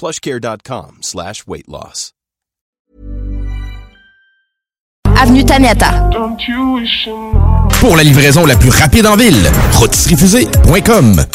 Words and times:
plushcare.com 0.00 0.98
slash 1.02 1.46
weight 1.46 1.68
loss. 1.68 2.12
Avenue 5.20 5.44
Taniata. 5.44 6.08
Pour 7.80 7.96
la 7.96 8.02
livraison 8.02 8.46
la 8.46 8.56
plus 8.56 8.70
rapide 8.70 9.06
en 9.06 9.16
ville, 9.16 9.50
rôtisseriefusée.com. 9.74 11.26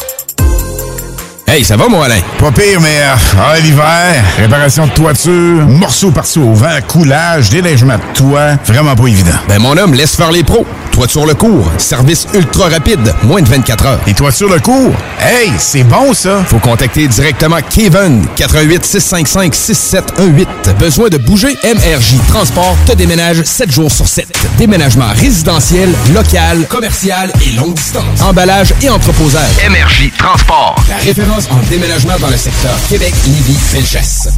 Hey, 1.48 1.64
ça 1.64 1.78
va, 1.78 1.88
mon 1.88 2.02
Alain? 2.02 2.20
Pas 2.40 2.52
pire, 2.52 2.82
mais 2.82 3.02
euh, 3.02 3.16
ah, 3.40 3.60
l'hiver, 3.60 4.24
réparation 4.40 4.88
de 4.88 4.92
toiture, 4.92 5.32
morceaux 5.68 6.10
par-ci 6.10 6.40
au 6.40 6.52
vent, 6.54 6.80
coulage, 6.88 7.52
déneigement 7.52 7.98
de 7.98 8.18
toit, 8.18 8.56
vraiment 8.66 8.96
pas 8.96 9.06
évident. 9.06 9.38
Ben, 9.48 9.60
mon 9.62 9.78
homme, 9.78 9.94
laisse 9.94 10.16
faire 10.16 10.32
les 10.32 10.44
pros. 10.44 10.66
Toiture 10.92 11.26
le 11.28 11.36
cours, 11.36 11.72
service 11.78 12.26
ultra 12.34 12.70
rapide, 12.70 13.14
moins 13.24 13.42
de 13.44 13.48
24 13.50 13.86
heures. 13.86 14.00
Et 14.08 14.14
toiture 14.16 14.50
le 14.50 14.60
cours? 14.60 14.92
Hey, 15.20 15.52
c'est 15.60 15.84
bon, 15.84 16.14
ça! 16.14 16.44
Faut 16.48 16.58
contacter 16.58 17.08
directement 17.08 17.58
Kevin, 17.70 18.26
88 18.38 18.84
655 18.84 19.54
6718. 19.54 20.48
Besoin 20.80 21.10
de 21.10 21.18
bouger? 21.18 21.56
MRJ 21.64 22.16
Transport 22.28 22.76
te 22.88 22.94
déménage 22.94 23.44
7 23.44 23.72
jours 23.72 23.92
sur 23.92 24.08
7. 24.08 24.28
Déménagement 24.58 25.10
résidentiel, 25.16 25.90
local, 26.14 26.66
commercial 26.70 27.32
et 27.46 27.52
longue 27.56 27.76
distance. 27.76 28.22
Emballage 28.22 28.74
et 28.82 28.90
entreposage. 28.90 29.52
MRJ 29.70 30.12
Transport. 30.18 30.76
La 30.90 30.96
référence 30.98 31.35
en 31.36 31.70
déménagement 31.70 32.18
dans 32.22 32.30
le 32.30 32.38
secteur 32.38 32.72
Québec, 32.88 33.14
Lévis, 33.28 33.58
Felchasse. 33.60 34.30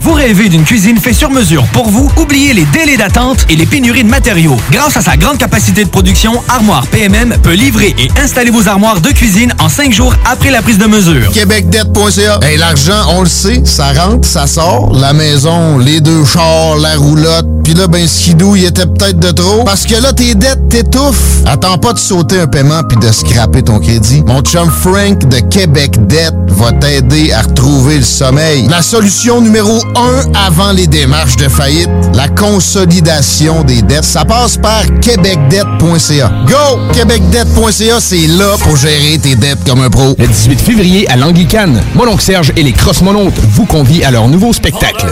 Vous 0.00 0.14
rêvez 0.14 0.48
d'une 0.48 0.64
cuisine 0.64 0.96
faite 0.96 1.16
sur 1.16 1.28
mesure 1.28 1.64
pour 1.66 1.90
vous? 1.90 2.10
Oubliez 2.16 2.54
les 2.54 2.64
délais 2.64 2.96
d'attente 2.96 3.44
et 3.50 3.56
les 3.56 3.66
pénuries 3.66 4.04
de 4.04 4.08
matériaux. 4.08 4.56
Grâce 4.70 4.96
à 4.96 5.02
sa 5.02 5.18
grande 5.18 5.36
capacité 5.36 5.84
de 5.84 5.90
production, 5.90 6.42
Armoire 6.48 6.86
PMM 6.86 7.36
peut 7.42 7.52
livrer 7.52 7.94
et 7.98 8.08
installer 8.18 8.50
vos 8.50 8.68
armoires 8.68 9.02
de 9.02 9.10
cuisine 9.10 9.52
en 9.60 9.68
cinq 9.68 9.92
jours 9.92 10.14
après 10.24 10.50
la 10.50 10.62
prise 10.62 10.78
de 10.78 10.86
mesure. 10.86 11.30
QuébecDebt.ca. 11.30 12.40
Hey, 12.42 12.56
l'argent, 12.56 13.04
on 13.10 13.20
le 13.20 13.28
sait, 13.28 13.60
ça 13.66 13.92
rentre, 13.92 14.26
ça 14.26 14.46
sort. 14.46 14.94
La 14.94 15.12
maison, 15.12 15.76
les 15.76 16.00
deux 16.00 16.24
chars, 16.24 16.76
la 16.76 16.96
roulotte. 16.96 17.53
Puis 17.64 17.74
là, 17.74 17.86
ben, 17.86 18.06
skidou, 18.06 18.56
il 18.56 18.64
était 18.64 18.86
peut-être 18.86 19.18
de 19.18 19.30
trop. 19.30 19.64
Parce 19.64 19.86
que 19.86 20.00
là, 20.00 20.12
tes 20.12 20.34
dettes 20.34 20.68
t'étouffent. 20.68 21.42
Attends 21.46 21.78
pas 21.78 21.94
de 21.94 21.98
sauter 21.98 22.40
un 22.40 22.46
paiement 22.46 22.82
puis 22.88 22.98
de 22.98 23.10
scraper 23.10 23.62
ton 23.62 23.80
crédit. 23.80 24.22
Mon 24.26 24.42
chum 24.42 24.70
Frank 24.70 25.26
de 25.26 25.38
Québec 25.38 26.06
Debt 26.06 26.34
va 26.48 26.72
t'aider 26.72 27.32
à 27.32 27.42
retrouver 27.42 27.96
le 27.96 28.04
sommeil. 28.04 28.66
La 28.68 28.82
solution 28.82 29.40
numéro 29.40 29.80
un 29.96 30.46
avant 30.46 30.72
les 30.72 30.86
démarches 30.86 31.36
de 31.36 31.48
faillite, 31.48 31.90
la 32.14 32.28
consolidation 32.28 33.64
des 33.64 33.82
dettes. 33.82 34.04
Ça 34.04 34.24
passe 34.24 34.56
par 34.58 34.82
québecdebt.ca. 35.00 36.32
Go! 36.46 36.78
québecdebt.ca, 36.92 38.00
c'est 38.00 38.26
là 38.26 38.56
pour 38.60 38.76
gérer 38.76 39.18
tes 39.18 39.36
dettes 39.36 39.64
comme 39.66 39.80
un 39.80 39.90
pro. 39.90 40.14
Le 40.18 40.26
18 40.26 40.60
février 40.60 41.08
à 41.10 41.16
l'Anglicane, 41.16 41.80
Mononcle 41.94 42.22
Serge 42.22 42.52
et 42.56 42.62
les 42.62 42.72
Crossmonautes 42.72 43.38
vous 43.38 43.64
convient 43.64 44.06
à 44.06 44.10
leur 44.10 44.28
nouveau 44.28 44.52
spectacle. 44.52 45.06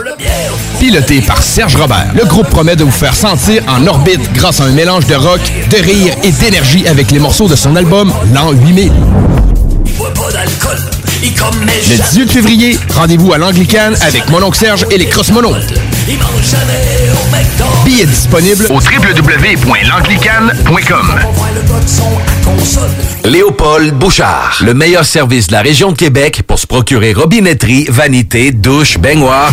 Piloté 0.79 1.21
par 1.21 1.43
Serge 1.43 1.77
Robert, 1.77 2.13
le 2.15 2.25
groupe 2.25 2.42
promet 2.45 2.77
de 2.77 2.85
vous 2.85 2.91
faire 2.91 3.15
sentir 3.15 3.63
en 3.69 3.87
orbite 3.87 4.33
grâce 4.33 4.61
à 4.61 4.65
un 4.65 4.73
mélange 4.73 5.07
de 5.07 5.15
rock, 5.15 5.41
de 5.71 5.77
rire 5.77 6.15
et 6.23 6.33
d'énergie 6.33 6.87
avec 6.87 7.11
les 7.11 7.19
morceaux 7.19 7.49
de 7.49 7.57
son 7.57 7.77
album 7.77 8.13
L'an 8.35 8.53
8000. 8.53 8.93
Le 11.23 11.97
18 11.97 12.33
février, 12.33 12.77
rendez-vous 12.95 13.33
à 13.33 13.39
l'Anglicane 13.39 13.97
avec 14.03 14.29
Mononcle 14.29 14.59
Serge 14.59 14.85
et 14.91 14.99
les 14.99 15.07
Crossmonautes. 15.07 15.73
Billets 17.85 18.07
disponibles 18.07 18.67
au 18.71 18.81
www.langlicane.com. 18.81 21.21
Léopold 23.25 23.95
Bouchard, 23.95 24.59
le 24.63 24.75
meilleur 24.75 25.05
service 25.05 25.47
de 25.47 25.53
la 25.53 25.63
région 25.63 25.93
de 25.93 25.97
Québec 25.97 26.43
pour 26.47 26.59
se 26.59 26.67
procurer 26.67 27.13
robinetterie, 27.13 27.87
vanité, 27.89 28.51
douche, 28.51 28.99
baignoire. 28.99 29.53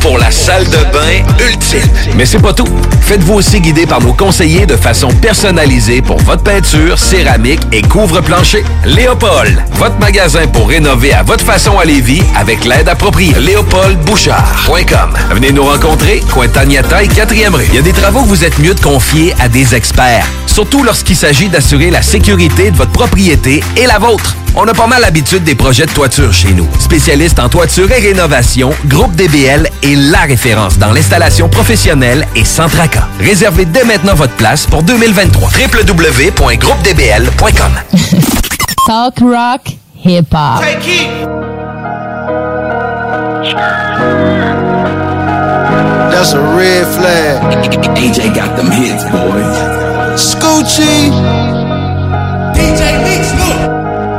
Pour 0.00 0.18
la 0.18 0.30
salle 0.30 0.64
de 0.64 0.76
bain 0.92 1.24
ultime. 1.40 1.88
Mais 2.16 2.26
c'est 2.26 2.38
pas 2.38 2.52
tout. 2.52 2.68
Faites-vous 3.00 3.34
aussi 3.34 3.60
guider 3.60 3.86
par 3.86 4.00
nos 4.00 4.12
conseillers 4.12 4.66
de 4.66 4.76
façon 4.76 5.08
personnalisée 5.08 6.02
pour 6.02 6.18
votre 6.18 6.42
peinture, 6.42 6.98
céramique 6.98 7.60
et 7.72 7.82
couvre-plancher. 7.82 8.64
Léopold, 8.84 9.62
votre 9.72 9.98
magasin 9.98 10.46
pour 10.46 10.68
rénover 10.68 11.12
à 11.12 11.22
votre 11.22 11.44
façon 11.44 11.78
à 11.78 11.84
Lévis 11.84 12.22
avec 12.36 12.64
l'aide 12.64 12.88
appropriée. 12.88 13.34
LéopoldBouchard.com. 13.38 15.14
Venez 15.30 15.52
nous 15.52 15.64
rencontrer, 15.64 16.22
Cointagnata 16.32 17.02
et 17.02 17.08
4e 17.08 17.54
rue. 17.54 17.64
Il 17.70 17.74
y 17.76 17.78
a 17.78 17.82
des 17.82 17.92
travaux 17.92 18.22
que 18.22 18.28
vous 18.28 18.44
êtes 18.44 18.58
mieux 18.58 18.74
de 18.74 18.80
confier 18.80 19.34
à 19.40 19.48
des 19.48 19.74
experts. 19.74 20.26
Surtout 20.46 20.82
lorsqu'il 20.82 21.16
s'agit 21.16 21.48
d'assurer 21.48 21.90
la 21.90 22.02
sécurité 22.02 22.70
de 22.70 22.76
votre 22.76 22.92
propriété 22.92 23.62
et 23.76 23.86
la 23.86 23.98
vôtre. 23.98 24.36
On 24.56 24.64
a 24.68 24.72
pas 24.72 24.86
mal 24.86 25.00
l'habitude 25.00 25.42
des 25.42 25.56
projets 25.56 25.84
de 25.86 25.90
toiture 25.90 26.32
chez 26.32 26.52
nous. 26.52 26.68
Spécialiste 26.78 27.40
en 27.40 27.48
toiture 27.48 27.90
et 27.90 27.98
rénovation, 28.00 28.70
Groupe 28.86 29.12
DBL 29.16 29.68
est 29.82 29.96
la 29.96 30.20
référence 30.20 30.78
dans 30.78 30.92
l'installation 30.92 31.48
professionnelle 31.48 32.24
et 32.36 32.44
sans 32.44 32.68
tracas. 32.68 33.08
Réservez 33.18 33.64
dès 33.64 33.82
maintenant 33.84 34.14
votre 34.14 34.34
place 34.34 34.64
pour 34.66 34.84
2023. 34.84 35.50
www.groupedbl.com 35.50 37.72
Talk 38.86 39.18
rock, 39.20 39.62
hip 40.04 40.26
hop. 40.32 40.62
That's 46.10 46.32
a 46.32 46.40
red 46.56 46.86
flag. 46.94 47.42
AJ 47.96 48.34
got 48.34 48.56
them 48.56 48.70
hits, 48.70 49.04
boy. 49.10 49.42
Scoochie. 50.16 51.10
DJ 52.54 52.82
Mix. 53.02 53.43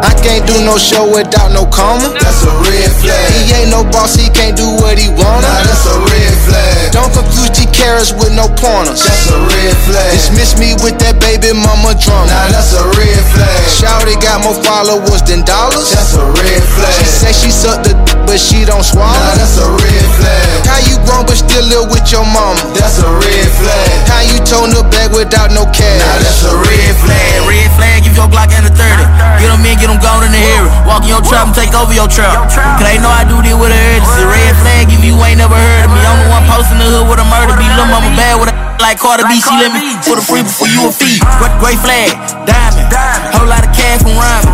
I 0.05 0.13
can't 0.21 0.45
do 0.45 0.53
no 0.61 0.77
show 0.77 1.09
without 1.09 1.49
no 1.49 1.65
comma. 1.65 2.13
That's 2.13 2.45
a 2.45 2.53
red 2.61 2.91
flag. 3.01 3.25
He 3.33 3.53
ain't 3.57 3.71
no 3.73 3.81
boss, 3.89 4.13
he 4.13 4.29
can't 4.29 4.53
do 4.55 4.69
what 4.77 5.01
he 5.01 5.09
wanna. 5.09 5.49
Nah, 5.49 5.65
that's 5.65 5.85
a 5.89 5.97
red 5.97 6.33
flag. 6.45 6.93
Don't 6.93 7.09
confuse 7.09 7.49
G 7.49 7.65
carrots 7.73 8.13
with 8.13 8.29
no 8.37 8.45
pointers. 8.53 9.01
That's 9.01 9.33
a 9.33 9.39
red 9.49 9.54
flag. 9.87 10.11
Dismiss 10.13 10.59
me 10.61 10.77
with 10.85 10.99
that 11.01 11.17
baby 11.17 11.49
mama 11.55 11.97
drama. 11.97 12.29
Now 12.29 12.45
that's 12.53 12.77
a 12.77 12.83
red 12.93 13.21
flag. 13.33 13.57
Shouty 13.71 14.19
got 14.21 14.45
more 14.45 14.57
followers 14.61 15.25
than 15.25 15.41
dollars. 15.47 15.89
That's 15.89 16.13
a 16.13 16.25
red 16.37 16.61
flag. 16.77 16.93
She 17.01 17.07
say 17.09 17.31
she 17.33 17.49
sucked 17.49 17.89
the 17.89 17.93
d- 18.05 18.13
but 18.29 18.37
she 18.37 18.65
don't 18.67 18.85
swallow. 18.85 19.09
Nah, 19.09 19.39
that's 19.39 19.57
a 19.57 19.65
red 19.65 20.07
flag. 20.19 20.65
How 20.69 20.81
you 20.85 20.97
grown 21.07 21.25
but 21.25 21.37
still 21.39 21.65
live 21.65 21.89
with 21.89 22.05
your 22.13 22.25
mama? 22.25 22.59
That's 22.77 23.01
a 23.01 23.09
red 23.09 23.49
flag. 23.57 23.89
How 24.05 24.21
you 24.21 24.37
tone 24.45 24.69
the 24.75 24.85
bag 24.93 25.13
without 25.15 25.49
no 25.55 25.65
cash? 25.73 26.01
Nah, 26.01 26.21
that's 26.21 26.43
a 26.45 26.53
red 26.53 26.93
flag. 27.01 27.49
Red 27.49 27.69
flag, 27.79 28.03
give 28.05 28.13
your 28.17 28.29
Glock 28.29 28.51
and 28.53 28.65
a 28.67 28.73
30. 28.73 29.07
Get 29.39 29.49
them 29.49 29.61
in, 29.65 29.77
get 29.77 29.87
them 29.89 30.01
gone 30.01 30.25
in 30.25 30.33
the 30.33 30.41
hear. 30.41 30.65
Walk 30.89 31.05
in 31.05 31.13
your 31.13 31.21
trap 31.23 31.47
and 31.49 31.55
take 31.55 31.71
over 31.77 31.93
your 31.93 32.09
trap. 32.09 32.49
Cause 32.49 32.85
they 32.85 32.97
know 32.97 33.09
I 33.09 33.23
do 33.23 33.37
this 33.45 33.53
with 33.55 33.69
a 33.71 33.79
urgency. 33.93 34.25
Red 34.25 34.53
flag 34.61 34.89
if 34.89 35.01
you 35.05 35.15
ain't 35.23 35.37
never 35.39 35.55
heard 35.55 35.85
of 35.85 35.93
me. 35.93 36.01
I'm 36.01 36.17
the 36.25 36.29
one 36.33 36.43
posting 36.49 36.81
the 36.81 36.87
hood 36.89 37.05
with 37.07 37.21
a 37.21 37.27
murder 37.29 37.53
beat. 37.55 37.69
Lil' 37.77 37.87
mama 37.93 38.09
bad 38.17 38.41
with 38.41 38.49
a 38.49 38.64
like 38.79 38.99
Carter 38.99 39.25
B. 39.27 39.39
She 39.39 39.53
let 39.57 39.71
me 39.71 39.95
put 40.03 40.19
a 40.19 40.23
free 40.23 40.43
before 40.43 40.67
you 40.67 40.87
a 40.87 40.91
fee. 40.91 41.19
Great 41.59 41.79
flag, 41.79 42.11
diamond. 42.47 42.87
Whole 43.35 43.47
lot 43.47 43.63
of 43.63 43.71
cash 43.75 44.01
from 44.01 44.15
rhyming. 44.17 44.51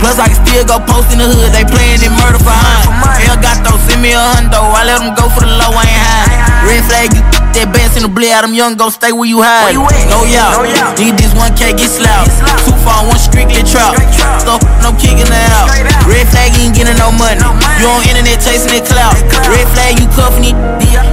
Plus 0.00 0.18
I 0.18 0.28
can 0.28 0.38
still 0.44 0.64
go 0.66 0.78
post 0.82 1.12
in 1.12 1.18
the 1.18 1.28
hood. 1.28 1.52
They 1.54 1.64
playing 1.64 2.02
it 2.02 2.12
murder 2.18 2.40
for 2.42 2.54
high. 2.54 2.86
Hell 3.22 3.38
got 3.38 3.62
those, 3.62 3.80
send 3.86 4.02
me 4.02 4.12
a 4.12 4.20
hundo. 4.20 4.58
I 4.58 4.84
let 4.84 4.98
them 5.00 5.14
go 5.14 5.28
for 5.30 5.46
the 5.46 5.52
low, 5.52 5.72
I 5.72 5.86
ain't 5.86 6.02
high. 6.02 6.41
Red 6.62 6.82
flag, 6.86 7.10
you 7.14 7.22
that 7.52 7.68
bass 7.74 8.00
in 8.00 8.02
the 8.02 8.12
blade 8.12 8.32
out. 8.32 8.44
I'm 8.48 8.54
young, 8.56 8.80
go 8.80 8.88
stay 8.88 9.12
where 9.12 9.28
you 9.28 9.44
hide. 9.44 9.76
Where 9.76 9.76
you 9.76 10.08
no, 10.08 10.24
yeah. 10.24 10.56
no. 10.56 10.96
Need 10.96 11.20
this 11.20 11.34
1K, 11.36 11.76
get 11.76 11.90
slapped. 11.90 12.32
Too 12.64 12.74
far, 12.80 13.04
one 13.04 13.20
strictly 13.20 13.60
trap. 13.66 13.98
So, 14.40 14.56
no 14.80 14.94
kicking 14.96 15.28
her 15.28 15.48
out. 15.52 15.68
Red 16.08 16.26
flag, 16.32 16.56
you 16.56 16.70
ain't 16.70 16.74
getting 16.74 16.96
no 16.96 17.12
money. 17.12 17.38
No 17.38 17.52
money. 17.52 17.78
You 17.82 17.86
on 17.92 18.00
internet 18.08 18.40
chasing 18.40 18.72
that 18.72 18.88
clout. 18.88 19.14
Red 19.52 19.68
flag, 19.76 20.00
you 20.00 20.08
cuffing 20.16 20.48
it. 20.48 20.56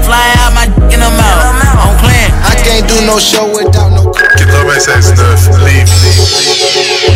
Fly 0.05 0.25
out 0.41 0.55
my 0.55 0.65
d 0.65 0.73
in 0.95 0.99
the 1.03 1.11
mouth. 1.11 1.43
I'm 1.77 1.93
playing. 2.01 2.31
I 2.45 2.55
can't 2.65 2.87
do 2.87 2.97
no 3.05 3.19
show 3.19 3.45
without 3.51 3.91
no. 3.93 4.09
Get 4.39 4.49
the 4.49 4.63
rest 4.65 4.89
ass 4.89 5.11
nerf. 5.13 5.49
Leave, 5.61 5.85
leave, 5.85 6.17
leave. 6.39 7.09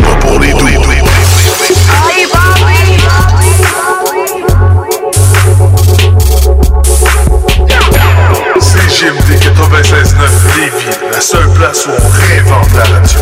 Popoli, 0.00 0.52
leave, 0.56 0.84
leave, 0.88 1.04
leave, 1.04 1.04
leave. 1.04 1.80
Ay, 1.90 2.24
papi, 2.32 2.96
papi. 3.02 3.83
CGMD 9.04 9.38
96.9 9.38 10.56
Lévis, 10.56 10.98
la 11.12 11.20
seule 11.20 11.50
place 11.50 11.86
où 11.86 11.90
on 11.90 12.08
réinvente 12.08 12.72
la 12.74 12.84
radio. 12.84 13.20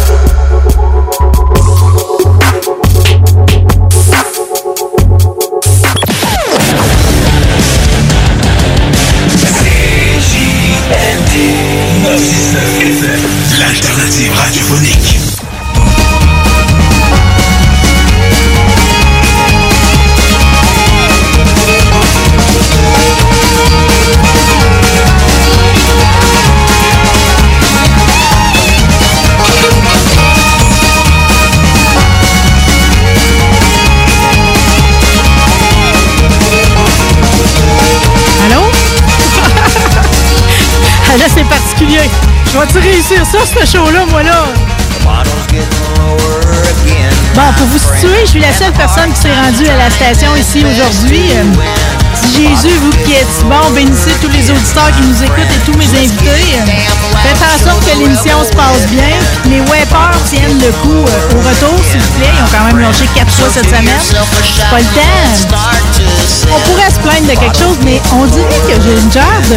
Bon, 47.34 47.40
pour 47.56 47.66
vous 47.68 47.78
situer, 47.78 48.20
je 48.24 48.30
suis 48.30 48.40
la 48.40 48.52
seule 48.52 48.72
personne 48.72 49.10
qui 49.12 49.20
s'est 49.20 49.34
rendue 49.34 49.66
à 49.66 49.78
la 49.78 49.90
station 49.90 50.36
ici 50.36 50.64
aujourd'hui. 50.64 51.30
Jésus, 52.30 52.74
vous 52.80 52.90
qui 53.04 53.12
êtes 53.12 53.26
bon, 53.44 53.70
bénissez 53.74 54.12
tous 54.20 54.28
les 54.28 54.50
auditeurs 54.50 54.90
qui 54.96 55.02
nous 55.06 55.22
écoutent 55.22 55.52
et 55.54 55.70
tous 55.70 55.76
mes 55.76 55.86
invités. 55.86 56.58
Faites 57.22 57.42
en 57.42 57.70
sorte 57.70 57.84
que 57.84 57.98
l'émission 57.98 58.42
se 58.44 58.54
passe 58.56 58.86
bien. 58.90 59.14
Les 59.46 59.60
Webers 59.60 60.18
tiennent 60.28 60.58
le 60.58 60.72
coup 60.82 61.04
euh, 61.06 61.36
au 61.36 61.40
retour, 61.40 61.78
s'il 61.90 62.00
vous 62.00 62.12
plaît. 62.18 62.30
Ils 62.38 62.42
ont 62.42 62.48
quand 62.50 62.64
même 62.66 62.78
lâché 62.80 63.04
quatre 63.14 63.30
fois 63.32 63.48
cette 63.52 63.66
semaine. 63.66 64.00
Pas 64.70 64.78
le 64.78 64.84
temps. 64.84 65.56
On 66.50 66.60
pourrait 66.70 66.90
se 66.90 66.98
plaindre 67.00 67.26
de 67.26 67.38
quelque 67.38 67.58
chose, 67.58 67.76
mais 67.84 68.00
on 68.12 68.26
dirait 68.26 68.60
que 68.66 68.82
j'ai 68.82 68.94
une 69.00 69.12
genre 69.12 69.42
de... 69.48 69.56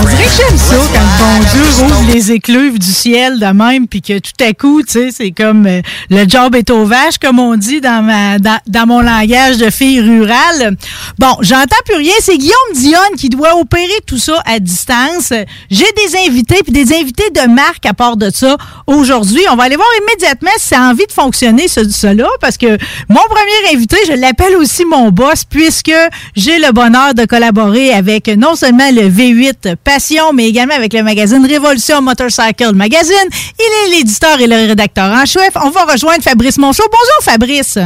On 0.00 0.04
dirait 0.08 0.24
que 0.24 0.30
j'aime 0.30 0.56
ça 0.56 0.76
quand 0.94 1.00
bon 1.18 1.44
Dieu 1.52 1.62
rouvre 1.84 2.12
les 2.12 2.32
écluves 2.32 2.78
du 2.78 2.90
ciel 2.92 3.38
de 3.38 3.46
même, 3.46 3.86
puis 3.86 4.00
que 4.00 4.18
tout 4.18 4.32
à 4.42 4.52
coup, 4.54 4.82
tu 4.82 4.92
sais, 4.92 5.08
c'est 5.14 5.32
comme 5.32 5.66
euh, 5.66 5.82
le 6.08 6.26
job 6.26 6.54
est 6.54 6.70
aux 6.70 6.86
vaches, 6.86 7.18
comme 7.20 7.38
on 7.38 7.56
dit 7.56 7.80
dans, 7.80 8.02
ma, 8.02 8.38
dans, 8.38 8.58
dans 8.66 8.86
mon 8.86 9.00
langage 9.00 9.58
de 9.58 9.68
fille 9.68 10.00
rurale. 10.00 10.76
Bon, 11.18 11.36
j'entends 11.40 11.76
plus 11.84 11.99
C'est 12.20 12.38
Guillaume 12.38 12.72
Dionne 12.74 13.16
qui 13.18 13.28
doit 13.28 13.56
opérer 13.56 14.00
tout 14.06 14.16
ça 14.18 14.40
à 14.46 14.58
distance. 14.58 15.32
J'ai 15.70 15.84
des 15.96 16.16
invités, 16.26 16.62
puis 16.62 16.72
des 16.72 16.94
invités 16.94 17.28
de 17.30 17.46
marque 17.48 17.84
à 17.84 17.92
part 17.92 18.16
de 18.16 18.30
ça 18.30 18.56
aujourd'hui. 18.86 19.42
On 19.50 19.56
va 19.56 19.64
aller 19.64 19.76
voir 19.76 19.88
immédiatement 20.02 20.50
si 20.58 20.68
ça 20.68 20.80
a 20.80 20.90
envie 20.90 21.06
de 21.06 21.12
fonctionner, 21.12 21.68
ce, 21.68 21.88
cela, 21.88 22.28
parce 22.40 22.56
que 22.56 22.78
mon 23.08 23.20
premier 23.28 23.74
invité, 23.74 23.96
je 24.06 24.12
l'appelle 24.12 24.56
aussi 24.56 24.84
mon 24.84 25.10
boss, 25.10 25.44
puisque 25.44 25.92
j'ai 26.36 26.58
le 26.58 26.72
bonheur 26.72 27.14
de 27.14 27.24
collaborer 27.26 27.92
avec 27.92 28.28
non 28.28 28.54
seulement 28.54 28.90
le 28.90 29.08
V8 29.08 29.76
Passion, 29.82 30.32
mais 30.32 30.48
également 30.48 30.74
avec 30.74 30.94
le 30.94 31.02
magazine 31.02 31.44
Révolution 31.44 32.00
Motorcycle 32.00 32.74
Magazine. 32.74 33.14
Il 33.58 33.92
est 33.94 33.98
l'éditeur 33.98 34.40
et 34.40 34.46
le 34.46 34.68
rédacteur 34.68 35.12
en 35.12 35.26
chef. 35.26 35.50
On 35.56 35.70
va 35.70 35.84
rejoindre 35.84 36.22
Fabrice 36.22 36.56
Monchot. 36.56 36.84
Bonjour, 36.90 37.32
Fabrice. 37.32 37.78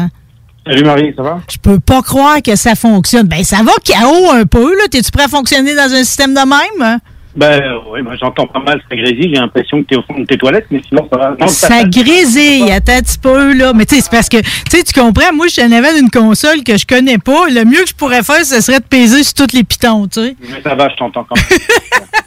Salut 0.67 0.85
Marie, 0.85 1.13
ça 1.15 1.23
va? 1.23 1.41
Je 1.51 1.59
peux 1.59 1.79
pas 1.79 2.01
croire 2.01 2.41
que 2.43 2.57
ça 2.57 2.75
fonctionne. 2.75 3.27
Ben, 3.27 3.45
ça 3.45 3.59
va 3.59 3.73
KO 3.87 4.31
un 4.33 4.47
peu, 4.47 4.75
là. 4.77 4.85
T'es-tu 4.91 5.11
prêt 5.11 5.25
à 5.25 5.29
fonctionner 5.29 5.75
dans 5.75 5.93
un 5.93 6.03
système 6.05 6.33
de 6.33 6.41
même? 6.41 7.01
Ben 7.37 7.61
oui, 7.91 8.01
moi 8.01 8.15
j'entends 8.15 8.47
pas 8.47 8.61
mal, 8.61 8.81
ça 8.89 8.95
grésille, 8.95 9.31
j'ai 9.35 9.41
l'impression 9.41 9.83
que 9.83 9.89
t'es 9.89 9.97
au 9.97 10.03
fond 10.03 10.21
de 10.21 10.25
tes 10.25 10.39
toilettes, 10.39 10.67
mais 10.71 10.81
sinon 10.89 11.09
ça 11.11 11.19
va. 11.19 11.35
Non, 11.39 11.49
Ça 11.49 11.83
grésille, 11.83 12.71
attends 12.71 12.93
un 12.93 13.01
petit 13.01 13.19
peu, 13.19 13.53
là. 13.55 13.73
Mais 13.75 13.87
tu 13.87 13.97
sais, 13.97 14.03
c'est 14.03 14.11
parce 14.11 14.29
que, 14.29 14.37
tu 14.37 14.49
sais, 14.69 14.85
tu 14.85 14.93
comprends, 14.99 15.33
moi, 15.35 15.49
je 15.49 15.55
suis 15.55 15.63
en 15.63 15.73
avant 15.73 15.93
d'une 15.93 16.11
console 16.11 16.63
que 16.63 16.77
je 16.79 16.87
connais 16.87 17.19
pas. 17.19 17.49
Le 17.49 17.65
mieux 17.65 17.83
que 17.83 17.89
je 17.89 17.95
pourrais 17.95 18.23
faire, 18.23 18.45
ce 18.45 18.61
serait 18.61 18.79
de 18.79 18.85
peser 18.85 19.25
sur 19.25 19.35
toutes 19.35 19.53
les 19.53 19.65
pitons, 19.65 20.07
tu 20.07 20.21
sais. 20.21 20.37
Mais 20.49 20.63
ça 20.63 20.77
va, 20.77 20.89
je 20.89 20.95
t'entends 20.95 21.25
quand 21.25 21.35
même. 21.35 21.59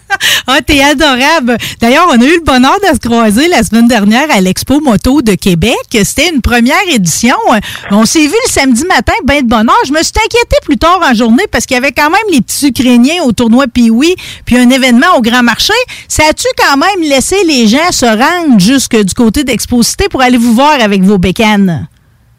Ah, 0.47 0.59
t'es 0.65 0.81
adorable. 0.81 1.57
D'ailleurs, 1.81 2.07
on 2.09 2.21
a 2.21 2.23
eu 2.25 2.37
le 2.37 2.43
bonheur 2.45 2.77
de 2.79 2.95
se 2.95 2.99
croiser 3.05 3.47
la 3.49 3.63
semaine 3.63 3.87
dernière 3.87 4.27
à 4.31 4.39
l'Expo 4.39 4.79
Moto 4.79 5.21
de 5.21 5.33
Québec. 5.33 5.75
C'était 5.91 6.29
une 6.33 6.41
première 6.41 6.87
édition. 6.93 7.35
On 7.91 8.05
s'est 8.05 8.21
vu 8.25 8.33
le 8.45 8.49
samedi 8.49 8.85
matin, 8.85 9.13
ben 9.25 9.41
de 9.43 9.47
bonheur. 9.47 9.75
Je 9.85 9.91
me 9.91 10.01
suis 10.01 10.13
inquiétée 10.17 10.57
plus 10.63 10.77
tard 10.77 10.99
en 11.03 11.13
journée 11.13 11.43
parce 11.51 11.65
qu'il 11.65 11.75
y 11.75 11.77
avait 11.77 11.91
quand 11.91 12.09
même 12.09 12.19
les 12.31 12.41
petits 12.41 12.67
Ukrainiens 12.67 13.23
au 13.25 13.31
tournoi 13.33 13.65
Pee-Wee, 13.67 14.15
puis 14.45 14.57
un 14.57 14.69
événement 14.69 15.17
au 15.17 15.21
Grand 15.21 15.43
Marché. 15.43 15.73
Ça 16.07 16.23
a-tu 16.29 16.47
quand 16.57 16.77
même 16.77 17.01
laissé 17.09 17.35
les 17.45 17.67
gens 17.67 17.91
se 17.91 18.05
rendre 18.05 18.59
jusque 18.59 18.95
du 18.95 19.13
côté 19.13 19.43
d'Exposité 19.43 20.05
pour 20.09 20.21
aller 20.21 20.37
vous 20.37 20.53
voir 20.53 20.79
avec 20.81 21.01
vos 21.03 21.17
bécanes? 21.17 21.87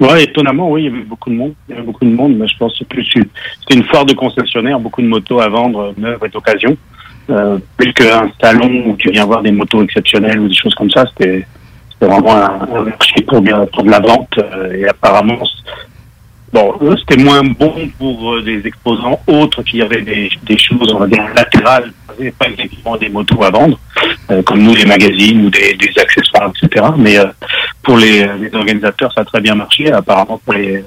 Ouais, 0.00 0.24
étonnamment, 0.24 0.70
oui, 0.70 0.82
il 0.82 0.84
y 0.84 0.88
avait 0.94 1.04
beaucoup 1.04 1.28
de 1.28 1.34
monde. 1.34 1.54
Il 1.68 1.72
y 1.72 1.78
avait 1.78 1.84
beaucoup 1.86 2.04
de 2.04 2.10
monde, 2.14 2.36
mais 2.38 2.46
je 2.48 2.56
pense 2.56 2.72
que 2.72 2.78
c'est 2.78 2.88
plus 2.88 3.06
une- 3.16 3.26
c'était 3.60 3.74
une 3.74 3.84
foire 3.84 4.04
de 4.06 4.14
concessionnaires, 4.14 4.78
beaucoup 4.78 5.02
de 5.02 5.08
motos 5.08 5.40
à 5.40 5.48
vendre, 5.48 5.92
neuves 5.98 6.20
et 6.24 6.28
d'occasion. 6.28 6.76
Euh, 7.30 7.58
plus 7.76 7.92
qu'un 7.92 8.30
salon 8.40 8.84
où 8.86 8.96
tu 8.96 9.10
viens 9.10 9.26
voir 9.26 9.42
des 9.42 9.52
motos 9.52 9.82
exceptionnelles 9.82 10.40
ou 10.40 10.48
des 10.48 10.54
choses 10.54 10.74
comme 10.74 10.90
ça, 10.90 11.04
c'était 11.06 11.46
vraiment 12.00 12.34
un, 12.34 12.84
marché 12.84 13.22
pour, 13.26 13.42
pour 13.72 13.84
de 13.84 13.90
la 13.90 14.00
vente. 14.00 14.38
euh, 14.38 14.72
et 14.72 14.88
apparemment, 14.88 15.38
bon, 16.52 16.74
c'était 16.98 17.22
moins 17.22 17.42
bon 17.42 17.74
pour 17.98 18.34
euh, 18.34 18.42
des 18.42 18.66
exposants 18.66 19.20
autres 19.26 19.62
qui 19.62 19.82
avaient 19.82 20.02
des, 20.02 20.30
des 20.44 20.58
choses, 20.58 20.92
on 20.94 20.98
va 20.98 21.06
dire, 21.06 21.24
latérales, 21.34 21.92
pas 22.38 22.46
exactement 22.48 22.96
des 22.96 23.08
motos 23.08 23.42
à 23.44 23.50
vendre, 23.50 23.78
euh, 24.30 24.42
comme 24.42 24.62
nous, 24.62 24.74
les 24.74 24.86
magazines 24.86 25.46
ou 25.46 25.50
des, 25.50 25.74
des 25.74 25.92
accessoires, 26.00 26.50
etc. 26.62 26.86
Mais 26.96 27.18
euh, 27.18 27.26
pour 27.82 27.96
les, 27.98 28.26
les 28.38 28.54
organisateurs, 28.54 29.12
ça 29.12 29.20
a 29.20 29.24
très 29.24 29.40
bien 29.40 29.54
marché. 29.54 29.92
Apparemment, 29.92 30.40
pour 30.44 30.54
les, 30.54 30.84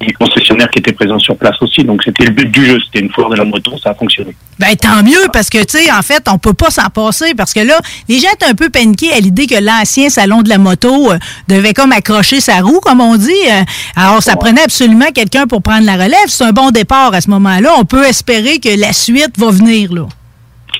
les 0.00 0.12
concessionnaires 0.12 0.70
qui 0.70 0.78
étaient 0.78 0.92
présents 0.92 1.18
sur 1.18 1.36
place 1.36 1.56
aussi. 1.60 1.84
Donc, 1.84 2.02
c'était 2.02 2.24
le 2.24 2.30
but 2.30 2.50
du 2.50 2.64
jeu. 2.64 2.78
C'était 2.84 3.04
une 3.04 3.10
foire 3.10 3.28
de 3.28 3.36
la 3.36 3.44
moto. 3.44 3.72
Ça 3.82 3.90
a 3.90 3.94
fonctionné. 3.94 4.34
Ben 4.58 4.74
tant 4.76 5.02
mieux 5.02 5.28
parce 5.32 5.48
que 5.48 5.58
tu 5.64 5.78
sais 5.78 5.90
en 5.90 6.02
fait 6.02 6.22
on 6.30 6.36
peut 6.36 6.52
pas 6.52 6.68
s'en 6.68 6.90
passer 6.90 7.34
parce 7.34 7.54
que 7.54 7.60
là 7.60 7.78
les 8.10 8.18
gens 8.18 8.28
étaient 8.34 8.44
un 8.44 8.54
peu 8.54 8.68
paniqués 8.68 9.10
à 9.10 9.18
l'idée 9.18 9.46
que 9.46 9.58
l'ancien 9.58 10.10
salon 10.10 10.42
de 10.42 10.50
la 10.50 10.58
moto 10.58 11.10
euh, 11.10 11.18
devait 11.48 11.72
comme 11.72 11.92
accrocher 11.92 12.40
sa 12.40 12.60
roue 12.60 12.80
comme 12.80 13.00
on 13.00 13.16
dit. 13.16 13.30
Euh, 13.50 13.62
alors 13.96 14.22
ça 14.22 14.36
prenait 14.36 14.60
absolument 14.60 15.10
quelqu'un 15.14 15.46
pour 15.46 15.62
prendre 15.62 15.86
la 15.86 15.94
relève. 15.94 16.26
C'est 16.26 16.44
un 16.44 16.52
bon 16.52 16.70
départ 16.70 17.14
à 17.14 17.22
ce 17.22 17.30
moment-là. 17.30 17.70
On 17.78 17.86
peut 17.86 18.04
espérer 18.04 18.58
que 18.58 18.78
la 18.78 18.92
suite 18.92 19.38
va 19.38 19.50
venir 19.50 19.94
là. 19.94 20.06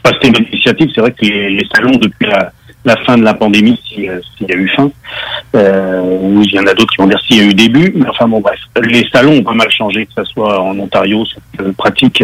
C'était 0.05 0.29
une 0.29 0.47
initiative. 0.47 0.91
C'est 0.95 1.01
vrai 1.01 1.13
que 1.13 1.25
les, 1.25 1.51
les 1.51 1.67
salons, 1.75 1.97
depuis 1.97 2.27
la, 2.27 2.53
la 2.85 2.97
fin 3.05 3.19
de 3.19 3.25
la 3.25 3.35
pandémie, 3.35 3.81
si, 3.87 4.09
euh, 4.09 4.21
s'il 4.37 4.49
y 4.49 4.53
a 4.53 4.57
eu 4.57 4.69
fin, 4.69 4.91
euh, 5.55 6.01
ou 6.01 6.43
il 6.43 6.53
y 6.53 6.59
en 6.59 6.67
a 6.67 6.75
d'autres 6.75 6.93
qui 6.95 7.03
vont 7.03 7.09
dire 7.09 7.21
s'il 7.27 7.37
y 7.37 7.41
a 7.41 7.45
eu 7.45 7.55
début, 7.55 7.93
mais 7.95 8.09
enfin 8.09 8.27
bon, 8.27 8.41
bref. 8.41 8.59
Les 8.83 9.07
salons 9.13 9.39
ont 9.39 9.43
pas 9.43 9.55
mal 9.55 9.71
changé, 9.71 10.07
que 10.07 10.13
ce 10.17 10.25
soit 10.25 10.61
en 10.61 10.79
Ontario, 10.79 11.25
cette 11.27 11.67
euh, 11.67 11.73
pratique 11.73 12.23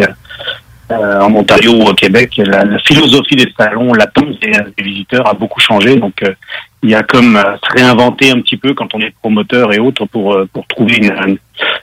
euh, 0.91 1.19
en 1.19 1.33
Ontario 1.35 1.73
ou 1.73 1.83
au 1.83 1.93
Québec. 1.93 2.41
La, 2.45 2.79
philosophie 2.79 3.35
des 3.35 3.51
salons, 3.57 3.93
l'attente 3.93 4.39
des, 4.41 4.83
visiteurs 4.83 5.27
a 5.27 5.33
beaucoup 5.33 5.59
changé. 5.59 5.97
Donc, 5.97 6.23
euh, 6.23 6.33
il 6.83 6.91
y 6.91 6.95
a 6.95 7.03
comme 7.03 7.35
euh, 7.35 7.57
se 7.57 7.73
réinventer 7.77 8.31
un 8.31 8.39
petit 8.41 8.57
peu 8.57 8.73
quand 8.73 8.93
on 8.93 8.99
est 9.01 9.13
promoteur 9.21 9.73
et 9.73 9.79
autres 9.79 10.05
pour, 10.05 10.33
euh, 10.33 10.47
pour 10.51 10.65
trouver 10.67 10.97
une- 10.97 11.37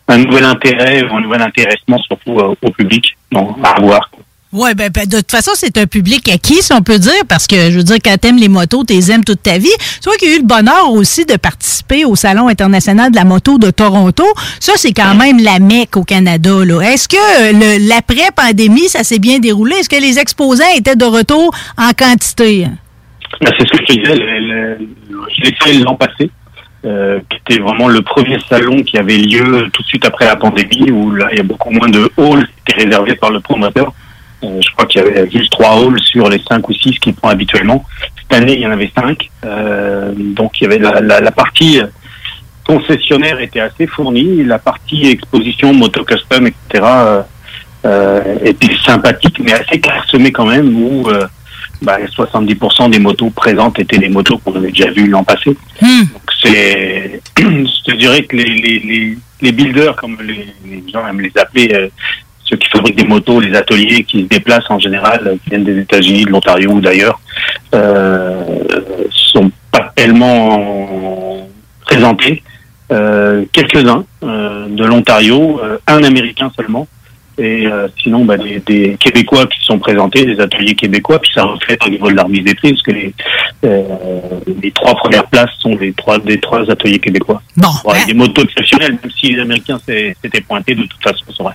un, 0.08 0.18
nouvel 0.18 0.44
intérêt 0.44 1.02
ou 1.04 1.14
un 1.14 1.20
nouvel 1.20 1.42
intéressement 1.42 1.98
surtout 1.98 2.38
euh, 2.38 2.54
au 2.62 2.70
public. 2.70 3.16
Bon, 3.30 3.54
à 3.62 3.80
voir. 3.80 4.10
Oui, 4.56 4.70
ben, 4.76 4.88
ben, 4.88 5.04
de 5.04 5.16
toute 5.16 5.32
façon, 5.32 5.50
c'est 5.54 5.76
un 5.78 5.86
public 5.86 6.28
acquis, 6.32 6.62
si 6.62 6.72
on 6.72 6.80
peut 6.80 6.98
dire, 7.00 7.24
parce 7.28 7.48
que, 7.48 7.72
je 7.72 7.76
veux 7.78 7.82
dire, 7.82 7.96
quand 8.04 8.16
t'aimes 8.18 8.36
les 8.36 8.46
motos, 8.48 8.84
t'es 8.84 9.10
aimes 9.10 9.24
toute 9.24 9.42
ta 9.42 9.58
vie. 9.58 9.66
Toi 10.00 10.12
qui 10.16 10.26
as 10.26 10.36
eu 10.36 10.38
le 10.38 10.46
bonheur 10.46 10.92
aussi 10.92 11.24
de 11.26 11.34
participer 11.36 12.04
au 12.04 12.14
Salon 12.14 12.46
international 12.46 13.10
de 13.10 13.16
la 13.16 13.24
moto 13.24 13.58
de 13.58 13.72
Toronto, 13.72 14.24
ça, 14.60 14.74
c'est 14.76 14.92
quand 14.92 15.16
même 15.16 15.40
la 15.42 15.58
mecque 15.58 15.96
au 15.96 16.04
Canada. 16.04 16.52
là. 16.64 16.80
Est-ce 16.82 17.08
que 17.08 17.88
l'après-pandémie, 17.88 18.88
ça 18.88 19.02
s'est 19.02 19.18
bien 19.18 19.40
déroulé? 19.40 19.74
Est-ce 19.74 19.88
que 19.88 20.00
les 20.00 20.20
exposants 20.20 20.72
étaient 20.76 20.94
de 20.94 21.04
retour 21.04 21.52
en 21.76 21.90
quantité? 21.90 22.68
Ben, 23.40 23.50
c'est 23.58 23.66
ce 23.66 23.72
que 23.72 23.78
je 23.80 23.86
te 23.86 24.00
disais, 24.00 24.14
le- 24.14 24.38
le- 24.38 24.88
je 25.36 25.42
l'ai 25.42 25.56
fait 25.60 25.72
l'an 25.80 25.96
passé, 25.96 26.30
euh, 26.84 27.18
qui 27.28 27.38
était 27.54 27.60
vraiment 27.60 27.88
le 27.88 28.02
premier 28.02 28.38
salon 28.48 28.84
qui 28.84 28.98
avait 28.98 29.16
lieu 29.16 29.68
tout 29.72 29.82
de 29.82 29.86
suite 29.88 30.04
après 30.06 30.26
la 30.26 30.36
pandémie, 30.36 30.92
où 30.92 31.10
là, 31.10 31.26
il 31.32 31.38
y 31.38 31.40
a 31.40 31.42
beaucoup 31.42 31.70
moins 31.70 31.88
de 31.88 32.08
halls 32.16 32.46
qui 32.66 32.72
étaient 32.72 32.84
réservés 32.84 33.16
par 33.16 33.32
le 33.32 33.40
promoteur. 33.40 33.92
Euh, 34.44 34.60
je 34.60 34.70
crois 34.72 34.86
qu'il 34.86 35.02
y 35.02 35.04
avait 35.04 35.30
juste 35.30 35.50
trois 35.52 35.70
halls 35.70 36.00
sur 36.00 36.28
les 36.28 36.40
cinq 36.48 36.68
ou 36.68 36.72
six 36.74 36.98
qu'il 36.98 37.14
prend 37.14 37.28
habituellement. 37.28 37.84
Cette 38.20 38.40
année, 38.40 38.54
il 38.54 38.60
y 38.60 38.66
en 38.66 38.70
avait 38.70 38.90
cinq. 38.96 39.30
Euh, 39.44 40.12
donc, 40.16 40.60
il 40.60 40.64
y 40.64 40.66
avait 40.66 40.78
la, 40.78 41.00
la, 41.00 41.20
la 41.20 41.30
partie 41.32 41.80
concessionnaire 42.66 43.40
était 43.40 43.60
assez 43.60 43.86
fournie. 43.86 44.44
La 44.44 44.58
partie 44.58 45.08
exposition, 45.08 45.72
moto 45.72 46.04
custom, 46.04 46.46
etc., 46.46 46.84
euh, 47.84 48.52
puis 48.58 48.78
sympathique, 48.84 49.38
mais 49.40 49.52
assez 49.52 49.78
clairsemé 49.78 50.32
quand 50.32 50.46
même, 50.46 50.74
où 50.82 51.08
euh, 51.08 51.26
bah, 51.82 51.98
70% 52.16 52.90
des 52.90 52.98
motos 52.98 53.30
présentes 53.30 53.78
étaient 53.78 53.98
des 53.98 54.08
motos 54.08 54.38
qu'on 54.38 54.54
avait 54.56 54.70
déjà 54.70 54.90
vues 54.90 55.08
l'an 55.08 55.24
passé. 55.24 55.56
Donc 55.80 56.22
c'est, 56.42 57.20
je 57.38 57.84
te 57.84 57.92
dirais 57.96 58.22
que 58.24 58.36
les, 58.36 58.44
les, 58.44 58.78
les, 58.78 59.18
les 59.42 59.52
builders, 59.52 59.96
comme 59.96 60.16
les, 60.22 60.46
les 60.64 60.82
gens 60.90 61.06
aiment 61.06 61.20
les 61.20 61.32
appeler, 61.36 61.68
euh, 61.74 61.88
ceux 62.44 62.56
qui 62.56 62.68
fabriquent 62.68 62.96
des 62.96 63.06
motos, 63.06 63.40
les 63.40 63.54
ateliers 63.56 64.04
qui 64.04 64.22
se 64.22 64.26
déplacent 64.28 64.70
en 64.70 64.78
général, 64.78 65.20
euh, 65.26 65.34
qui 65.42 65.50
viennent 65.50 65.64
des 65.64 65.78
États-Unis, 65.78 66.24
de 66.24 66.30
l'Ontario 66.30 66.70
ou 66.72 66.80
d'ailleurs, 66.80 67.18
euh, 67.74 68.42
sont 69.10 69.50
pas 69.70 69.92
tellement 69.94 71.48
présentés. 71.86 72.42
Euh, 72.92 73.44
quelques-uns 73.52 74.04
euh, 74.22 74.66
de 74.68 74.84
l'Ontario, 74.84 75.60
euh, 75.62 75.78
un 75.86 76.02
Américain 76.04 76.50
seulement, 76.54 76.86
et 77.36 77.66
euh, 77.66 77.88
sinon 78.00 78.24
bah, 78.24 78.36
des, 78.36 78.60
des 78.60 78.96
Québécois 79.00 79.46
qui 79.46 79.58
sont 79.64 79.78
présentés, 79.78 80.24
des 80.24 80.38
ateliers 80.38 80.74
québécois, 80.74 81.18
puis 81.18 81.30
ça 81.34 81.42
reflète 81.44 81.84
au 81.84 81.90
niveau 81.90 82.10
de 82.10 82.14
la 82.16 82.22
remise 82.22 82.44
des 82.44 82.54
prix, 82.54 82.70
parce 82.70 82.82
que 82.82 82.92
les, 82.92 83.14
euh, 83.64 83.82
les 84.62 84.70
trois 84.70 84.94
premières 84.94 85.26
places 85.26 85.50
sont 85.58 85.74
des 85.74 85.92
trois 85.94 86.18
des 86.18 86.38
trois 86.38 86.70
ateliers 86.70 86.98
québécois. 87.00 87.42
Bon, 87.56 87.68
Ouais, 87.86 88.04
Des 88.06 88.14
motos 88.14 88.42
exceptionnelles, 88.44 88.98
même 89.02 89.10
si 89.18 89.32
les 89.32 89.40
Américains 89.40 89.80
s'é- 89.84 90.14
s'étaient 90.22 90.42
pointés, 90.42 90.74
de 90.76 90.82
toute 90.82 91.02
façon, 91.02 91.24
ça 91.36 91.42
aurait, 91.42 91.54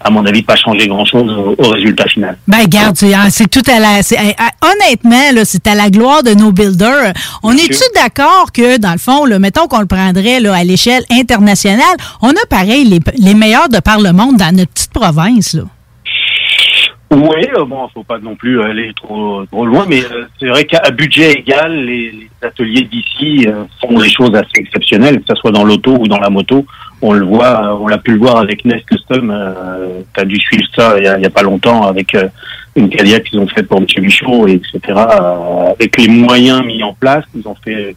à 0.00 0.10
mon 0.10 0.24
avis, 0.26 0.42
pas 0.42 0.56
changé 0.56 0.88
grand-chose 0.88 1.30
au, 1.30 1.54
au 1.58 1.68
résultat 1.70 2.06
final. 2.08 2.36
Ben, 2.46 2.58
regarde, 2.62 2.96
c'est 2.96 3.14
ah, 3.14 3.28
tout 3.50 3.70
à 3.70 3.80
la. 3.80 4.00
eh, 4.00 4.34
ah, 4.38 4.50
honnêtement, 4.62 5.42
c'est 5.44 5.66
à 5.66 5.74
la 5.74 5.90
gloire 5.90 6.22
de 6.22 6.34
nos 6.34 6.52
builders. 6.52 7.12
On 7.42 7.52
est-tu 7.52 7.84
d'accord 7.94 8.52
que, 8.52 8.78
dans 8.78 8.92
le 8.92 8.98
fond, 8.98 9.24
là, 9.24 9.38
mettons 9.38 9.66
qu'on 9.66 9.80
le 9.80 9.86
prendrait 9.86 10.40
là, 10.40 10.54
à 10.54 10.64
l'échelle 10.64 11.04
internationale, 11.10 11.96
on 12.22 12.30
a 12.30 12.46
pareil 12.48 12.84
les, 12.84 13.00
les 13.18 13.34
meilleurs 13.34 13.68
de 13.68 13.80
par 13.80 14.00
le 14.00 14.12
monde 14.12 14.36
dans 14.36 14.54
notre 14.54 14.72
petite 14.72 14.92
province, 14.92 15.54
là? 15.54 15.62
Oui, 17.10 17.46
euh, 17.56 17.64
bon, 17.64 17.86
faut 17.94 18.02
pas 18.02 18.18
non 18.18 18.34
plus 18.34 18.60
aller 18.62 18.92
trop, 18.96 19.44
trop 19.46 19.66
loin, 19.66 19.84
mais 19.88 20.02
euh, 20.02 20.24
c'est 20.40 20.48
vrai 20.48 20.64
qu'à 20.64 20.90
budget 20.90 21.32
égal, 21.32 21.72
les, 21.84 22.10
les 22.10 22.28
ateliers 22.42 22.88
d'ici 22.90 23.46
euh, 23.46 23.64
font 23.80 23.96
des 23.98 24.10
choses 24.10 24.34
assez 24.34 24.56
exceptionnelles, 24.56 25.18
que 25.18 25.26
ce 25.28 25.36
soit 25.36 25.52
dans 25.52 25.64
l'auto 25.64 25.96
ou 26.00 26.08
dans 26.08 26.18
la 26.18 26.30
moto. 26.30 26.66
On 27.02 27.12
le 27.12 27.24
voit, 27.26 27.78
on 27.80 27.86
l'a 27.86 27.98
pu 27.98 28.12
le 28.12 28.18
voir 28.18 28.38
avec 28.38 28.64
Nest 28.64 28.84
Custom. 28.86 29.30
Euh, 29.30 30.00
tu 30.14 30.20
as 30.20 30.24
dû 30.24 30.36
suivre 30.36 30.64
ça 30.74 30.94
il 30.98 31.04
y 31.04 31.06
a, 31.06 31.14
a 31.14 31.30
pas 31.30 31.42
longtemps 31.42 31.86
avec 31.86 32.14
euh, 32.14 32.28
une 32.76 32.88
Cadillac 32.88 33.24
qu'ils 33.24 33.38
ont 33.40 33.46
fait 33.46 33.62
pour 33.62 33.78
M. 33.78 33.86
Michaud, 33.98 34.46
etc. 34.48 34.78
Euh, 34.88 35.70
avec 35.78 35.96
les 35.98 36.08
moyens 36.08 36.64
mis 36.64 36.82
en 36.82 36.94
place, 36.94 37.24
ils 37.34 37.46
ont 37.46 37.56
fait 37.62 37.94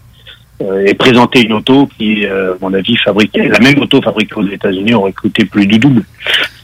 euh, 0.62 0.86
et 0.88 0.94
présenté 0.96 1.44
une 1.44 1.54
auto 1.54 1.88
qui, 1.98 2.26
euh, 2.26 2.54
à 2.54 2.58
mon 2.60 2.74
avis, 2.74 2.98
fabriquée, 2.98 3.48
la 3.48 3.60
même 3.60 3.80
auto 3.80 4.02
fabriquée 4.02 4.36
aux 4.36 4.48
États-Unis 4.48 4.94
aurait 4.96 5.14
coûté 5.14 5.46
plus 5.46 5.68
du 5.68 5.78
double. 5.80 6.04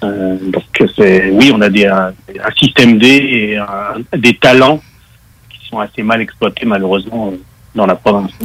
Donc 0.01 0.63
c'est, 0.97 1.29
oui, 1.31 1.51
on 1.53 1.61
a 1.61 1.69
des, 1.69 1.85
un, 1.85 2.07
un 2.09 2.51
système 2.57 2.97
D 2.97 3.07
et 3.07 3.57
un- 3.57 4.17
des 4.17 4.33
talents 4.35 4.81
qui 5.49 5.69
sont 5.69 5.79
assez 5.79 6.03
mal 6.03 6.19
exploités 6.21 6.65
malheureusement 6.65 7.33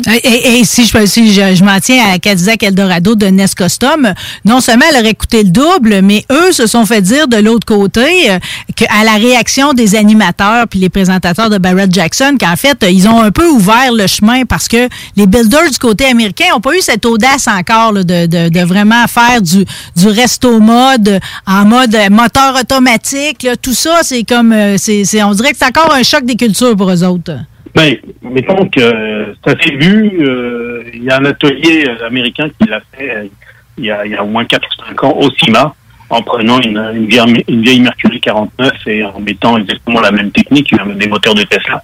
Et, 0.07 0.65
si 0.65 0.87
je, 0.87 1.55
je, 1.55 1.65
m'en 1.65 1.79
tiens 1.81 2.03
à 2.13 2.19
Cadillac 2.19 2.63
Eldorado 2.63 3.15
de 3.15 3.27
Nest 3.27 3.55
Custom, 3.55 4.15
non 4.45 4.61
seulement 4.61 4.87
elle 4.91 5.01
aurait 5.01 5.15
coûté 5.15 5.43
le 5.43 5.51
double, 5.51 6.01
mais 6.03 6.25
eux 6.33 6.53
se 6.53 6.67
sont 6.67 6.87
fait 6.87 7.03
dire 7.03 7.29
de 7.29 7.37
l'autre 7.37 7.67
côté 7.67 8.31
euh, 8.31 8.39
qu'à 8.75 9.05
la 9.05 9.15
réaction 9.15 9.75
des 9.75 9.97
animateurs 9.97 10.67
puis 10.69 10.79
les 10.79 10.89
présentateurs 10.89 11.51
de 11.51 11.59
Barrett 11.59 11.93
Jackson, 11.93 12.37
qu'en 12.41 12.57
fait, 12.57 12.87
ils 12.91 13.07
ont 13.07 13.21
un 13.23 13.31
peu 13.31 13.49
ouvert 13.49 13.93
le 13.93 14.07
chemin 14.07 14.45
parce 14.45 14.67
que 14.67 14.89
les 15.17 15.27
builders 15.27 15.71
du 15.71 15.79
côté 15.79 16.07
américain 16.07 16.47
n'ont 16.53 16.61
pas 16.61 16.75
eu 16.75 16.81
cette 16.81 17.05
audace 17.05 17.49
encore 17.49 17.93
de, 17.93 18.65
vraiment 18.65 19.07
faire 19.07 19.43
du, 19.43 19.65
resto 20.09 20.59
mode 20.59 21.21
en 21.47 21.65
mode 21.65 21.97
moteur 22.11 22.57
automatique. 22.61 23.47
tout 23.61 23.75
ça, 23.75 24.01
c'est 24.03 24.25
comme, 24.25 24.53
euh, 24.53 24.77
c'est- 24.79 25.23
on 25.23 25.33
dirait 25.33 25.53
que 25.53 25.59
c'est 25.59 25.67
encore 25.67 25.93
un 25.93 26.03
choc 26.03 26.25
des 26.25 26.37
cultures 26.37 26.77
pour 26.77 26.91
eux 26.91 27.05
autres. 27.05 27.33
Ben, 27.79 27.97
mettons 28.23 28.69
que 28.69 29.37
ça 29.47 29.55
s'est 29.61 29.77
vu, 29.77 30.19
euh, 30.21 30.83
il 30.93 31.05
y 31.05 31.11
a 31.11 31.19
un 31.19 31.25
atelier 31.27 31.87
euh, 31.87 32.09
américain 32.09 32.49
qui 32.49 32.69
l'a 32.69 32.81
fait 32.93 33.09
euh, 33.09 33.29
il 33.77 33.85
y, 33.85 33.91
a, 33.93 34.05
il 34.05 34.11
y 34.11 34.17
a 34.17 34.25
au 34.25 34.27
moins 34.27 34.45
4 34.45 34.67
ou 34.67 34.85
5 34.89 35.05
ans 35.05 35.17
au 35.17 35.31
CIMA, 35.31 35.73
en 36.11 36.21
prenant 36.23 36.61
une, 36.61 36.77
une, 36.77 37.07
vieille, 37.07 37.45
une 37.47 37.63
vieille 37.63 37.81
Mercury 37.81 38.21
49 38.21 38.73
et 38.89 39.05
en 39.05 39.21
mettant 39.21 39.59
exactement 39.59 40.01
la 40.01 40.11
même 40.11 40.33
technique, 40.33 40.75
des 40.97 41.07
moteurs 41.07 41.37
de 41.37 41.45
Tesla. 41.45 41.81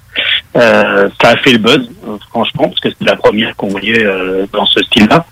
Euh, 0.56 1.08
ça 1.22 1.28
a 1.28 1.36
fait 1.36 1.52
le 1.52 1.58
buzz, 1.58 1.88
franchement, 2.30 2.70
parce 2.70 2.80
que 2.80 2.90
c'était 2.90 3.04
la 3.04 3.14
première 3.14 3.54
qu'on 3.54 3.68
voyait 3.68 4.04
euh, 4.04 4.46
dans 4.52 4.66
ce 4.66 4.82
style-là. 4.82 5.24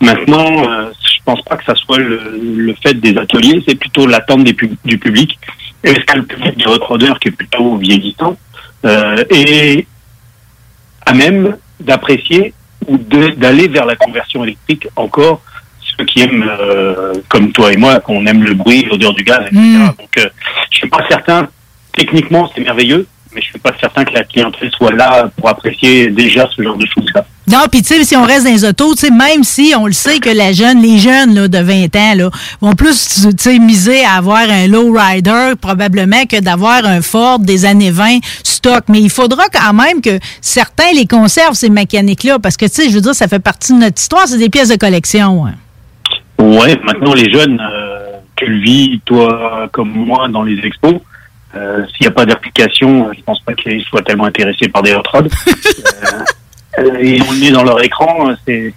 Maintenant, 0.00 0.64
je 0.64 1.18
pense 1.24 1.42
pas 1.42 1.58
que 1.58 1.64
ça 1.64 1.76
soit 1.76 1.98
le, 1.98 2.40
le 2.42 2.74
fait 2.82 2.94
des 2.94 3.16
ateliers, 3.16 3.62
c'est 3.68 3.76
plutôt 3.76 4.04
l'attente 4.04 4.42
du 4.42 4.98
public. 4.98 5.38
Est-ce 5.84 6.00
que 6.00 6.16
le 6.16 6.24
public 6.24 6.56
des 6.56 6.64
roadrunners 6.64 7.14
qui 7.20 7.28
est 7.28 7.36
plutôt 7.36 7.76
vieillissant 7.76 8.36
euh, 8.84 9.24
et 9.30 9.86
à 11.08 11.12
même 11.14 11.56
d'apprécier 11.80 12.52
ou 12.86 12.98
de- 12.98 13.30
d'aller 13.42 13.66
vers 13.68 13.86
la 13.86 13.96
conversion 13.96 14.44
électrique 14.44 14.86
encore 14.96 15.40
ceux 15.98 16.04
qui 16.04 16.20
aiment, 16.20 16.44
euh, 16.48 17.14
comme 17.28 17.50
toi 17.52 17.72
et 17.72 17.76
moi, 17.76 17.98
qu'on 18.00 18.24
aime 18.26 18.42
le 18.44 18.54
bruit, 18.54 18.82
l'odeur 18.90 19.14
du 19.14 19.24
gaz, 19.24 19.40
etc. 19.46 19.58
Donc, 19.98 20.14
euh, 20.18 20.28
je 20.70 20.76
suis 20.78 20.88
pas 20.88 21.04
certain, 21.08 21.48
techniquement, 21.96 22.50
c'est 22.54 22.60
merveilleux, 22.60 23.06
mais 23.34 23.40
je 23.40 23.46
suis 23.46 23.58
pas 23.58 23.72
certain 23.80 24.04
que 24.04 24.12
la 24.14 24.24
clientèle 24.24 24.70
soit 24.76 24.92
là 24.92 25.30
pour 25.36 25.48
apprécier 25.48 26.08
déjà 26.10 26.48
ce 26.54 26.62
genre 26.62 26.76
de 26.76 26.86
choses-là. 26.86 27.24
Non, 27.50 27.60
puis 27.70 27.80
tu 27.82 27.94
sais, 27.94 28.04
si 28.04 28.16
on 28.16 28.24
reste 28.24 28.44
dans 28.44 28.50
les 28.52 28.64
autos, 28.64 28.94
tu 28.94 29.06
sais, 29.06 29.10
même 29.10 29.42
si 29.42 29.72
on 29.76 29.86
le 29.86 29.92
sait 29.92 30.18
que 30.18 30.28
la 30.28 30.52
jeune, 30.52 30.82
les 30.82 30.98
jeunes 30.98 31.34
là, 31.34 31.48
de 31.48 31.58
20 31.58 31.96
ans 31.96 32.14
là, 32.14 32.30
vont 32.60 32.74
plus 32.74 33.24
tu 33.24 33.30
sais, 33.38 33.58
miser 33.58 34.04
à 34.04 34.14
avoir 34.16 34.42
un 34.50 34.66
low 34.66 34.92
rider 34.92 35.52
probablement 35.60 36.26
que 36.26 36.40
d'avoir 36.40 36.84
un 36.84 37.00
Ford 37.00 37.38
des 37.38 37.64
années 37.64 37.90
20 37.90 38.18
stock. 38.42 38.84
Mais 38.88 39.00
il 39.00 39.10
faudra 39.10 39.44
quand 39.52 39.72
même 39.72 40.02
que 40.02 40.18
certains 40.42 40.92
les 40.94 41.06
conservent, 41.06 41.54
ces 41.54 41.70
mécaniques-là, 41.70 42.38
parce 42.38 42.56
que 42.56 42.66
tu 42.66 42.72
sais, 42.82 42.90
je 42.90 42.94
veux 42.96 43.00
dire, 43.00 43.14
ça 43.14 43.28
fait 43.28 43.38
partie 43.38 43.72
de 43.72 43.78
notre 43.78 43.98
histoire, 44.00 44.26
c'est 44.28 44.38
des 44.38 44.50
pièces 44.50 44.68
de 44.68 44.76
collection. 44.76 45.46
hein. 45.46 45.54
Ouais, 46.38 46.76
maintenant 46.84 47.14
les 47.14 47.32
jeunes, 47.32 47.58
euh, 47.60 48.18
tu 48.36 48.46
le 48.46 48.60
vis, 48.60 49.00
toi 49.04 49.68
comme 49.72 49.90
moi, 49.90 50.28
dans 50.28 50.42
les 50.42 50.58
expos. 50.64 50.94
Euh, 51.54 51.86
S'il 51.86 52.02
n'y 52.02 52.08
a 52.08 52.10
pas 52.10 52.26
d'application, 52.26 53.10
je 53.16 53.20
pense 53.22 53.40
pas 53.40 53.54
qu'ils 53.54 53.82
soient 53.84 54.02
tellement 54.02 54.24
intéressés 54.24 54.68
par 54.68 54.82
des 54.82 54.94
hot 54.94 55.02
rods. 55.12 55.28
euh, 55.46 56.80
euh, 56.80 56.98
et 57.00 57.20
on 57.22 57.34
est 57.42 57.50
dans 57.50 57.64
leur 57.64 57.82
écran, 57.82 58.34
c'est 58.46 58.74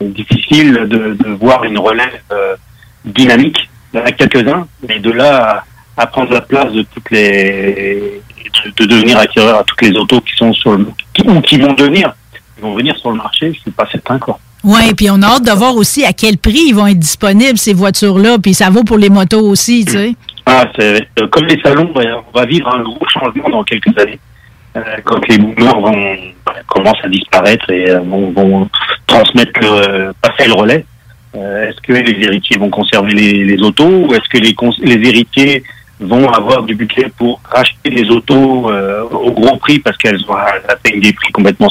c'est 0.00 0.12
difficile 0.12 0.72
de, 0.72 1.14
de 1.14 1.28
voir 1.40 1.62
une 1.64 1.78
relève 1.78 2.20
euh, 2.32 2.56
dynamique. 3.04 3.68
Il 3.92 4.00
y 4.00 4.02
en 4.02 4.06
a 4.06 4.12
quelques-uns, 4.12 4.66
mais 4.88 4.98
de 4.98 5.10
là 5.10 5.64
à, 5.96 6.02
à 6.02 6.06
prendre 6.06 6.32
la 6.32 6.40
place 6.40 6.72
de 6.72 6.82
toutes 6.82 7.10
les, 7.10 8.20
de, 8.64 8.70
de 8.76 8.84
devenir 8.86 9.18
acquéreur 9.18 9.58
à 9.60 9.64
toutes 9.64 9.82
les 9.82 9.92
autos 9.92 10.20
qui 10.20 10.34
sont 10.34 10.52
sur 10.54 10.76
le, 10.76 10.86
qui, 11.14 11.22
ou 11.28 11.40
qui 11.40 11.58
vont 11.58 11.72
devenir, 11.74 12.14
qui 12.56 12.62
vont 12.62 12.74
venir 12.74 12.96
sur 12.98 13.10
le 13.10 13.16
marché, 13.16 13.52
je 13.52 13.60
suis 13.60 13.70
pas 13.70 13.86
certain 13.90 14.18
quoi. 14.18 14.38
Oui, 14.64 14.94
puis 14.96 15.10
on 15.10 15.20
a 15.22 15.26
hâte 15.26 15.44
de 15.44 15.50
voir 15.50 15.74
aussi 15.76 16.04
à 16.04 16.12
quel 16.12 16.38
prix 16.38 16.66
ils 16.68 16.74
vont 16.74 16.86
être 16.86 16.98
disponibles, 16.98 17.58
ces 17.58 17.74
voitures-là, 17.74 18.38
puis 18.40 18.54
ça 18.54 18.70
vaut 18.70 18.84
pour 18.84 18.98
les 18.98 19.10
motos 19.10 19.40
aussi, 19.40 19.84
tu 19.84 19.92
sais. 19.92 20.14
Ah, 20.46 20.64
c'est 20.76 21.02
euh, 21.20 21.26
comme 21.28 21.46
les 21.46 21.60
salons, 21.62 21.90
ben, 21.94 22.16
on 22.28 22.38
va 22.38 22.46
vivre 22.46 22.68
un 22.68 22.82
gros 22.82 23.06
changement 23.08 23.48
dans 23.48 23.64
quelques 23.64 23.96
années. 23.98 24.18
Euh, 24.76 24.80
quand 25.04 25.20
les 25.28 25.38
boomers 25.38 25.80
vont 25.80 26.16
ben, 26.46 26.52
commencent 26.68 27.04
à 27.04 27.08
disparaître 27.08 27.68
et 27.70 27.90
euh, 27.90 28.00
vont, 28.00 28.68
transmettre 29.06 29.60
le, 29.60 30.12
passer 30.20 30.48
le 30.48 30.54
relais. 30.54 30.84
est-ce 31.34 31.80
que 31.82 31.92
les 31.92 32.24
héritiers 32.24 32.58
vont 32.58 32.70
conserver 32.70 33.12
les, 33.12 33.62
autos 33.62 34.06
ou 34.06 34.14
est-ce 34.14 34.28
que 34.28 34.38
les, 34.38 34.56
les 34.96 35.08
héritiers 35.08 35.62
vont 36.00 36.28
avoir 36.30 36.62
du 36.62 36.74
budget 36.74 37.12
pour 37.16 37.40
racheter 37.44 37.90
les 37.90 38.08
autos 38.10 38.70
au 38.72 39.30
gros 39.32 39.56
prix 39.58 39.78
parce 39.80 39.96
qu'elles 39.98 40.20
atteint 40.68 40.98
des 40.98 41.12
prix 41.12 41.30
complètement 41.32 41.70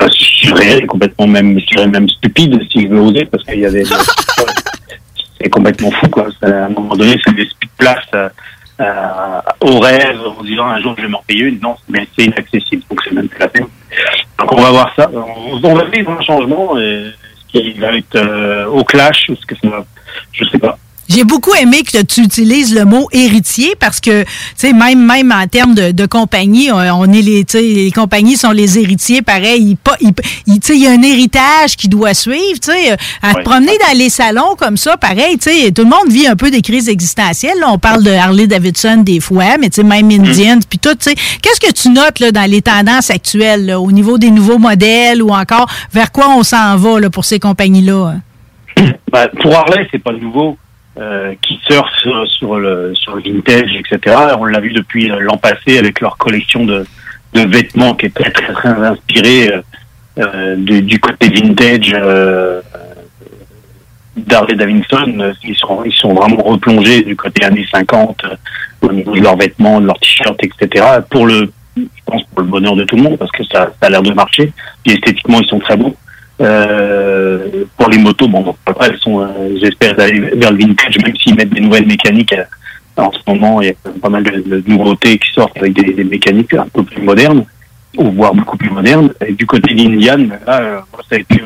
euh, 0.00 0.08
surréels, 0.10 0.86
complètement 0.86 1.26
même, 1.26 1.58
je 1.58 1.66
dirais 1.66 1.86
même 1.86 2.08
stupides 2.08 2.60
si 2.70 2.82
je 2.82 2.88
veux 2.88 3.00
oser 3.00 3.24
parce 3.24 3.44
qu'il 3.44 3.60
y 3.60 3.66
a 3.66 3.70
des 3.70 3.84
c'est 5.42 5.50
complètement 5.50 5.90
fou 5.90 6.08
quoi. 6.08 6.28
Ça, 6.40 6.46
à 6.46 6.66
un 6.66 6.68
moment 6.68 6.96
donné, 6.96 7.18
c'est 7.24 7.34
des 7.34 7.46
speed 7.46 7.70
places 7.76 7.98
euh, 8.14 8.28
euh, 8.80 9.40
au 9.60 9.78
rêve 9.80 10.18
en 10.38 10.42
disant 10.42 10.66
un 10.66 10.80
jour 10.80 10.94
je 10.96 11.02
vais 11.02 11.08
m'en 11.08 11.22
payer 11.26 11.44
une. 11.44 11.60
Non, 11.60 11.76
mais 11.88 12.06
c'est 12.16 12.24
inaccessible, 12.24 12.82
donc 12.88 13.00
c'est 13.04 13.12
même 13.12 13.28
plus 13.28 13.40
la 13.40 13.48
peine. 13.48 13.66
Donc 14.38 14.52
on 14.52 14.60
va 14.60 14.70
voir 14.70 14.92
ça. 14.96 15.10
On, 15.12 15.60
on 15.62 15.74
va 15.74 15.84
vivre 15.84 16.12
un 16.12 16.22
changement 16.22 16.78
et 16.78 17.12
ce 17.52 17.60
qui 17.60 17.72
va 17.72 17.96
être 17.96 18.16
euh, 18.16 18.66
au 18.66 18.84
clash 18.84 19.28
ou 19.28 19.36
ce 19.36 19.46
que 19.46 19.54
ça 19.56 19.68
va, 19.68 19.84
je 20.32 20.44
sais 20.44 20.58
pas. 20.58 20.78
J'ai 21.14 21.24
beaucoup 21.24 21.52
aimé 21.54 21.82
que 21.82 22.00
tu 22.02 22.22
utilises 22.22 22.74
le 22.74 22.84
mot 22.84 23.06
héritier 23.12 23.74
parce 23.78 24.00
que, 24.00 24.22
tu 24.22 24.28
sais, 24.56 24.72
même, 24.72 25.04
même 25.04 25.30
en 25.32 25.46
termes 25.46 25.74
de, 25.74 25.90
de 25.90 26.06
compagnie, 26.06 26.70
on, 26.72 26.76
on 26.76 27.12
est 27.12 27.20
les, 27.22 27.44
les 27.54 27.90
compagnies 27.90 28.36
sont 28.36 28.50
les 28.52 28.78
héritiers, 28.78 29.20
pareil. 29.20 29.76
Il, 29.76 29.76
il, 30.00 30.12
il- 30.46 30.60
tu 30.60 30.68
sais, 30.68 30.76
il 30.76 30.82
y 30.82 30.86
a 30.86 30.90
un 30.92 31.02
héritage 31.02 31.76
qui 31.76 31.88
doit 31.88 32.14
suivre, 32.14 32.58
tu 32.62 32.70
sais. 32.72 32.92
À 33.20 33.34
te 33.34 33.42
promener 33.44 33.76
dans 33.78 33.98
les 33.98 34.08
salons 34.10 34.54
comme 34.56 34.76
ça, 34.76 34.96
pareil, 34.96 35.36
tu 35.38 35.50
sais, 35.50 35.70
tout 35.72 35.82
le 35.82 35.90
monde 35.90 36.08
vit 36.10 36.26
un 36.26 36.36
peu 36.36 36.50
des 36.50 36.62
crises 36.62 36.88
existentielles. 36.88 37.58
là. 37.60 37.66
On 37.70 37.78
parle 37.78 38.02
de 38.04 38.10
Harley 38.10 38.46
Davidson 38.46 38.98
des 38.98 39.20
fois, 39.20 39.58
mais 39.60 39.68
tu 39.70 39.76
sais, 39.76 39.82
même 39.86 40.10
Indians, 40.10 40.60
puis 40.68 40.78
tout, 40.78 40.94
tu 40.94 41.10
sais. 41.10 41.14
Qu'est-ce 41.42 41.60
que 41.60 41.72
tu 41.72 41.90
notes, 41.90 42.20
là, 42.20 42.30
dans 42.32 42.50
les 42.50 42.62
tendances 42.62 43.10
actuelles, 43.10 43.66
là, 43.66 43.80
au 43.80 43.92
niveau 43.92 44.18
des 44.18 44.30
nouveaux 44.30 44.58
modèles 44.58 45.22
ou 45.22 45.30
encore 45.30 45.66
vers 45.92 46.10
quoi 46.12 46.28
on 46.30 46.42
s'en 46.42 46.76
va, 46.76 47.00
là, 47.00 47.10
pour 47.10 47.24
ces 47.24 47.38
compagnies-là? 47.38 48.14
Bah, 49.10 49.28
pour 49.40 49.54
Harley, 49.54 49.86
c'est 49.90 50.02
pas 50.02 50.12
nouveau. 50.12 50.56
Euh, 50.98 51.34
qui 51.42 51.58
surfent 51.66 51.96
sur, 52.02 52.26
sur 52.28 52.58
le 52.58 52.94
sur 52.94 53.16
le 53.16 53.22
vintage, 53.22 53.70
etc. 53.74 54.16
On 54.38 54.44
l'a 54.44 54.60
vu 54.60 54.72
depuis 54.72 55.10
euh, 55.10 55.20
l'an 55.20 55.36
passé 55.36 55.78
avec 55.78 56.00
leur 56.00 56.16
collection 56.18 56.64
de, 56.64 56.84
de 57.34 57.40
vêtements 57.40 57.94
qui 57.94 58.06
est 58.06 58.14
très 58.14 58.30
très, 58.30 58.52
très 58.52 58.68
inspirée 58.70 59.50
euh, 60.18 60.56
du, 60.56 61.00
côté 61.00 61.30
vintage 61.30 61.90
euh, 61.94 62.60
d'Harley 64.14 64.56
Davidson. 64.56 65.32
Ils 65.42 65.56
sont 65.56 65.82
ils 65.84 65.94
sont 65.94 66.12
vraiment 66.12 66.42
replongés 66.42 67.02
du 67.02 67.16
côté 67.16 67.44
années 67.44 67.66
50 67.72 68.22
euh, 68.24 68.36
au 68.82 68.92
niveau 68.92 69.14
de 69.14 69.20
leurs 69.20 69.38
vêtements, 69.38 69.80
de 69.80 69.86
leurs 69.86 69.98
t-shirts, 69.98 70.38
etc. 70.44 70.84
Pour 71.10 71.26
le 71.26 71.50
je 71.76 71.82
pense 72.04 72.22
pour 72.24 72.42
le 72.42 72.48
bonheur 72.48 72.76
de 72.76 72.84
tout 72.84 72.96
le 72.96 73.02
monde 73.02 73.16
parce 73.16 73.32
que 73.32 73.42
ça, 73.44 73.72
a 73.80 73.88
l'air 73.88 74.02
de 74.02 74.12
marcher. 74.12 74.52
Et 74.84 74.92
esthétiquement 74.92 75.40
ils 75.40 75.48
sont 75.48 75.60
très 75.60 75.78
beaux. 75.78 75.96
Euh, 76.40 77.64
pour 77.76 77.88
les 77.88 77.98
motos, 77.98 78.28
bon, 78.28 78.54
après, 78.66 78.88
elles 78.88 78.98
sont, 78.98 79.20
euh, 79.20 79.26
j'espère, 79.60 79.94
vers 79.94 80.50
le 80.50 80.58
vintage, 80.58 80.96
même 81.04 81.16
s'ils 81.16 81.34
mettent 81.34 81.52
des 81.52 81.60
nouvelles 81.60 81.86
mécaniques. 81.86 82.32
euh, 82.32 82.44
en 82.96 83.10
ce 83.12 83.18
moment, 83.26 83.62
il 83.62 83.68
y 83.68 83.70
a 83.70 83.74
pas 84.00 84.08
mal 84.08 84.22
de, 84.22 84.62
nouveautés 84.66 85.18
qui 85.18 85.32
sortent 85.32 85.56
avec 85.56 85.72
des, 85.72 86.04
mécaniques 86.04 86.54
un 86.54 86.66
peu 86.72 86.82
plus 86.82 87.00
modernes, 87.02 87.44
ou 87.96 88.10
voire 88.10 88.34
beaucoup 88.34 88.56
plus 88.56 88.70
modernes. 88.70 89.12
Et 89.26 89.32
du 89.32 89.46
côté 89.46 89.74
d'Indian, 89.74 90.28
là, 90.46 90.84
ça 91.08 91.16
a 91.16 91.18
été 91.18 91.40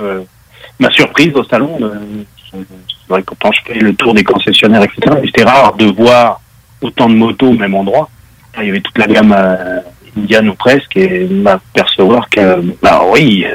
ma 0.81 0.91
surprise 0.91 1.33
au 1.35 1.45
salon. 1.45 1.79
c'est 2.53 3.25
quand 3.25 3.53
je 3.53 3.61
fais 3.65 3.79
le 3.79 3.95
tour 3.95 4.13
des 4.13 4.25
concessionnaires, 4.25 4.83
etc., 4.83 5.19
c'était 5.25 5.45
rare 5.45 5.77
de 5.77 5.87
voir 5.87 6.41
autant 6.81 7.09
de 7.09 7.15
motos 7.15 7.49
au 7.49 7.53
même 7.53 7.75
endroit. 7.75 8.11
Il 8.59 8.67
y 8.67 8.71
avait 8.71 8.81
toute 8.81 8.99
la 8.99 9.07
gamme 9.07 9.37
Indian 10.17 10.47
ou 10.49 10.55
presque, 10.55 10.97
et 10.97 11.27
m'apercevoir 11.27 12.29
que, 12.29 12.61
bah 12.83 13.03
oui, 13.13 13.47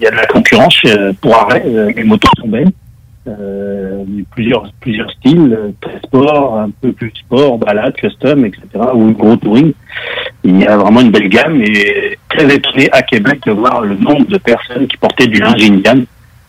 y 0.00 0.06
a 0.06 0.10
de 0.10 0.16
la 0.16 0.26
concurrence 0.26 0.80
euh, 0.86 1.12
pour 1.20 1.34
arrêt. 1.36 1.62
euh, 1.66 1.92
Les 1.94 2.04
motos 2.04 2.28
sont 2.38 2.48
belles. 2.48 2.70
Euh, 3.26 4.04
plusieurs 4.30 4.70
plusieurs 4.80 5.10
styles, 5.10 5.52
euh, 5.52 5.70
très 5.82 5.98
sport, 5.98 6.60
un 6.60 6.70
peu 6.80 6.92
plus 6.92 7.12
sport, 7.14 7.58
balade, 7.58 7.94
custom, 7.94 8.46
etc. 8.46 8.62
ou 8.94 9.12
gros 9.12 9.36
touring. 9.36 9.72
Il 10.44 10.58
y 10.58 10.66
a 10.66 10.78
vraiment 10.78 11.02
une 11.02 11.10
belle 11.10 11.28
gamme 11.28 11.60
et 11.62 12.16
très 12.30 12.54
étonné 12.54 12.88
à 12.92 13.02
Québec 13.02 13.40
de 13.44 13.52
voir 13.52 13.82
le 13.82 13.96
nombre 13.96 14.24
de 14.26 14.38
personnes 14.38 14.86
qui 14.86 14.96
portaient 14.96 15.26
du 15.26 15.40
linge 15.40 15.62
Indian. 15.62 16.00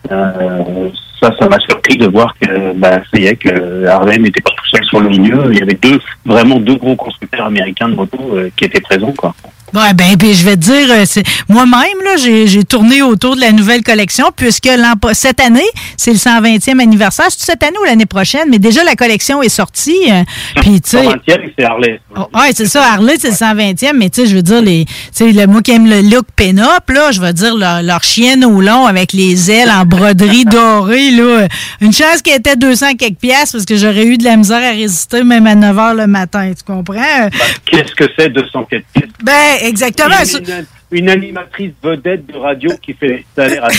Euh, 0.09 0.89
ça, 1.19 1.35
ça 1.37 1.49
m'a 1.49 1.59
surpris 1.59 1.97
de 1.97 2.07
voir 2.07 2.33
que 2.39 2.73
bah, 2.77 3.01
ça 3.11 3.19
y 3.19 3.25
est 3.25 3.35
que 3.35 3.85
Harley 3.85 4.17
n'était 4.17 4.39
pas 4.41 4.51
tout 4.51 4.67
seul 4.71 4.85
sur 4.85 5.01
le 5.01 5.09
milieu. 5.09 5.51
Il 5.51 5.59
y 5.59 5.61
avait 5.61 5.73
deux 5.73 5.99
vraiment 6.25 6.59
deux 6.61 6.75
gros 6.77 6.95
constructeurs 6.95 7.47
américains 7.47 7.89
de 7.89 7.95
motos 7.95 8.37
qui 8.55 8.63
étaient 8.63 8.79
présents 8.79 9.13
quoi. 9.17 9.35
Ouais, 9.73 9.93
ben, 9.93 10.17
puis 10.17 10.33
je 10.33 10.45
vais 10.45 10.55
te 10.55 10.61
dire, 10.61 10.87
euh, 10.91 11.03
c'est- 11.05 11.23
moi-même, 11.47 11.97
là, 12.03 12.15
j'ai 12.17 12.47
j'ai 12.47 12.63
tourné 12.63 13.01
autour 13.01 13.35
de 13.35 13.41
la 13.41 13.51
nouvelle 13.51 13.83
collection, 13.83 14.27
puisque 14.35 14.65
l'an 14.65 14.93
pas- 14.99 15.13
cette 15.13 15.39
année, 15.39 15.67
c'est 15.97 16.11
le 16.11 16.17
120e 16.17 16.79
anniversaire. 16.79 17.27
C'est 17.29 17.45
cette 17.45 17.63
année 17.63 17.77
ou 17.81 17.83
l'année 17.85 18.05
prochaine, 18.05 18.47
mais 18.49 18.59
déjà 18.59 18.83
la 18.83 18.95
collection 18.95 19.41
est 19.41 19.49
sortie. 19.49 19.97
euh, 20.09 20.23
Puis, 20.61 20.81
tu 20.81 20.89
sais. 20.91 21.03
120e, 21.03 21.51
c'est 21.57 21.65
Harley. 21.65 21.99
Oh, 22.15 22.27
ouais, 22.33 22.51
c'est 22.55 22.65
ça, 22.65 22.93
Harley, 22.93 23.15
c'est 23.19 23.29
le 23.29 23.35
120e, 23.35 23.97
mais 23.97 24.09
tu 24.09 24.21
sais, 24.21 24.27
je 24.27 24.35
veux 24.35 24.41
dire, 24.41 24.61
les, 24.61 24.85
tu 24.85 24.91
sais, 25.11 25.31
le, 25.31 25.45
moi 25.47 25.61
qui 25.61 25.71
aime 25.71 25.87
le 25.87 26.01
look 26.01 26.25
pin-up, 26.35 26.89
là, 26.89 27.11
je 27.11 27.21
veux 27.21 27.33
dire, 27.33 27.55
leur, 27.55 27.81
leur 27.83 28.03
chienne 28.03 28.43
au 28.45 28.61
long 28.61 28.85
avec 28.85 29.13
les 29.13 29.51
ailes 29.51 29.69
en 29.71 29.85
broderie 29.85 30.45
dorée, 30.45 31.11
là, 31.11 31.47
une 31.81 31.93
chance 31.93 32.21
qu'elle 32.23 32.39
était 32.39 32.55
200 32.55 32.95
quelques 32.97 33.17
piastres 33.19 33.53
parce 33.53 33.65
que 33.65 33.75
j'aurais 33.75 34.05
eu 34.05 34.17
de 34.17 34.23
la 34.23 34.35
misère 34.37 34.63
à 34.63 34.71
résister 34.71 35.23
même 35.23 35.45
à 35.47 35.55
9 35.55 35.75
h 35.75 35.95
le 35.95 36.07
matin, 36.07 36.51
tu 36.57 36.63
comprends? 36.63 37.29
Qu'est-ce 37.65 37.93
que 37.95 38.05
c'est 38.17 38.29
204 38.29 38.83
pièces 38.93 39.09
Ben, 39.23 39.33
exactement. 39.61 40.15
Une, 40.37 40.65
une 40.91 41.09
animatrice 41.09 41.71
vedette 41.81 42.25
de 42.27 42.37
radio 42.37 42.71
qui 42.81 42.93
fait 42.93 43.07
les 43.07 43.25
salaires 43.35 43.65
à 43.65 43.69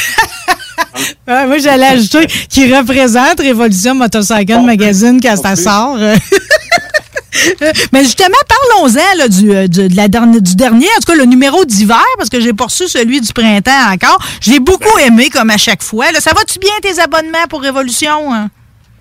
Ouais, 1.29 1.47
moi, 1.47 1.59
j'allais 1.59 1.87
ajouter 1.87 2.27
qui 2.49 2.73
représente 2.75 3.39
Révolution 3.41 3.95
Motorcycle 3.95 4.61
Magazine 4.61 5.21
quand 5.23 5.37
ça 5.37 5.55
sort. 5.57 5.97
Mais 7.93 8.03
justement, 8.03 8.37
parlons-en 8.49 9.29
du, 9.29 9.53
euh, 9.53 9.67
du- 9.69 9.89
de 9.89 9.97
la 9.97 10.09
du 10.09 10.57
dernier, 10.57 10.87
en 10.97 11.01
tout 11.01 11.13
cas 11.13 11.15
le 11.15 11.25
numéro 11.25 11.65
d'hiver, 11.65 12.03
parce 12.19 12.29
que 12.29 12.41
j'ai 12.41 12.53
pas 12.53 12.65
reçu 12.65 12.89
celui 12.89 13.21
du 13.21 13.33
printemps 13.33 13.93
encore. 13.93 14.19
Je 14.43 14.51
l'ai 14.51 14.61
beaucoup 14.61 14.99
aimé, 14.99 15.31
comme 15.31 15.51
à 15.51 15.57
chaque 15.57 15.83
fois. 15.83 16.11
Là, 16.13 16.21
ça 16.21 16.33
va-tu 16.33 16.59
bien 16.59 16.73
tes 16.83 17.01
abonnements 17.01 17.47
pour 17.49 17.63
Révolution? 17.63 18.35
hein? 18.35 18.49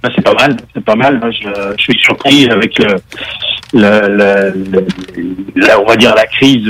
Ben, 0.04 0.10
c'est 0.16 0.22
pas 0.24 0.34
mal, 0.34 0.56
c'est 0.74 0.86
pas 0.86 0.96
mal. 0.96 1.20
Moi, 1.20 1.32
je, 1.32 1.50
je 1.78 1.82
suis 1.84 2.00
surpris 2.02 2.50
avec 2.50 2.78
le, 2.80 2.96
le, 3.74 4.54
le- 4.72 4.86
la- 5.56 5.80
on 5.80 5.86
va 5.86 5.96
dire 5.96 6.14
la 6.16 6.26
crise 6.26 6.70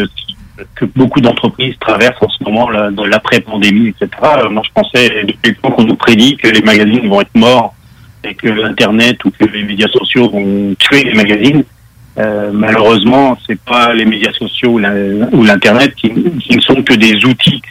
que 0.75 0.85
beaucoup 0.85 1.21
d'entreprises 1.21 1.75
traversent 1.79 2.21
en 2.21 2.29
ce 2.29 2.43
moment, 2.43 2.69
là, 2.69 2.91
de 2.91 3.03
l'après-pandémie, 3.03 3.89
etc. 3.89 4.09
Euh, 4.23 4.49
Moi, 4.49 4.61
je 4.65 4.71
pensais 4.73 5.09
depuis 5.23 5.51
le 5.51 5.55
temps 5.55 5.71
qu'on 5.71 5.85
nous 5.85 5.95
prédit 5.95 6.35
que 6.35 6.47
les 6.49 6.61
magazines 6.61 7.07
vont 7.07 7.21
être 7.21 7.33
morts 7.35 7.73
et 8.25 8.35
que 8.35 8.65
Internet 8.65 9.23
ou 9.23 9.31
que 9.31 9.45
les 9.45 9.63
médias 9.63 9.87
sociaux 9.87 10.29
vont 10.29 10.75
tuer 10.77 11.03
les 11.05 11.13
magazines. 11.13 11.63
Euh, 12.17 12.49
malheureusement, 12.53 13.37
c'est 13.47 13.59
pas 13.61 13.93
les 13.93 14.03
médias 14.03 14.33
sociaux 14.33 14.71
ou 14.71 15.43
l'Internet 15.43 15.95
qui, 15.95 16.11
ne 16.11 16.59
sont 16.59 16.83
que 16.83 16.93
des 16.95 17.23
outils 17.23 17.61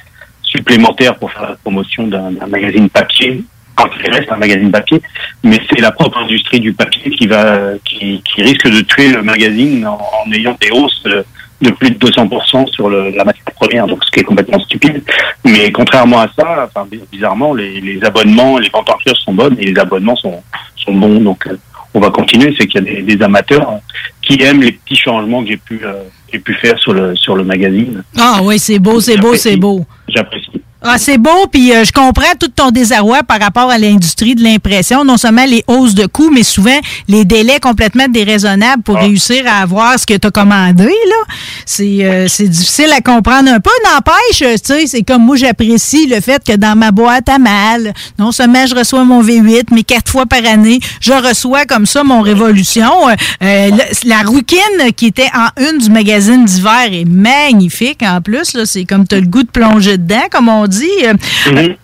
supplémentaires 0.42 1.16
pour 1.16 1.30
faire 1.30 1.42
la 1.50 1.56
promotion 1.56 2.06
d'un 2.06 2.30
magazine 2.48 2.88
papier, 2.88 3.44
quand 3.78 3.88
il 4.04 4.10
reste 4.10 4.30
un 4.32 4.36
magazine 4.36 4.70
papier, 4.72 5.00
mais 5.44 5.58
c'est 5.70 5.80
la 5.80 5.92
propre 5.92 6.18
industrie 6.18 6.60
du 6.60 6.72
papier 6.72 7.10
qui 7.12 7.26
va, 7.28 7.70
qui, 7.84 8.22
qui 8.28 8.42
risque 8.42 8.68
de 8.68 8.80
tuer 8.82 9.08
le 9.12 9.22
magazine 9.22 9.86
en, 9.86 9.98
en 9.98 10.32
ayant 10.32 10.56
des 10.60 10.70
hausses 10.72 11.02
de, 11.04 11.24
de 11.62 11.70
plus 11.70 11.90
de 11.92 11.98
200% 11.98 12.66
sur 12.72 12.88
le, 12.90 13.10
la 13.10 13.24
matière 13.24 13.44
première, 13.54 13.86
donc 13.86 14.04
ce 14.04 14.10
qui 14.10 14.20
est 14.20 14.24
complètement 14.24 14.58
stupide. 14.60 15.02
Mais 15.44 15.70
contrairement 15.72 16.20
à 16.20 16.28
ça, 16.36 16.66
enfin 16.68 16.86
bi- 16.90 17.00
bizarrement, 17.10 17.54
les, 17.54 17.80
les 17.80 18.02
abonnements, 18.04 18.58
les 18.58 18.68
ventes 18.68 18.90
en 18.90 18.98
kiosque 19.04 19.22
sont 19.24 19.34
bonnes 19.34 19.56
et 19.60 19.66
les 19.72 19.78
abonnements 19.80 20.16
sont, 20.16 20.42
sont 20.76 20.92
bons, 20.94 21.20
donc 21.20 21.46
euh, 21.46 21.56
on 21.94 22.00
va 22.00 22.10
continuer. 22.10 22.54
C'est 22.58 22.66
qu'il 22.66 22.84
y 22.84 22.88
a 22.90 22.94
des, 22.94 23.02
des 23.16 23.24
amateurs 23.24 23.74
qui 24.22 24.42
aiment 24.42 24.62
les 24.62 24.72
petits 24.72 24.96
changements 24.96 25.42
que 25.42 25.48
j'ai 25.50 25.56
pu, 25.56 25.80
euh, 25.84 26.02
j'ai 26.32 26.38
pu 26.40 26.54
faire 26.54 26.78
sur 26.78 26.92
le 26.92 27.14
sur 27.16 27.34
le 27.36 27.44
magazine. 27.44 28.02
Ah 28.18 28.40
oui, 28.42 28.58
c'est 28.58 28.78
beau, 28.78 29.00
c'est 29.00 29.16
beau, 29.16 29.34
c'est 29.34 29.56
beau. 29.56 29.84
J'apprécie. 30.08 30.50
Ah, 30.80 30.96
c'est 30.96 31.18
beau, 31.18 31.46
puis 31.50 31.74
euh, 31.74 31.82
je 31.84 31.90
comprends 31.90 32.34
tout 32.38 32.46
ton 32.54 32.70
désarroi 32.70 33.24
par 33.24 33.40
rapport 33.40 33.68
à 33.68 33.78
l'industrie 33.78 34.36
de 34.36 34.44
l'impression, 34.44 35.04
non 35.04 35.16
seulement 35.16 35.44
les 35.44 35.64
hausses 35.66 35.94
de 35.94 36.06
coûts, 36.06 36.30
mais 36.30 36.44
souvent 36.44 36.78
les 37.08 37.24
délais 37.24 37.58
complètement 37.58 38.06
déraisonnables 38.08 38.84
pour 38.84 38.94
réussir 38.96 39.42
à 39.48 39.62
avoir 39.62 39.98
ce 39.98 40.06
que 40.06 40.14
tu 40.14 40.28
as 40.28 40.30
commandé. 40.30 40.84
là. 40.84 41.34
C'est 41.66 42.04
euh, 42.04 42.28
c'est 42.28 42.46
difficile 42.46 42.92
à 42.96 43.00
comprendre 43.00 43.50
un 43.50 43.58
peu. 43.58 43.70
N'empêche, 43.92 44.38
tu 44.38 44.56
sais, 44.62 44.86
c'est 44.86 45.02
comme 45.02 45.24
moi, 45.24 45.34
j'apprécie 45.34 46.06
le 46.06 46.20
fait 46.20 46.42
que 46.44 46.54
dans 46.54 46.78
ma 46.78 46.92
boîte 46.92 47.28
à 47.28 47.38
mal, 47.40 47.92
non 48.16 48.30
seulement 48.30 48.64
je 48.66 48.76
reçois 48.76 49.02
mon 49.02 49.20
V8, 49.20 49.64
mais 49.72 49.82
quatre 49.82 50.12
fois 50.12 50.26
par 50.26 50.44
année, 50.46 50.78
je 51.00 51.12
reçois 51.12 51.64
comme 51.64 51.86
ça 51.86 52.04
mon 52.04 52.20
Révolution. 52.20 53.08
Euh, 53.08 53.14
euh, 53.42 53.70
la 54.04 54.22
rouquine 54.22 54.92
qui 54.96 55.06
était 55.06 55.30
en 55.34 55.48
une 55.60 55.78
du 55.78 55.90
magazine 55.90 56.44
d'hiver 56.44 56.88
est 56.92 57.04
magnifique 57.04 58.02
en 58.04 58.20
plus. 58.20 58.54
là. 58.54 58.64
C'est 58.64 58.84
comme 58.84 59.08
tu 59.08 59.16
as 59.16 59.20
le 59.20 59.26
goût 59.26 59.42
de 59.42 59.50
plonger 59.50 59.98
dedans, 59.98 60.22
comme 60.30 60.48
on 60.48 60.67
dit. 60.68 60.88
Euh, 61.04 61.14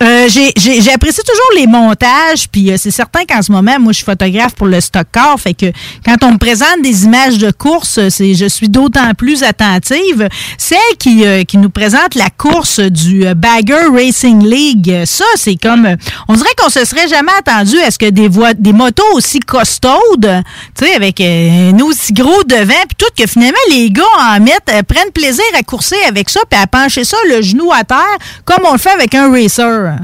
euh, 0.03 0.27
J'ai 0.29 0.51
j'ai 0.55 0.91
apprécié 0.93 1.23
toujours 1.23 1.51
les 1.55 1.67
montages, 1.67 2.47
puis 2.51 2.71
euh, 2.71 2.75
c'est 2.77 2.91
certain 2.91 3.25
qu'en 3.25 3.41
ce 3.41 3.51
moment, 3.51 3.79
moi, 3.79 3.91
je 3.91 3.97
suis 3.97 4.05
photographe 4.05 4.53
pour 4.55 4.67
le 4.67 4.79
stock 4.81 5.07
car, 5.11 5.39
fait 5.39 5.53
que 5.53 5.65
quand 6.05 6.17
on 6.23 6.33
me 6.33 6.37
présente 6.37 6.81
des 6.81 7.05
images 7.05 7.37
de 7.37 7.51
course, 7.51 7.97
euh, 7.97 8.09
c'est 8.09 8.33
je 8.33 8.45
suis 8.45 8.69
d'autant 8.69 9.13
plus 9.17 9.43
attentive. 9.43 10.27
Celle 10.57 10.77
qui, 10.99 11.25
euh, 11.25 11.43
qui 11.43 11.57
nous 11.57 11.69
présente 11.69 12.15
la 12.15 12.29
course 12.29 12.79
du 12.79 13.25
euh, 13.25 13.33
Bagger 13.33 13.87
Racing 13.93 14.45
League, 14.45 14.89
euh, 14.91 15.05
ça, 15.05 15.25
c'est 15.35 15.55
comme, 15.55 15.85
euh, 15.85 15.95
on 16.27 16.33
dirait 16.33 16.53
qu'on 16.57 16.69
se 16.69 16.85
serait 16.85 17.07
jamais 17.07 17.31
attendu 17.37 17.79
à 17.79 17.91
ce 17.91 17.97
que 17.97 18.09
des 18.09 18.27
voies, 18.27 18.53
des 18.53 18.73
motos 18.73 19.03
aussi 19.13 19.39
costaudes, 19.39 20.43
tu 20.77 20.85
sais, 20.85 20.93
avec 20.93 21.19
euh, 21.21 21.71
un 21.71 21.79
aussi 21.81 22.13
gros 22.13 22.43
devant, 22.43 22.73
puis 22.87 22.97
tout, 22.97 23.05
que 23.17 23.27
finalement, 23.27 23.57
les 23.69 23.89
gars 23.89 24.03
en 24.19 24.39
mettent, 24.39 24.69
euh, 24.71 24.83
prennent 24.83 25.11
plaisir 25.13 25.43
à 25.57 25.63
courser 25.63 25.97
avec 26.07 26.29
ça, 26.29 26.41
puis 26.49 26.59
à 26.59 26.67
pencher 26.67 27.03
ça 27.03 27.17
le 27.29 27.41
genou 27.41 27.71
à 27.71 27.83
terre, 27.83 28.17
comme 28.45 28.65
on 28.65 28.74
le 28.75 28.79
fait 28.79 28.89
avec 28.89 29.15
un 29.15 29.31
racer? 29.31 29.95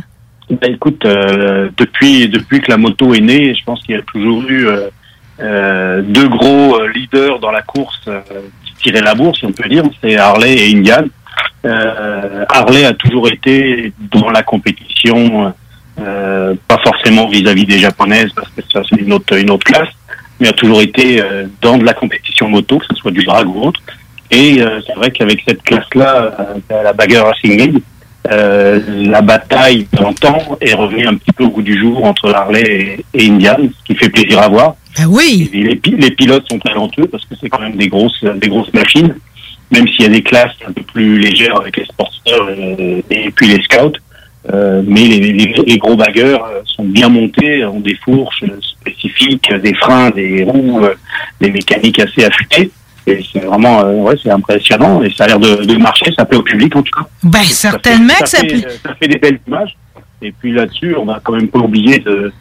Ben, 0.50 0.74
écoute, 0.74 1.06
euh, 1.06 1.70
depuis 1.78 2.30
depuis 2.30 2.62
que 2.62 2.72
la 2.72 2.78
moto 2.78 3.14
est 3.14 3.22
née, 3.22 3.54
je 3.54 3.64
pense 3.64 3.82
qu'il 3.82 3.96
y 3.96 3.98
a 3.98 4.02
toujours 4.02 4.44
eu 4.50 4.68
euh, 4.68 4.90
euh, 5.42 6.02
deux 6.02 6.28
gros 6.28 6.86
leaders 6.88 7.40
dans 7.40 7.52
la 7.52 7.62
course 7.62 8.10
qui 8.66 8.74
tiraient 8.84 9.02
la 9.02 9.16
bourse, 9.16 9.40
si 9.40 9.46
on 9.46 9.52
peut 9.52 9.68
dire, 9.68 9.84
c'est 10.02 10.18
Harley 10.18 10.56
et 10.58 10.76
Indian. 10.76 11.06
Harley 11.64 12.86
a 12.86 12.94
toujours 12.94 13.28
été 13.28 13.94
dans 14.12 14.30
la 14.30 14.44
compétition, 14.44 15.54
pas 15.96 16.80
forcément 16.84 17.28
vis-à-vis 17.28 17.66
des 17.66 17.80
japonaises 17.80 18.32
parce 18.36 18.50
que 18.50 18.62
ça 18.72 18.82
c'est 18.90 19.00
une 19.02 19.14
autre 19.14 19.38
une 19.38 19.52
autre 19.52 19.66
classe, 19.66 19.94
mais 20.40 20.48
a 20.48 20.54
toujours 20.54 20.82
été 20.82 21.22
dans 21.62 21.78
de 21.78 21.86
la 21.86 21.94
compétition 21.94 22.50
moto, 22.50 22.80
que 22.80 22.86
ce 22.90 22.96
soit 22.96 23.12
du 23.12 23.24
drag 23.24 23.48
ou 23.48 23.62
autre. 23.68 23.82
Et 24.32 24.62
c'est 24.86 24.96
vrai 24.96 25.12
qu'avec 25.12 25.44
cette 25.48 25.62
classe-là, 25.64 26.48
la 26.70 26.94
Bagger 26.94 27.20
Racing 27.20 27.58
League, 27.58 27.82
euh, 28.30 28.80
la 29.10 29.22
bataille 29.22 29.88
d'antan 29.94 30.58
est 30.62 30.74
revenue 30.74 31.08
un 31.08 31.16
petit 31.16 31.32
peu 31.32 31.46
au 31.46 31.50
goût 31.50 31.62
du 31.62 31.80
jour 31.80 32.04
entre 32.06 32.30
Harley 32.34 33.00
et, 33.14 33.20
et 33.24 33.28
Indian, 33.30 33.58
ce 33.60 33.84
qui 33.86 33.96
fait 33.96 34.10
plaisir 34.10 34.40
à 34.40 34.48
voir. 34.50 34.76
Ben 34.98 35.06
oui. 35.08 35.50
Et 35.54 35.64
les, 35.64 35.76
pi- 35.76 35.96
les 35.98 36.12
pilotes 36.12 36.46
sont 36.50 36.60
talentueux 36.60 37.08
parce 37.08 37.26
que 37.26 37.34
c'est 37.40 37.50
quand 37.50 37.62
même 37.62 37.76
des 37.78 37.88
grosses, 37.88 38.24
des 38.24 38.48
grosses 38.50 38.74
machines, 38.74 39.16
même 39.72 39.88
s'il 39.88 40.02
y 40.02 40.06
a 40.06 40.10
des 40.10 40.22
classes 40.22 40.56
un 40.68 40.72
peu 40.72 40.84
plus 40.84 41.18
légères 41.18 41.60
avec 41.60 41.78
les 41.78 41.86
sporteurs 41.86 42.48
euh, 42.50 43.02
et 43.10 43.32
puis 43.32 43.48
les 43.48 43.62
scouts. 43.64 43.94
Euh, 44.52 44.82
mais 44.86 45.02
les, 45.06 45.20
les- 45.20 45.54
les 45.68 45.78
gros 45.78 45.96
bagueurs 45.96 46.44
euh, 46.46 46.62
sont 46.66 46.84
bien 46.84 47.10
montés, 47.10 47.64
ont 47.66 47.80
des 47.80 47.96
fourches 48.04 48.44
spécifiques, 48.82 49.54
des 49.62 49.74
freins, 49.76 50.10
des 50.10 50.44
roues, 50.44 50.84
euh, 50.84 50.96
des 51.40 51.52
mécaniques 51.52 52.00
assez 52.00 52.26
affûtées. 52.26 52.72
Et 53.08 53.24
c'est 53.34 53.40
vraiment, 53.40 53.82
euh, 53.84 53.94
ouais, 53.96 54.16
c'est 54.22 54.30
impressionnant 54.30 55.02
et 55.02 55.12
ça 55.12 55.24
a 55.24 55.28
l'air 55.28 55.40
de, 55.40 55.64
de 55.66 55.76
marcher, 55.78 56.06
ça 56.18 56.24
plaît 56.26 56.38
au 56.38 56.44
public 56.44 56.76
en 56.76 56.84
tout 56.84 56.92
cas. 57.00 57.08
Ben, 57.24 57.40
Ça 57.44 57.72
certainement 57.72 58.14
fait- 58.14 58.24
que 58.24 58.30
ça 58.30 58.38
fait, 58.40 58.48
plaît. 58.48 58.66
euh, 58.68 58.70
ça 58.84 58.96
fait 58.96 59.08
des 59.08 59.18
belles 59.18 59.40
images. 59.48 59.76
Et 60.22 60.32
puis 60.32 60.52
là-dessus, 60.54 60.96
on 60.96 61.06
va 61.06 61.20
quand 61.24 61.34
même 61.34 61.48
pas 61.48 61.60
oublier 61.60 61.98
de, 62.00 62.32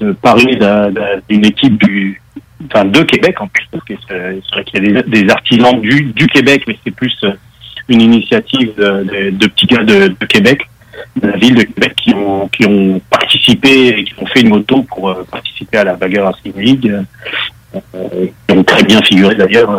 de 0.00 0.12
parler 0.12 0.56
d'un- 0.56 0.90
d'un- 0.90 1.20
d'une 1.28 1.44
équipe 1.46 1.82
du, 1.82 2.20
enfin 2.66 2.84
de 2.84 3.02
Québec 3.04 3.40
en 3.40 3.46
plus, 3.48 3.64
parce 3.72 3.84
que 3.84 3.94
c'est 4.06 4.14
vrai 4.52 4.64
qu'il 4.64 4.84
y 4.84 4.96
a 4.98 5.02
des, 5.02 5.22
des 5.22 5.30
artisans 5.32 5.80
du, 5.80 6.02
du 6.14 6.26
Québec, 6.26 6.64
mais 6.68 6.76
c'est 6.84 6.90
plus 6.94 7.16
euh, 7.24 7.32
une 7.88 8.02
initiative 8.02 8.74
de, 8.76 9.04
de- 9.04 9.30
de 9.30 9.46
petits 9.46 9.66
gars 9.66 9.82
de, 9.82 10.08
de 10.08 10.26
Québec, 10.26 10.68
de 11.16 11.26
la 11.28 11.36
ville 11.38 11.54
de 11.54 11.62
Québec, 11.62 11.94
qui 11.96 12.12
ont, 12.14 12.48
qui 12.48 12.66
ont 12.66 13.00
participé 13.08 13.88
et 13.98 14.04
qui 14.04 14.12
ont 14.18 14.26
fait 14.26 14.42
une 14.42 14.50
moto 14.50 14.82
pour 14.82 15.08
euh, 15.08 15.26
participer 15.30 15.78
à 15.78 15.84
la 15.84 15.94
Bagueur 15.94 16.26
Racing 16.26 16.52
League, 16.56 16.94
euh, 17.74 18.26
qui 18.46 18.54
ont 18.54 18.62
très 18.64 18.82
bien 18.82 19.00
figuré 19.02 19.34
d'ailleurs 19.34 19.70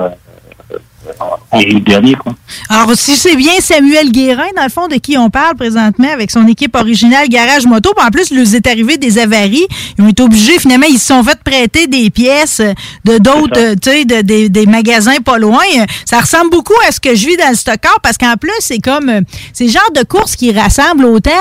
en 1.51 1.59
août 1.59 1.83
dernier. 1.83 2.15
Quoi. 2.15 2.35
Alors, 2.69 2.95
si 2.95 3.15
c'est 3.15 3.35
bien 3.35 3.53
Samuel 3.59 4.11
Guérin, 4.11 4.47
dans 4.55 4.63
le 4.63 4.69
fond, 4.69 4.87
de 4.87 4.95
qui 4.95 5.17
on 5.17 5.29
parle 5.29 5.55
présentement 5.55 6.09
avec 6.11 6.31
son 6.31 6.47
équipe 6.47 6.75
originale 6.75 7.29
Garage 7.29 7.65
Moto, 7.65 7.93
puis 7.95 8.05
en 8.05 8.09
plus, 8.09 8.31
il 8.31 8.39
nous 8.39 8.55
est 8.55 8.67
arrivé 8.67 8.97
des 8.97 9.17
avaries. 9.17 9.67
Ils 9.97 10.03
ont 10.03 10.09
été 10.09 10.23
obligés, 10.23 10.59
finalement, 10.59 10.87
ils 10.89 10.99
se 10.99 11.07
sont 11.07 11.23
fait 11.23 11.39
prêter 11.43 11.87
des 11.87 12.09
pièces 12.09 12.61
de 13.05 13.17
d'autres, 13.17 13.75
tu 13.75 13.89
sais, 13.89 14.05
de, 14.05 14.21
des, 14.21 14.49
des 14.49 14.65
magasins 14.65 15.17
pas 15.23 15.37
loin. 15.37 15.63
Ça 16.05 16.19
ressemble 16.19 16.49
beaucoup 16.49 16.73
à 16.87 16.91
ce 16.91 16.99
que 16.99 17.15
je 17.15 17.27
vis 17.27 17.37
dans 17.37 17.49
le 17.49 17.55
stockard 17.55 17.99
parce 18.01 18.17
qu'en 18.17 18.35
plus, 18.35 18.51
c'est 18.59 18.79
comme, 18.79 19.11
c'est 19.53 19.65
le 19.65 19.71
genre 19.71 19.91
de 19.95 20.03
course 20.03 20.35
qui 20.35 20.51
rassemble 20.51 21.05
autant 21.05 21.31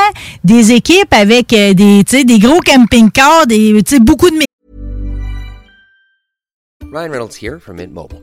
des 0.45 0.73
équipes 0.73 1.13
avec 1.13 1.53
euh, 1.53 1.75
des, 1.75 2.05
tu 2.05 2.19
sais, 2.19 2.25
des 2.25 2.39
gros 2.39 2.61
camping-cars, 2.61 3.47
des, 3.47 3.83
tu 3.85 3.97
sais, 3.97 4.01
beaucoup 4.01 4.31
de 4.31 4.37
Ryan 6.93 7.11
Reynolds 7.11 7.37
here 7.37 7.59
from 7.59 7.77
Mint 7.77 7.95
Mobile. 7.95 8.23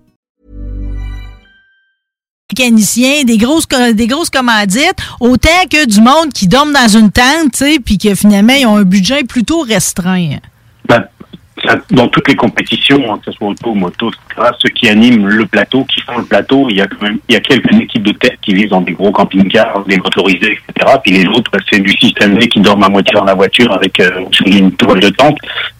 Mécaniciens, 2.51 3.23
des 3.23 3.37
grosses, 3.37 3.67
des 3.93 4.07
grosses 4.07 4.29
commandites, 4.29 4.97
autant 5.19 5.49
que 5.69 5.85
du 5.85 6.01
monde 6.01 6.31
qui 6.33 6.47
dorme 6.47 6.73
dans 6.73 6.87
une 6.87 7.11
tente, 7.11 7.53
tu 7.53 7.79
puis 7.79 7.97
que 7.97 8.15
finalement, 8.15 8.53
ils 8.53 8.65
ont 8.65 8.77
un 8.77 8.83
budget 8.83 9.23
plutôt 9.23 9.61
restreint. 9.61 10.37
Ben, 10.87 11.05
dans 11.91 12.07
toutes 12.07 12.27
les 12.27 12.35
compétitions, 12.35 13.13
hein, 13.13 13.19
que 13.19 13.31
ce 13.31 13.37
soit 13.37 13.49
auto, 13.49 13.73
moto, 13.73 14.09
etc., 14.09 14.49
ceux 14.59 14.69
qui 14.69 14.89
animent 14.89 15.27
le 15.27 15.45
plateau, 15.45 15.85
qui 15.85 16.01
font 16.01 16.17
le 16.17 16.25
plateau, 16.25 16.67
il 16.69 16.77
y 16.77 16.81
a 16.81 16.87
quand 16.87 17.01
même 17.03 17.19
il 17.29 17.33
y 17.33 17.35
a 17.35 17.39
quelques 17.39 17.73
équipes 17.73 18.03
de 18.03 18.13
tête 18.13 18.37
qui 18.41 18.53
vivent 18.53 18.69
dans 18.69 18.81
des 18.81 18.93
gros 18.93 19.11
camping-cars, 19.11 19.83
des 19.85 19.97
motorisés, 19.97 20.53
etc. 20.53 20.95
Puis 21.03 21.11
les 21.11 21.27
autres, 21.27 21.51
ben, 21.51 21.59
c'est 21.69 21.79
du 21.79 21.91
système 21.91 22.37
D 22.37 22.47
qui 22.47 22.59
dorment 22.61 22.83
à 22.83 22.89
moitié 22.89 23.13
dans 23.13 23.25
la 23.25 23.35
voiture 23.35 23.71
avec 23.71 23.99
euh, 23.99 24.25
une 24.45 24.71
toile 24.71 24.99
de 24.99 25.09
tente. 25.09 25.37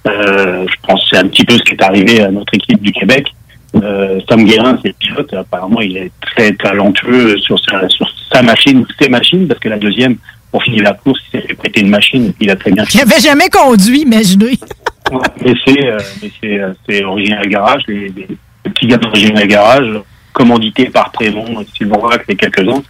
Euh, 0.07 0.65
je 0.67 0.87
pense 0.87 1.01
que 1.01 1.09
c'est 1.11 1.17
un 1.17 1.27
petit 1.27 1.45
peu 1.45 1.57
ce 1.57 1.63
qui 1.63 1.73
est 1.73 1.83
arrivé 1.83 2.21
à 2.21 2.29
notre 2.29 2.53
équipe 2.53 2.81
du 2.81 2.91
Québec. 2.91 3.27
Euh, 3.75 4.19
Sam 4.27 4.43
Guérin, 4.43 4.77
c'est 4.81 4.89
le 4.89 4.93
pilote. 4.99 5.33
Apparemment, 5.33 5.81
il 5.81 5.95
est 5.97 6.11
très 6.21 6.51
talentueux 6.53 7.37
sur 7.39 7.57
sa, 7.63 7.87
sur 7.89 8.09
sa 8.31 8.41
machine, 8.41 8.79
ou 8.79 8.85
ses 9.01 9.09
machines, 9.09 9.47
parce 9.47 9.59
que 9.59 9.69
la 9.69 9.77
deuxième, 9.77 10.17
pour 10.51 10.61
finir 10.63 10.83
la 10.83 10.93
course, 10.93 11.19
il 11.33 11.39
s'est 11.41 11.47
fait 11.47 11.53
prêter 11.53 11.79
une 11.81 11.89
machine 11.89 12.33
il 12.39 12.49
a 12.51 12.55
très 12.57 12.71
bien 12.71 12.83
Qui 12.85 12.99
avait 13.01 13.19
jamais 13.21 13.49
conduit, 13.49 14.01
imaginez. 14.01 14.57
Ouais, 15.11 15.19
mais 15.43 15.53
c'est 15.65 15.87
euh, 15.89 15.97
mais 16.21 16.31
c'est 16.39 16.59
euh, 16.61 16.71
c'est 16.87 17.03
Original 17.03 17.45
Garage, 17.49 17.81
les, 17.89 18.07
les- 18.09 18.27
les 18.63 18.71
petits 18.71 18.87
gars 18.87 18.95
d'Original 18.95 19.45
Garage, 19.45 19.87
commandités 20.31 20.85
par 20.85 21.11
Prémont, 21.11 21.65
Sylvain 21.75 21.97
Vac 21.97 22.23
et 22.29 22.35
quelques 22.37 22.65
uns, 22.65 22.81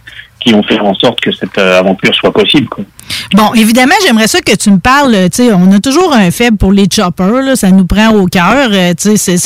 qui 0.44 0.54
ont 0.54 0.62
fait 0.62 0.78
en 0.80 0.94
sorte 0.94 1.20
que 1.20 1.30
cette 1.32 1.56
euh, 1.58 1.78
aventure 1.80 2.14
soit 2.14 2.32
possible. 2.32 2.68
Quoi. 2.68 2.84
Bon, 3.34 3.52
évidemment, 3.54 3.94
j'aimerais 4.06 4.28
ça 4.28 4.40
que 4.40 4.54
tu 4.54 4.70
me 4.70 4.78
parles. 4.78 5.14
Tu 5.30 5.44
sais, 5.44 5.52
on 5.52 5.70
a 5.72 5.80
toujours 5.80 6.12
un 6.14 6.30
faible 6.30 6.56
pour 6.56 6.72
les 6.72 6.86
choppers, 6.92 7.42
là, 7.42 7.56
ça 7.56 7.70
nous 7.70 7.84
prend 7.84 8.10
au 8.10 8.26
cœur. 8.26 8.68
euh, 8.72 8.94
Tu 9.00 9.16
sais, 9.16 9.36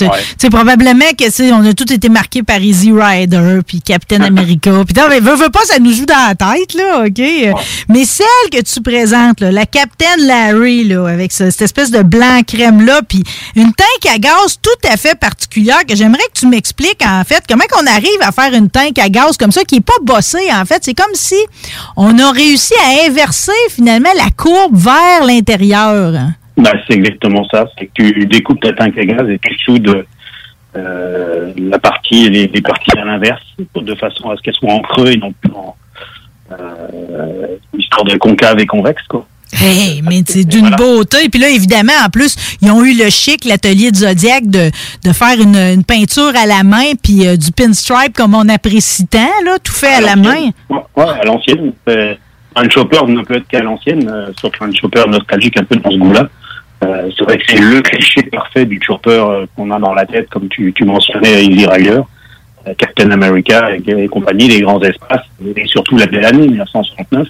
probablement 0.50 1.04
que 1.18 1.52
on 1.52 1.64
a 1.66 1.72
tous 1.74 1.92
été 1.92 2.08
marqués 2.08 2.42
par 2.42 2.60
Easy 2.60 2.92
Rider, 2.92 3.58
puis 3.66 3.80
Captain 3.80 4.20
America. 4.22 4.70
Puis 4.86 4.94
non, 4.96 5.08
mais 5.08 5.20
veux, 5.20 5.34
veux 5.34 5.50
pas, 5.50 5.64
ça 5.64 5.78
nous 5.78 5.92
joue 5.92 6.06
dans 6.06 6.14
la 6.28 6.34
tête, 6.34 6.74
là, 6.74 7.04
ok? 7.06 7.54
Mais 7.88 8.04
celle 8.04 8.50
que 8.52 8.62
tu 8.62 8.80
présentes, 8.80 9.40
là, 9.40 9.50
la 9.50 9.66
Captain 9.66 10.16
Larry, 10.20 10.84
là, 10.84 11.06
avec 11.08 11.32
ce- 11.32 11.50
cette 11.50 11.62
espèce 11.62 11.90
de 11.90 12.02
blanc 12.02 12.40
crème 12.46 12.84
là, 12.84 13.00
puis 13.06 13.22
une 13.56 13.72
tank 13.72 14.12
à 14.14 14.18
gaz 14.18 14.58
tout 14.62 14.88
à 14.90 14.96
fait 14.96 15.18
particulière 15.18 15.80
que 15.88 15.94
j'aimerais 15.96 16.22
que 16.32 16.38
tu 16.40 16.46
m'expliques 16.46 17.02
en 17.04 17.22
fait 17.24 17.42
comment 17.48 17.64
qu'on 17.70 17.86
arrive 17.86 18.20
à 18.20 18.32
faire 18.32 18.52
une 18.54 18.70
tank 18.70 18.98
à 18.98 19.08
gaz 19.08 19.36
comme 19.36 19.52
ça 19.52 19.64
qui 19.64 19.76
est 19.76 19.80
pas 19.80 19.94
bossée 20.02 20.48
en 20.52 20.64
fait. 20.64 20.85
C'est 20.86 20.94
comme 20.94 21.14
si 21.14 21.34
on 21.96 22.16
a 22.20 22.30
réussi 22.30 22.72
à 22.74 23.10
inverser 23.10 23.50
finalement 23.70 24.12
la 24.16 24.30
courbe 24.30 24.76
vers 24.76 25.26
l'intérieur. 25.26 26.12
Ben, 26.56 26.72
c'est 26.86 26.94
exactement 26.94 27.44
ça. 27.50 27.66
C'est 27.76 27.86
que 27.86 27.92
tu 27.94 28.26
découpes 28.26 28.60
ta 28.60 28.72
tank 28.72 28.96
à 28.96 29.04
gaz 29.04 29.28
et 29.28 29.36
tu 29.40 29.58
soudes 29.64 30.06
euh, 30.76 31.52
la 31.56 31.80
partie, 31.80 32.30
les, 32.30 32.46
les 32.46 32.60
parties 32.60 32.96
à 32.96 33.04
l'inverse, 33.04 33.42
de 33.74 33.94
façon 33.96 34.30
à 34.30 34.36
ce 34.36 34.42
qu'elles 34.42 34.54
soient 34.54 34.74
en 34.74 34.78
creux 34.78 35.08
et 35.08 35.16
non 35.16 35.32
plus 35.32 35.52
en 35.52 35.74
euh, 36.52 37.56
histoire 37.76 38.04
de 38.04 38.16
concave 38.16 38.60
et 38.60 38.66
convexe. 38.66 39.02
Quoi. 39.08 39.26
Hey, 39.60 40.02
mais 40.02 40.22
c'est 40.26 40.44
d'une 40.44 40.70
beauté. 40.70 41.28
Puis 41.28 41.40
là, 41.40 41.48
évidemment, 41.48 41.92
en 42.04 42.10
plus, 42.10 42.36
ils 42.60 42.70
ont 42.70 42.84
eu 42.84 42.96
le 42.96 43.10
chic, 43.10 43.44
l'atelier 43.44 43.90
de 43.90 43.96
Zodiac, 43.96 44.46
de, 44.46 44.70
de 45.04 45.12
faire 45.12 45.40
une, 45.40 45.56
une 45.56 45.84
peinture 45.84 46.32
à 46.36 46.46
la 46.46 46.62
main, 46.62 46.92
puis 47.02 47.26
euh, 47.26 47.36
du 47.36 47.52
pinstripe 47.52 48.14
comme 48.14 48.34
on 48.34 48.48
apprécie 48.48 49.06
tant, 49.06 49.30
là, 49.44 49.58
tout 49.62 49.72
fait 49.72 49.94
à 49.94 50.00
la 50.00 50.16
main. 50.16 50.50
Ouais, 50.68 50.78
ouais, 50.96 51.08
à 51.20 51.24
l'ancienne. 51.24 51.72
Euh, 51.88 52.14
un 52.54 52.68
chopper 52.70 53.04
ne 53.06 53.22
peut 53.22 53.36
être 53.36 53.48
qu'à 53.48 53.60
l'ancienne, 53.60 54.08
euh, 54.08 54.32
sauf 54.40 54.52
un 54.60 54.72
chopper 54.72 55.04
nostalgique 55.08 55.58
un 55.58 55.64
peu 55.64 55.76
dans 55.76 55.90
ce 55.90 55.96
goût-là. 55.96 56.28
Euh, 56.84 57.10
c'est 57.16 57.24
vrai 57.24 57.38
que 57.38 57.44
c'est 57.48 57.58
le 57.58 57.80
cliché 57.80 58.22
parfait 58.24 58.66
du 58.66 58.80
chopper 58.82 59.10
euh, 59.10 59.46
qu'on 59.56 59.70
a 59.70 59.78
dans 59.78 59.94
la 59.94 60.04
tête, 60.04 60.28
comme 60.28 60.48
tu, 60.48 60.72
tu 60.74 60.84
mentionnais 60.84 61.44
Easy 61.44 61.66
Rider, 61.66 61.90
euh, 61.90 62.02
Captain 62.74 63.10
America 63.10 63.70
et, 63.86 64.08
compagnie, 64.08 64.48
les 64.48 64.60
grands 64.60 64.80
espaces, 64.82 65.24
et 65.56 65.66
surtout 65.66 65.96
la 65.96 66.06
belle 66.06 66.24
année 66.24 66.48
1969. 66.48 67.28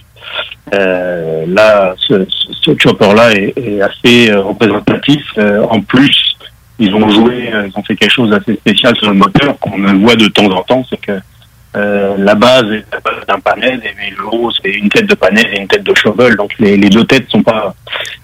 Euh, 0.75 1.44
là, 1.49 1.94
ce, 1.99 2.25
ce- 2.29 2.53
ce 2.53 2.77
chopper-là 2.79 3.33
est, 3.33 3.55
est 3.57 3.81
assez 3.81 4.31
euh, 4.31 4.40
représentatif. 4.42 5.22
Euh, 5.38 5.62
en 5.70 5.81
plus, 5.81 6.37
ils 6.79 6.92
ont 6.94 7.09
joué, 7.09 7.51
euh, 7.55 7.68
ils 7.68 7.79
ont 7.79 7.83
fait 7.83 7.94
quelque 7.96 8.11
chose 8.12 8.31
d'assez 8.31 8.55
spécial 8.55 8.96
sur 8.96 9.09
le 9.09 9.14
moteur 9.14 9.59
qu'on 9.61 9.79
voit 9.99 10.16
de 10.16 10.27
temps 10.29 10.46
en 10.46 10.62
temps, 10.62 10.85
c'est 10.90 11.01
que 11.01 11.12
euh, 11.77 12.17
la 12.19 12.35
base 12.35 12.65
est 12.73 12.85
la 12.91 13.01
base 13.01 13.27
d'un 13.29 13.39
panel 13.41 13.83
et 13.85 14.11
le 14.11 14.27
haut 14.27 14.51
c'est 14.62 14.71
une 14.71 14.89
tête 14.89 15.07
de 15.07 15.15
panel 15.15 15.47
et 15.53 15.61
une 15.61 15.69
tête 15.69 15.83
de 15.85 15.95
shovel. 15.95 16.37
Donc 16.37 16.53
les, 16.59 16.77
les 16.77 16.89
deux 16.89 17.05
têtes 17.05 17.29
sont 17.29 17.43
pas 17.43 17.75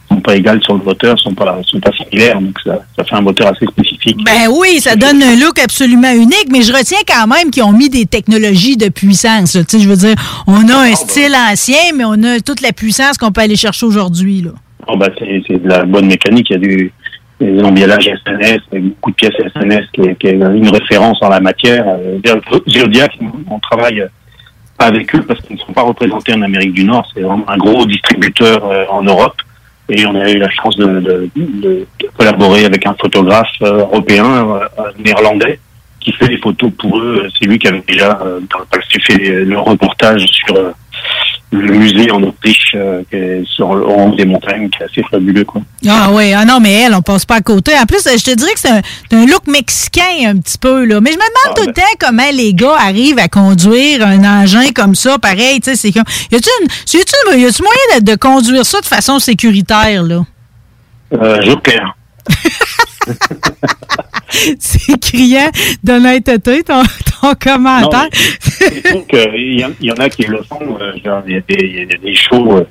sont 0.09 0.21
pas 0.21 0.37
égales 0.37 0.63
sur 0.63 0.75
le 0.75 0.83
moteur, 0.83 1.19
sont 1.19 1.35
pas 1.35 1.59
sont 1.65 1.81
pas 1.81 1.93
similaires. 1.93 2.41
Donc 2.41 2.57
ça, 2.65 2.81
ça 2.97 3.05
fait 3.05 3.15
un 3.15 3.21
moteur 3.21 3.49
assez 3.49 3.67
spécifique. 3.67 4.19
Ben 4.25 4.49
oui, 4.51 4.81
ça 4.81 4.97
donne 4.97 5.23
un 5.23 5.37
look 5.37 5.59
absolument 5.59 6.13
unique, 6.13 6.49
mais 6.51 6.63
je 6.63 6.73
retiens 6.73 6.99
quand 7.07 7.27
même 7.27 7.51
qu'ils 7.51 7.63
ont 7.63 7.73
mis 7.73 7.91
des 7.91 8.07
technologies 8.07 8.77
de 8.77 8.89
puissance. 8.89 9.53
Tu 9.53 9.65
sais, 9.69 9.79
je 9.81 9.89
veux 9.89 9.97
dire, 9.97 10.15
on 10.47 10.69
a 10.69 10.77
un 10.91 10.95
style 10.95 11.35
ancien, 11.35 11.93
mais 11.95 12.05
on 12.05 12.23
a 12.23 12.41
toute 12.41 12.63
la 12.63 12.73
puissance 12.73 13.19
qu'on 13.19 13.33
peut 13.33 13.43
aller 13.43 13.57
chercher 13.57 13.87
aujourd'hui. 13.87 14.43
là. 14.43 14.51
Oh, 14.89 14.97
bah, 14.97 15.09
c'est 15.19 15.43
c'est 15.47 15.63
de 15.63 15.69
la 15.69 15.85
bonne 15.85 16.07
mécanique. 16.07 16.49
Il 16.51 16.53
y 16.53 16.57
a 16.57 16.59
du 16.59 16.93
des 17.41 17.63
emballages 17.63 18.05
SNS, 18.25 18.59
beaucoup 18.73 19.11
de 19.11 19.17
pièces 19.17 19.35
SNS 19.55 19.87
qui 19.93 20.03
est, 20.03 20.15
qui 20.17 20.29
est 20.29 20.33
une 20.35 20.69
référence 20.69 21.19
en 21.23 21.29
la 21.29 21.41
matière. 21.41 21.85
Euh, 21.89 22.19
Zodiac, 22.69 23.19
on 23.51 23.59
travaille 23.59 24.05
pas 24.79 24.87
avec 24.87 25.15
eux 25.15 25.23
parce 25.23 25.41
qu'ils 25.41 25.57
ne 25.57 25.61
sont 25.61 25.73
pas 25.73 25.83
représentés 25.83 26.33
en 26.35 26.43
Amérique 26.43 26.73
du 26.73 26.85
Nord. 26.85 27.07
C'est 27.15 27.23
vraiment 27.23 27.45
un 27.49 27.57
gros 27.57 27.85
distributeur 27.87 28.65
euh, 28.65 28.85
en 28.91 29.03
Europe. 29.03 29.37
Et 29.89 30.07
on 30.07 30.15
a 30.15 30.31
eu 30.31 30.39
la 30.39 30.49
chance 30.51 30.77
de, 30.77 30.87
de- 31.01 31.31
de- 31.37 31.87
collaborer 32.17 32.65
avec 32.65 32.87
un 32.87 32.95
photographe 32.95 33.49
euh, 33.63 33.79
européen, 33.81 34.61
néerlandais, 35.05 35.59
qui 36.01 36.13
fait 36.13 36.29
les 36.29 36.39
photos 36.39 36.71
pour 36.79 36.99
eux. 36.99 37.29
C'est 37.39 37.47
lui 37.47 37.59
qui 37.59 37.67
avait 37.67 37.83
déjà 37.87 38.19
dans 38.51 38.81
fait 39.07 39.45
le 39.45 39.59
reportage 39.59 40.25
sur 40.27 40.55
le 41.53 41.75
musée 41.75 42.11
en 42.11 42.23
Autriche, 42.23 42.75
euh, 42.75 43.03
sur 43.45 43.75
le 43.75 43.87
haut 43.87 44.15
des 44.17 44.25
montagnes, 44.25 44.71
qui 44.71 44.83
est 44.83 44.87
assez 44.87 45.03
fabuleux. 45.11 45.45
Quoi. 45.45 45.61
Ah 45.87 46.09
oui, 46.13 46.33
ah 46.33 46.45
non, 46.45 46.61
mais 46.61 46.73
elle, 46.73 46.95
on 46.95 47.03
passe 47.03 47.27
pas 47.27 47.37
à 47.37 47.41
côté. 47.43 47.73
En 47.79 47.85
plus, 47.85 48.03
je 48.05 48.25
te 48.25 48.35
dirais 48.35 48.53
que 48.55 48.61
c'est 48.61 48.71
un, 49.15 49.27
look 49.27 49.47
mexicain 49.47 50.29
un 50.29 50.39
petit 50.39 50.57
peu, 50.59 50.85
là. 50.85 51.01
Mais 51.01 51.13
je 51.13 51.17
me 51.17 51.21
demande 51.21 51.57
tout 51.57 51.67
le 51.67 51.73
temps 51.73 51.83
comment 52.01 52.31
les 52.33 52.55
gars 52.55 52.77
arrivent 52.79 53.19
à 53.19 53.29
conduire 53.29 54.07
un 54.07 54.25
engin 54.25 54.73
comme 54.75 54.95
ça, 54.95 55.19
pareil, 55.19 55.61
tu 55.61 55.71
sais, 55.71 55.77
c'est 55.77 55.93
comme... 55.93 56.05
Y 56.31 56.37
a-tu 56.37 57.63
moyen 57.63 58.01
de, 58.01 58.11
de 58.11 58.17
conduire 58.17 58.65
ça 58.65 58.81
de 58.81 58.87
façon 58.87 59.19
sécuritaire, 59.19 60.03
là? 60.03 60.25
Euh, 61.13 61.43
Joker. 61.43 61.97
c'est 64.59 64.99
criant 65.01 65.51
d'honnêteté, 65.83 66.63
ton, 66.63 66.83
ton 67.21 67.35
commentaire. 67.35 68.09
Euh, 68.63 69.27
il 69.35 69.61
y, 69.81 69.91
en- 69.91 69.95
a 69.97 70.09
qui 70.09 70.23
le 70.25 70.43
font. 70.43 70.79
euh, 70.81 70.93
Il 70.97 71.05
y, 71.33 71.37
a 71.37 71.41
des- 71.41 72.15
shows. 72.15 72.59
euh, 72.59 72.65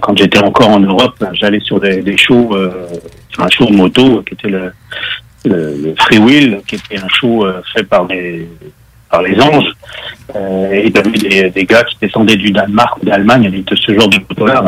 quand 0.00 0.16
j'étais 0.16 0.38
encore 0.38 0.68
en 0.70 0.80
Europe, 0.80 1.14
ben, 1.20 1.30
j'allais 1.34 1.60
sur 1.60 1.80
des, 1.80 2.16
shows, 2.16 2.50
euh, 2.54 2.86
sur 3.30 3.42
un 3.42 3.48
show 3.50 3.68
moto 3.68 4.18
euh, 4.18 4.22
qui 4.26 4.34
était 4.34 4.48
le, 4.48 4.72
le, 5.44 5.94
Free 5.98 6.18
Wheel, 6.18 6.60
qui 6.66 6.76
était 6.76 6.98
un 6.98 7.08
show 7.08 7.44
euh, 7.46 7.60
fait 7.74 7.84
par 7.84 8.06
les 8.06 8.48
par 9.10 9.20
les 9.22 9.38
anges. 9.42 9.70
Euh, 10.34 10.72
et 10.72 10.86
il 10.86 10.94
y 10.94 10.98
avait 10.98 11.50
des, 11.50 11.64
gars 11.64 11.84
qui 11.84 11.96
descendaient 12.00 12.36
du 12.36 12.50
Danemark 12.50 12.96
ou 13.02 13.04
d'Allemagne 13.04 13.46
avec 13.46 13.64
ce 13.78 13.92
genre 13.94 14.08
de 14.08 14.16
moto-là. 14.16 14.64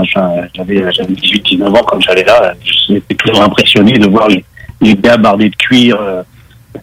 J'avais 0.54 0.80
18-19 0.82 1.66
ans 1.68 1.82
quand 1.86 2.00
j'allais 2.00 2.24
là. 2.24 2.52
J'étais 2.86 3.14
toujours 3.14 3.42
impressionné 3.42 3.92
de 3.94 4.06
voir 4.06 4.28
les, 4.28 4.44
les 4.80 4.94
gars 4.94 5.16
bardés 5.16 5.50
de 5.50 5.56
cuir. 5.56 6.00
euh, 6.00 6.22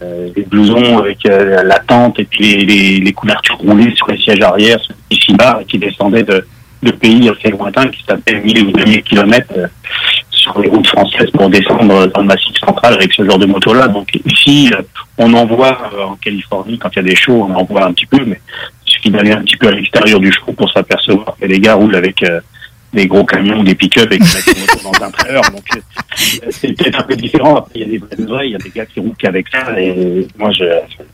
euh, 0.02 0.30
des 0.34 0.44
blousons 0.44 1.00
avec 1.00 1.26
euh, 1.26 1.64
la 1.64 1.80
tente 1.80 2.18
et 2.20 2.24
puis 2.24 2.66
les, 2.66 3.14
couvertures 3.14 3.58
roulées 3.58 3.94
sur 3.96 4.08
les 4.08 4.18
sièges 4.18 4.42
arrière, 4.42 4.80
petits 5.10 5.34
bars 5.34 5.60
et 5.62 5.66
qui 5.66 5.78
descendaient 5.78 6.24
de, 6.24 6.46
pays 7.00 7.30
assez 7.30 7.50
lointains 7.50 7.88
qui 7.88 8.04
s'appellent 8.04 8.42
1000 8.42 8.68
ou 8.68 8.72
2000 8.72 9.04
kilomètres 9.04 9.54
euh, 9.58 9.68
sur 10.30 10.60
les 10.60 10.70
routes 10.70 10.88
françaises 10.88 11.30
pour 11.32 11.50
descendre 11.50 12.08
dans 12.08 12.22
le 12.22 12.28
massif 12.28 12.56
central 12.58 12.96
avec 12.96 13.14
ce 13.14 13.24
genre 13.24 13.38
de 13.38 13.46
moto-là. 13.46 13.88
Donc 13.88 14.08
ici, 14.26 14.72
euh, 14.74 14.82
on 15.18 15.34
en 15.34 15.46
voit 15.46 15.78
euh, 15.94 16.04
en 16.06 16.16
Californie, 16.16 16.80
quand 16.80 16.90
il 16.94 16.96
y 16.96 17.00
a 17.00 17.04
des 17.04 17.16
shows, 17.16 17.48
on 17.50 17.54
en 17.54 17.64
voit 17.66 17.86
un 17.86 17.94
petit 17.94 18.08
peu, 18.08 18.24
mais 18.26 18.40
il 18.88 18.92
suffit 18.92 19.12
d'aller 19.12 19.32
un 19.34 19.42
petit 19.42 19.58
peu 19.58 19.68
à 19.68 19.72
l'extérieur 19.72 20.20
du 20.20 20.32
show 20.32 20.52
pour 20.54 20.72
s'apercevoir 20.72 21.36
que 21.40 21.46
les 21.46 21.60
gars 21.60 21.76
roulent 21.76 21.96
avec 21.96 22.24
euh, 22.24 22.40
des 22.94 23.08
gros 23.08 23.26
camions, 23.26 23.64
des 23.64 23.76
pick-up 23.76 24.12
et 24.12 24.20
qui 24.20 24.24
mettent 24.24 24.84
dans 24.84 25.06
un 25.06 25.12
trailer. 25.12 25.42
Donc 25.52 25.64
euh, 25.76 25.80
c'est 26.50 26.74
peut-être 26.74 27.00
un 27.00 27.04
peu 27.04 27.16
différent. 27.16 27.58
Après, 27.58 27.72
il 27.76 27.82
y 27.82 27.84
a 27.84 27.88
des 27.88 28.24
vrais 28.24 28.48
il 28.48 28.52
y 28.52 28.56
a 28.56 28.58
des 28.58 28.70
gars 28.70 28.86
qui 28.86 29.00
roulent 29.00 29.16
qu'avec 29.18 29.48
ça 29.50 29.80
et 29.80 30.28
moi, 30.38 30.52
je, 30.52 30.66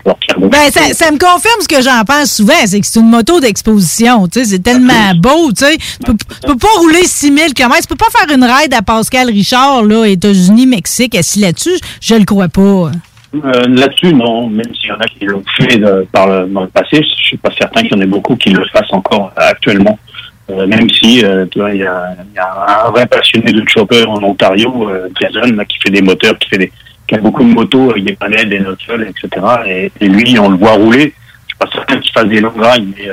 leur 0.06 0.18
tire. 0.20 0.40
Ben, 0.40 0.72
ça, 0.72 0.94
ça 0.94 1.12
me 1.12 1.18
confirme 1.18 1.62
ce 1.62 1.68
que 1.68 1.82
j'en 1.82 2.04
pense 2.04 2.34
souvent, 2.34 2.54
c'est 2.66 2.80
que 2.80 2.86
c'est 2.86 3.00
une 3.00 3.10
moto 3.10 3.40
d'exposition, 3.40 4.28
tu 4.28 4.40
sais, 4.40 4.46
c'est 4.46 4.64
tellement 4.64 5.14
beau, 5.16 5.52
tu 5.52 5.66
sais. 5.66 5.78
Tu 5.78 6.14
peux, 6.48 6.58
pas 6.58 6.68
rouler 6.80 7.06
6000 7.06 7.54
km, 7.54 7.82
tu 7.82 7.88
peux 7.88 7.96
pas 7.96 8.10
faire 8.10 8.36
une 8.36 8.44
ride 8.44 8.74
à 8.74 8.82
Pascal 8.82 9.28
Richard, 9.28 9.84
là, 9.84 10.06
États-Unis, 10.06 10.66
Mexique, 10.66 11.16
assis 11.16 11.40
là-dessus, 11.40 11.78
je 12.02 12.16
le 12.16 12.26
crois 12.26 12.50
pas. 12.50 12.92
Euh, 13.36 13.68
Là-dessus, 13.68 14.14
non, 14.14 14.48
même 14.48 14.74
s'il 14.74 14.90
y 14.90 14.92
en 14.92 15.00
a 15.00 15.06
qui 15.06 15.26
l'ont 15.26 15.44
fait 15.58 15.84
euh, 15.84 16.04
par 16.12 16.28
le, 16.28 16.48
dans 16.48 16.62
le 16.62 16.68
passé, 16.68 17.04
je 17.04 17.26
suis 17.26 17.38
pas 17.38 17.52
certain 17.58 17.82
qu'il 17.82 17.92
y 17.92 17.96
en 17.96 18.02
ait 18.02 18.08
beaucoup 18.08 18.36
qui 18.36 18.50
le 18.50 18.66
fassent 18.68 18.92
encore 18.92 19.32
euh, 19.38 19.50
actuellement. 19.50 20.00
Euh, 20.50 20.66
même 20.66 20.90
si, 20.90 21.24
euh, 21.26 21.46
tu 21.52 21.60
vois, 21.60 21.72
il 21.72 21.82
y 21.82 21.86
a, 21.86 22.16
y 22.34 22.40
a 22.40 22.86
un 22.86 22.92
vrai 22.92 23.06
passionné 23.06 23.52
de 23.52 23.68
chopper 23.68 24.06
en 24.06 24.24
Ontario, 24.24 24.90
euh, 24.90 25.10
Jason, 25.20 25.54
là, 25.56 25.66
qui 25.66 25.78
fait 25.80 25.90
des 25.90 26.02
moteurs, 26.02 26.38
qui 26.40 26.50
fait 26.50 26.58
des, 26.58 26.72
qui 27.08 27.16
a 27.16 27.18
beaucoup 27.18 27.44
de 27.44 27.54
motos 27.54 27.92
avec 27.92 28.06
des 28.06 28.16
panels, 28.16 28.50
des 28.50 28.60
notules, 28.60 29.10
etc. 29.10 29.46
Et, 29.66 29.92
et 30.00 30.08
lui, 30.08 30.40
on 30.40 30.50
le 30.50 30.58
voit 30.58 30.74
rouler. 30.74 31.14
Je 31.48 31.54
suis 31.54 31.58
pas 31.60 31.70
certain 31.72 32.00
qu'il 32.00 32.12
fasse 32.14 32.28
des 32.28 32.40
longues 32.40 32.62
rides, 32.62 32.94
mais 32.98 33.10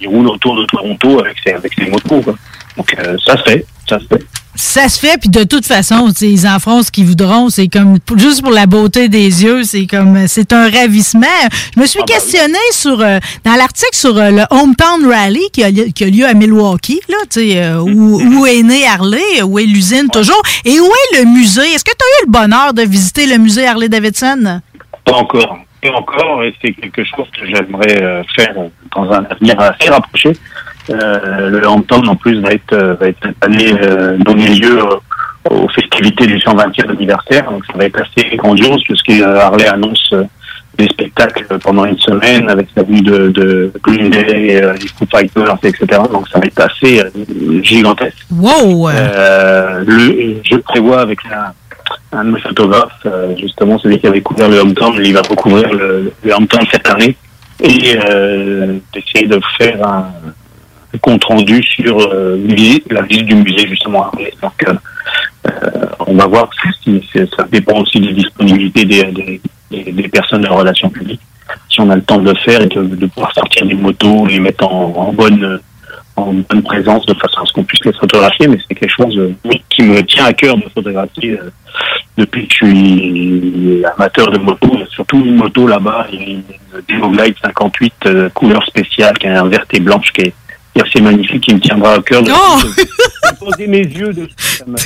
il 0.00 0.08
roule 0.08 0.28
autour 0.28 0.56
de 0.56 0.64
Toronto 0.64 1.20
avec 1.20 1.36
ses, 1.44 1.52
avec 1.52 1.72
ses 1.74 1.90
motos. 1.90 2.22
Quoi. 2.22 2.34
Donc 2.76 2.94
euh, 2.98 3.16
ça 3.24 3.36
se 3.36 3.42
fait, 3.42 3.66
ça 3.88 3.98
se 3.98 4.04
fait. 4.06 4.24
Ça 4.56 4.88
se 4.88 4.98
fait, 4.98 5.16
puis 5.18 5.30
de 5.30 5.44
toute 5.44 5.64
façon, 5.64 6.12
ils 6.20 6.46
en 6.46 6.58
feront 6.58 6.82
ce 6.82 6.90
qu'ils 6.90 7.06
voudront. 7.06 7.48
C'est 7.48 7.68
comme, 7.68 7.98
juste 8.16 8.42
pour 8.42 8.50
la 8.50 8.66
beauté 8.66 9.08
des 9.08 9.42
yeux, 9.44 9.62
c'est 9.62 9.86
comme, 9.86 10.26
c'est 10.26 10.52
un 10.52 10.68
ravissement. 10.68 11.26
Je 11.74 11.80
me 11.80 11.86
suis 11.86 12.02
questionné 12.02 12.58
sur, 12.72 13.00
euh, 13.00 13.20
dans 13.44 13.54
l'article 13.54 13.94
sur 13.94 14.18
euh, 14.18 14.30
le 14.30 14.42
Hometown 14.50 15.06
Rally 15.06 15.48
qui 15.52 15.62
a, 15.62 15.70
lieu- 15.70 15.86
qui 15.94 16.04
a 16.04 16.08
lieu 16.08 16.26
à 16.26 16.34
Milwaukee, 16.34 17.00
là, 17.08 17.16
tu 17.30 17.40
sais, 17.40 17.62
euh, 17.62 17.78
où, 17.80 18.20
où 18.20 18.44
est 18.46 18.62
né 18.62 18.86
Harley, 18.86 19.40
où 19.42 19.58
est 19.58 19.64
l'usine 19.64 20.08
toujours, 20.12 20.42
et 20.64 20.78
où 20.78 20.84
est 20.86 21.20
le 21.20 21.24
musée? 21.26 21.62
Est-ce 21.72 21.84
que 21.84 21.92
tu 21.92 22.04
as 22.04 22.22
eu 22.22 22.26
le 22.26 22.32
bonheur 22.32 22.74
de 22.74 22.82
visiter 22.82 23.26
le 23.26 23.38
musée 23.38 23.66
Harley-Davidson? 23.66 24.60
Pas 25.04 25.12
encore. 25.14 25.58
Pas 25.80 25.92
encore, 25.92 26.42
et 26.44 26.54
c'est 26.60 26.72
quelque 26.74 27.04
chose 27.04 27.26
que 27.34 27.46
j'aimerais 27.46 28.02
euh, 28.02 28.22
faire 28.36 28.54
dans 28.94 29.10
un 29.10 29.24
avenir 29.24 29.58
assez 29.58 29.88
rapproché. 29.88 30.32
Euh, 30.90 31.50
le 31.50 31.68
Hampton, 31.68 32.02
en 32.06 32.16
plus, 32.16 32.40
va 32.40 32.52
être, 32.52 32.72
euh, 32.72 32.94
va 32.94 33.08
être 33.08 33.18
cette 33.22 33.44
année 33.44 33.74
euh, 33.82 34.16
donné 34.18 34.48
lieu 34.48 34.78
euh, 34.78 35.50
aux 35.50 35.68
festivités 35.68 36.26
du 36.26 36.38
120e 36.38 36.90
anniversaire. 36.90 37.50
Donc, 37.50 37.64
ça 37.66 37.72
va 37.76 37.84
être 37.84 38.00
assez 38.00 38.36
grandiose, 38.36 38.82
puisque 38.84 39.10
Harley 39.22 39.66
annonce 39.66 40.14
des 40.76 40.86
spectacles 40.86 41.58
pendant 41.58 41.84
une 41.84 41.98
semaine 41.98 42.48
avec 42.48 42.68
la 42.76 42.82
venue 42.82 43.02
de, 43.02 43.28
de 43.28 43.72
Green 43.82 44.10
Day, 44.10 44.60
les 44.80 44.88
Foo 44.88 45.06
Fighters, 45.10 45.56
etc. 45.62 46.00
Donc, 46.10 46.28
ça 46.28 46.38
va 46.38 46.46
être 46.46 46.60
assez 46.60 47.02
gigantesque. 47.62 48.26
Wow! 48.30 48.88
Euh, 48.88 49.84
le, 49.86 50.36
je 50.42 50.56
prévois 50.56 51.00
avec 51.00 51.18
la, 51.28 51.52
un 52.12 52.24
de 52.24 52.30
mes 52.30 52.40
photographes, 52.40 53.06
euh, 53.06 53.34
justement 53.36 53.78
celui 53.78 53.98
qui 53.98 54.06
avait 54.06 54.20
couvert 54.20 54.48
le 54.48 54.58
Hometown, 54.58 54.94
il 55.02 55.14
va 55.14 55.22
recouvrir 55.22 55.72
le, 55.72 56.12
le 56.22 56.32
Hometown 56.32 56.66
cette 56.70 56.88
année 56.88 57.16
et 57.62 57.96
euh, 58.08 58.78
d'essayer 58.92 59.26
de 59.26 59.40
faire 59.58 59.86
un 59.86 60.06
compte 60.98 61.24
rendu 61.24 61.62
sur 61.62 61.98
euh, 61.98 62.36
la 62.90 63.02
visite 63.02 63.26
du 63.26 63.34
musée 63.36 63.66
justement. 63.68 64.10
Donc 64.42 64.52
euh, 64.68 64.74
euh, 65.46 65.86
on 66.06 66.14
va 66.14 66.26
voir 66.26 66.50
si, 66.84 67.02
ça 67.14 67.44
dépend 67.50 67.80
aussi 67.80 68.00
des 68.00 68.12
disponibilités 68.12 68.84
des, 68.84 69.40
des, 69.70 69.92
des- 69.92 70.08
personnes 70.08 70.42
de 70.42 70.46
la 70.46 70.54
relation 70.54 70.90
publique. 70.90 71.20
Si 71.68 71.80
on 71.80 71.90
a 71.90 71.96
le 71.96 72.02
temps 72.02 72.18
de 72.18 72.30
le 72.30 72.36
faire 72.38 72.60
et 72.62 72.66
de, 72.66 72.82
de 72.82 73.06
pouvoir 73.06 73.32
sortir 73.34 73.66
des 73.66 73.74
motos, 73.74 74.26
les 74.26 74.40
mettre 74.40 74.64
en, 74.66 74.92
en 74.96 75.12
bonne 75.12 75.60
en 76.16 76.32
bonne 76.34 76.62
présence 76.62 77.06
de 77.06 77.14
façon 77.14 77.40
à 77.40 77.46
ce 77.46 77.52
qu'on 77.52 77.64
puisse 77.64 77.84
les 77.84 77.92
photographier, 77.94 78.46
mais 78.48 78.58
c'est 78.68 78.74
quelque 78.74 78.92
chose 78.94 79.16
euh, 79.16 79.32
qui 79.70 79.82
me 79.82 80.02
tient 80.02 80.26
à 80.26 80.32
cœur 80.34 80.56
de 80.56 80.64
photographier 80.74 81.38
euh, 81.40 81.50
depuis 82.18 82.46
que 82.46 82.54
je 82.54 82.66
suis 82.66 83.82
amateur 83.96 84.30
de 84.30 84.38
moto. 84.38 84.68
A 84.82 84.86
surtout 84.90 85.24
une 85.24 85.36
moto 85.36 85.66
là-bas, 85.66 86.08
a 86.10 86.14
une 86.14 86.42
Demo 86.88 87.08
Glide 87.10 87.36
58 87.42 87.92
euh, 88.06 88.28
couleur 88.30 88.62
spéciale 88.66 89.16
qui 89.18 89.26
est 89.28 89.30
un 89.30 89.48
vert 89.48 89.64
et 89.72 89.80
blanche 89.80 90.12
qui 90.12 90.22
est, 90.22 90.34
qui 90.74 90.80
est 90.80 90.82
assez 90.86 91.00
magnifique, 91.00 91.42
qui 91.42 91.54
me 91.54 91.60
tiendra 91.60 91.94
à 91.94 92.02
cœur 92.02 92.22
de, 92.22 92.30
Oh! 92.32 92.58
poser 93.38 93.66
mes 93.66 93.78
yeux 93.82 94.12
dessus. 94.12 94.34
Ça 94.58 94.64
me- 94.66 94.76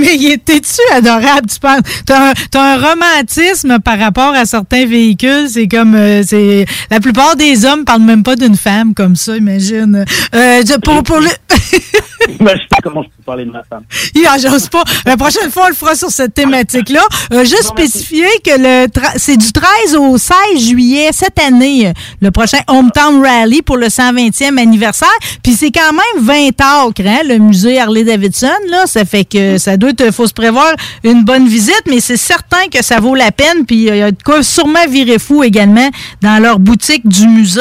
Mais 0.00 0.16
il 0.16 0.32
était-tu 0.32 0.80
adorable, 0.92 1.48
tu 1.50 1.58
penses? 1.58 1.80
T'as 2.06 2.30
un, 2.30 2.32
t'as 2.50 2.74
un 2.74 2.76
romantisme 2.90 3.78
par 3.80 3.98
rapport 3.98 4.34
à 4.34 4.44
certains 4.44 4.86
véhicules. 4.86 5.48
C'est 5.48 5.66
comme, 5.68 5.94
euh, 5.94 6.22
c'est, 6.26 6.66
la 6.90 7.00
plupart 7.00 7.36
des 7.36 7.64
hommes 7.64 7.84
parlent 7.84 8.02
même 8.02 8.22
pas 8.22 8.36
d'une 8.36 8.56
femme 8.56 8.92
comme 8.94 9.16
ça, 9.16 9.36
imagine. 9.36 10.04
Euh, 10.34 10.62
pour, 10.84 11.02
pour 11.02 11.20
le, 11.20 11.28
Ben, 12.40 12.54
je 12.56 12.62
sais 12.62 12.68
pas 12.70 12.78
comment 12.82 13.02
je 13.02 13.08
peux 13.08 13.22
parler 13.24 13.44
de 13.44 13.50
ma 13.50 13.62
femme. 13.64 13.84
Ah, 14.28 14.36
j'ose 14.38 14.68
pas. 14.68 14.84
La 15.06 15.16
prochaine 15.16 15.50
fois, 15.50 15.64
on 15.66 15.68
le 15.70 15.74
fera 15.74 15.94
sur 15.96 16.10
cette 16.10 16.34
thématique-là. 16.34 17.00
Euh, 17.32 17.40
juste 17.44 17.64
spécifier 17.64 18.28
que 18.44 18.50
le 18.56 18.86
tra- 18.86 19.12
c'est 19.16 19.36
du 19.36 19.50
13 19.52 19.96
au 19.96 20.16
16 20.18 20.34
juillet 20.58 21.10
cette 21.12 21.38
année, 21.40 21.88
euh, 21.88 21.92
le 22.22 22.30
prochain 22.30 22.58
Hometown 22.68 23.20
Rally 23.24 23.62
pour 23.62 23.76
le 23.76 23.88
120e 23.88 24.56
anniversaire. 24.58 25.08
Puis 25.42 25.54
c'est 25.54 25.70
quand 25.72 25.92
même 25.92 26.24
20 26.24 26.48
acres, 26.60 27.02
hein, 27.04 27.20
le 27.24 27.38
musée 27.38 27.80
Harley-Davidson. 27.80 28.48
Là, 28.68 28.86
ça 28.86 29.04
fait 29.04 29.24
que 29.24 29.58
ça 29.58 29.76
doit 29.76 29.90
être, 29.90 30.12
faut 30.12 30.26
se 30.28 30.32
prévoir 30.34 30.72
une 31.02 31.24
bonne 31.24 31.48
visite, 31.48 31.82
mais 31.88 32.00
c'est 32.00 32.16
certain 32.16 32.68
que 32.72 32.84
ça 32.84 33.00
vaut 33.00 33.14
la 33.16 33.32
peine. 33.32 33.66
Puis 33.66 33.90
euh, 33.90 33.96
il 33.96 33.98
y 33.98 34.02
a 34.02 34.12
de 34.12 34.22
quoi 34.22 34.42
sûrement 34.44 34.86
virer 34.88 35.18
fou 35.18 35.42
également 35.42 35.88
dans 36.22 36.40
leur 36.40 36.58
boutique 36.60 37.06
du 37.08 37.26
musée. 37.26 37.60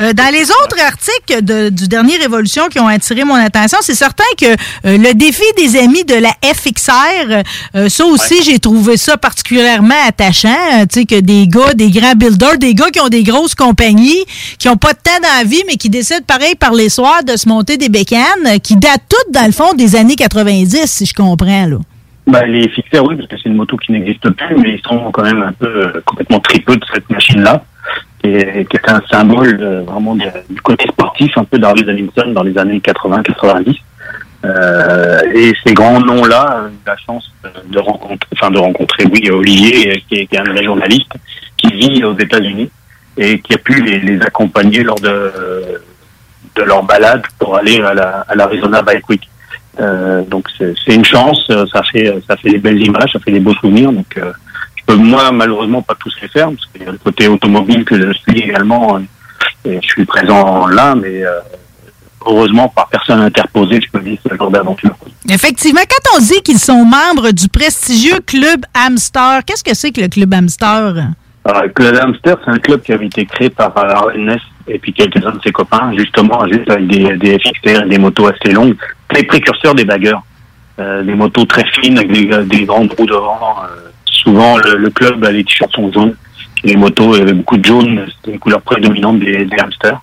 Euh, 0.00 0.12
dans 0.12 0.32
les 0.32 0.44
autres 0.50 0.80
articles 0.86 1.42
de- 1.42 1.70
du 1.70 1.88
dernier 1.88 2.16
Révolution 2.18 2.68
qui 2.68 2.78
ont 2.78 2.86
attiré 2.88 3.24
mon 3.24 3.34
attention, 3.34 3.77
c'est 3.82 3.94
certain 3.94 4.24
que 4.40 4.46
euh, 4.46 4.98
le 4.98 5.14
défi 5.14 5.42
des 5.56 5.78
amis 5.78 6.04
de 6.04 6.14
la 6.14 6.30
FXR, 6.42 7.42
euh, 7.74 7.88
ça 7.88 8.04
aussi, 8.06 8.42
j'ai 8.42 8.58
trouvé 8.58 8.96
ça 8.96 9.16
particulièrement 9.16 9.94
attachant. 10.06 10.48
euh, 10.48 10.86
tu 10.90 11.00
sais, 11.00 11.04
que 11.06 11.20
des 11.20 11.46
gars, 11.48 11.74
des 11.74 11.90
grands 11.90 12.14
builders, 12.14 12.58
des 12.58 12.74
gars 12.74 12.90
qui 12.90 13.00
ont 13.00 13.08
des 13.08 13.22
grosses 13.22 13.54
compagnies, 13.54 14.24
qui 14.58 14.68
ont 14.68 14.76
pas 14.76 14.92
de 14.92 14.98
temps 14.98 15.20
dans 15.22 15.38
la 15.38 15.44
vie, 15.44 15.62
mais 15.66 15.76
qui 15.76 15.90
décident 15.90 16.24
pareil 16.26 16.54
par 16.54 16.72
les 16.72 16.88
soirs 16.88 17.24
de 17.24 17.36
se 17.36 17.48
monter 17.48 17.76
des 17.76 17.88
bécanes, 17.88 18.18
euh, 18.46 18.58
qui 18.58 18.76
datent 18.76 19.02
toutes, 19.08 19.32
dans 19.32 19.46
le 19.46 19.52
fond, 19.52 19.74
des 19.74 19.96
années 19.96 20.16
90, 20.16 20.84
si 20.86 21.06
je 21.06 21.14
comprends, 21.14 21.66
là. 21.66 21.76
Ben, 22.26 22.44
les 22.44 22.68
fixeurs, 22.68 23.04
oui, 23.06 23.16
parce 23.16 23.26
que 23.28 23.36
c'est 23.42 23.48
une 23.48 23.56
moto 23.56 23.78
qui 23.78 23.90
n'existe 23.90 24.28
plus, 24.28 24.56
mais 24.56 24.74
ils 24.74 24.82
sont 24.86 25.10
quand 25.10 25.22
même 25.22 25.42
un 25.42 25.52
peu 25.52 25.66
euh, 25.66 26.00
complètement 26.04 26.40
tripeux 26.40 26.76
de 26.76 26.84
cette 26.92 27.08
machine-là. 27.08 27.64
Qui, 28.68 28.76
est, 28.76 28.88
un 28.90 29.00
symbole 29.10 29.58
euh, 29.60 29.82
vraiment 29.82 30.14
de- 30.14 30.24
du 30.50 30.60
côté 30.60 30.86
sportif, 30.88 31.36
un 31.36 31.44
peu 31.44 31.58
d'Harley 31.58 31.82
dans 32.28 32.42
les 32.42 32.58
années 32.58 32.80
80-90. 32.80 33.76
Euh, 34.44 35.20
et 35.34 35.52
ces 35.64 35.74
grands 35.74 36.00
noms-là, 36.00 36.60
euh, 36.64 36.68
la 36.86 36.96
chance 36.96 37.30
de 37.66 37.78
rencontrer, 37.78 38.28
enfin 38.34 38.50
de 38.50 38.58
rencontrer, 38.58 39.04
oui, 39.12 39.28
Olivier, 39.30 39.90
euh, 39.90 39.96
qui 40.08 40.14
est, 40.20 40.38
un 40.38 40.44
vrai 40.44 40.62
journaliste, 40.64 41.10
qui 41.56 41.68
vit 41.72 42.04
aux 42.04 42.16
États-Unis 42.16 42.70
et 43.16 43.40
qui 43.40 43.54
a 43.54 43.58
pu 43.58 43.82
les, 43.82 44.20
accompagner 44.22 44.82
lors 44.84 45.00
de, 45.00 45.32
de 46.54 46.62
leur 46.62 46.84
balade 46.84 47.22
pour 47.38 47.56
aller 47.56 47.80
à 47.80 47.94
la- 47.94 48.24
à 48.28 48.34
l'Arizona 48.36 48.82
Bike 48.82 49.08
Week. 49.08 49.28
Donc 50.28 50.48
c'est 50.58 50.94
une 50.94 51.04
chance, 51.04 51.40
ça 51.72 51.82
fait 51.84 52.12
ça 52.28 52.36
fait 52.36 52.50
des 52.50 52.58
belles 52.58 52.82
images, 52.82 53.10
ça 53.12 53.20
fait 53.20 53.30
des 53.30 53.38
beaux 53.40 53.54
souvenirs. 53.54 53.92
Donc 53.92 54.20
peux 54.88 54.96
moi 54.96 55.30
malheureusement 55.32 55.82
pas 55.82 55.94
tous 55.94 56.14
les 56.22 56.28
faire 56.28 56.48
parce 56.50 56.66
qu'il 56.66 56.82
y 56.82 56.88
a 56.88 56.92
le 56.92 56.98
côté 56.98 57.28
automobile 57.28 57.84
que 57.84 58.00
je 58.00 58.12
suis 58.12 58.40
également. 58.40 58.96
euh, 58.96 59.00
et 59.64 59.78
je 59.82 59.86
suis 59.86 60.04
présent 60.04 60.66
là, 60.66 60.94
mais 60.94 61.24
euh, 61.24 61.40
heureusement 62.24 62.68
par 62.68 62.88
personne 62.88 63.20
interposée, 63.20 63.80
je 63.84 63.90
peux 63.90 63.98
vivre 63.98 64.20
ce 64.28 64.34
genre 64.36 64.50
d'aventure. 64.50 64.94
Effectivement, 65.28 65.80
quand 65.88 66.16
on 66.16 66.20
dit 66.20 66.40
qu'ils 66.42 66.58
sont 66.58 66.84
membres 66.84 67.30
du 67.32 67.48
prestigieux 67.48 68.20
club 68.24 68.64
Hamster, 68.74 69.40
qu'est-ce 69.44 69.64
que 69.64 69.74
c'est 69.74 69.92
que 69.92 70.00
le 70.00 70.08
club 70.08 70.32
Hamster? 70.32 70.94
Alors, 71.44 71.62
le 71.62 71.68
Club 71.70 71.98
Hamster, 72.02 72.36
c'est 72.44 72.50
un 72.50 72.58
club 72.58 72.82
qui 72.82 72.92
avait 72.92 73.06
été 73.06 73.24
créé 73.24 73.48
par 73.50 73.72
euh, 73.76 74.12
Ness 74.16 74.40
et 74.66 74.78
puis 74.78 74.92
quelques-uns 74.92 75.32
de 75.32 75.40
ses 75.42 75.50
copains, 75.52 75.92
justement, 75.96 76.46
juste 76.46 76.68
avec 76.70 76.86
des, 76.88 77.16
des 77.16 77.38
FXR 77.38 77.84
et 77.84 77.88
des 77.88 77.98
motos 77.98 78.26
assez 78.26 78.52
longues, 78.52 78.76
les 79.14 79.24
précurseurs 79.24 79.74
des 79.74 79.84
baggers. 79.84 80.18
Euh, 80.78 81.02
des 81.02 81.14
motos 81.14 81.44
très 81.44 81.64
fines 81.80 81.98
avec 81.98 82.12
des, 82.12 82.44
des 82.44 82.64
grandes 82.64 82.92
roues 82.92 83.06
devant. 83.06 83.56
Euh, 83.64 83.87
souvent, 84.22 84.56
le, 84.58 84.76
le 84.76 84.90
club, 84.90 85.24
les 85.30 85.44
t-shirts 85.44 85.72
sont 85.74 85.90
jaunes. 85.92 86.14
Les 86.64 86.76
motos, 86.76 87.14
il 87.14 87.18
y 87.18 87.22
avait 87.22 87.32
beaucoup 87.34 87.56
de 87.56 87.64
jaune, 87.64 88.04
c'était 88.16 88.32
une 88.32 88.38
couleur 88.40 88.60
prédominante 88.62 89.20
des, 89.20 89.44
des 89.44 89.58
hamsters. 89.58 90.00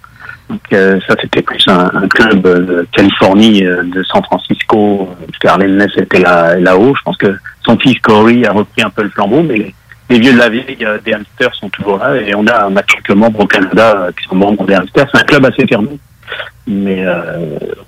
Donc 0.49 0.61
euh, 0.73 0.99
ça, 1.07 1.15
c'était 1.21 1.41
plus 1.41 1.63
un, 1.67 1.89
un 1.93 2.07
club 2.07 2.45
euh, 2.45 2.59
de 2.59 2.87
Californie, 2.91 3.65
euh, 3.65 3.83
de 3.83 4.03
San 4.03 4.23
Francisco, 4.23 5.09
euh, 5.11 5.25
qu'Arlen 5.41 5.75
Ness 5.77 5.91
était 5.97 6.19
là- 6.19 6.55
là-haut. 6.57 6.93
Je 6.95 7.01
pense 7.01 7.17
que 7.17 7.35
son 7.65 7.77
fils 7.79 7.97
Corey 7.99 8.45
a 8.45 8.51
repris 8.53 8.83
un 8.83 8.89
peu 8.91 9.03
le 9.03 9.09
flambeau, 9.09 9.41
mais 9.43 9.55
les, 9.57 9.75
les 10.11 10.19
vieux 10.19 10.33
de 10.33 10.37
la 10.37 10.49
vieille 10.49 10.77
euh, 10.83 10.97
des 11.03 11.13
hamsters 11.13 11.53
sont 11.55 11.69
toujours 11.69 11.97
là 11.97 12.15
et 12.15 12.35
on 12.35 12.45
a, 12.47 12.67
on 12.69 12.75
a 12.75 12.83
quelques 12.83 13.09
membres 13.11 13.39
au 13.39 13.47
Canada 13.47 13.95
euh, 13.97 14.11
qui 14.11 14.23
sont 14.29 14.35
membres 14.35 14.65
des 14.65 14.75
hamsters. 14.75 15.07
C'est 15.13 15.19
un 15.21 15.23
club 15.25 15.45
assez 15.45 15.65
fermé, 15.67 15.97
mais 16.67 17.03
euh, 17.05 17.13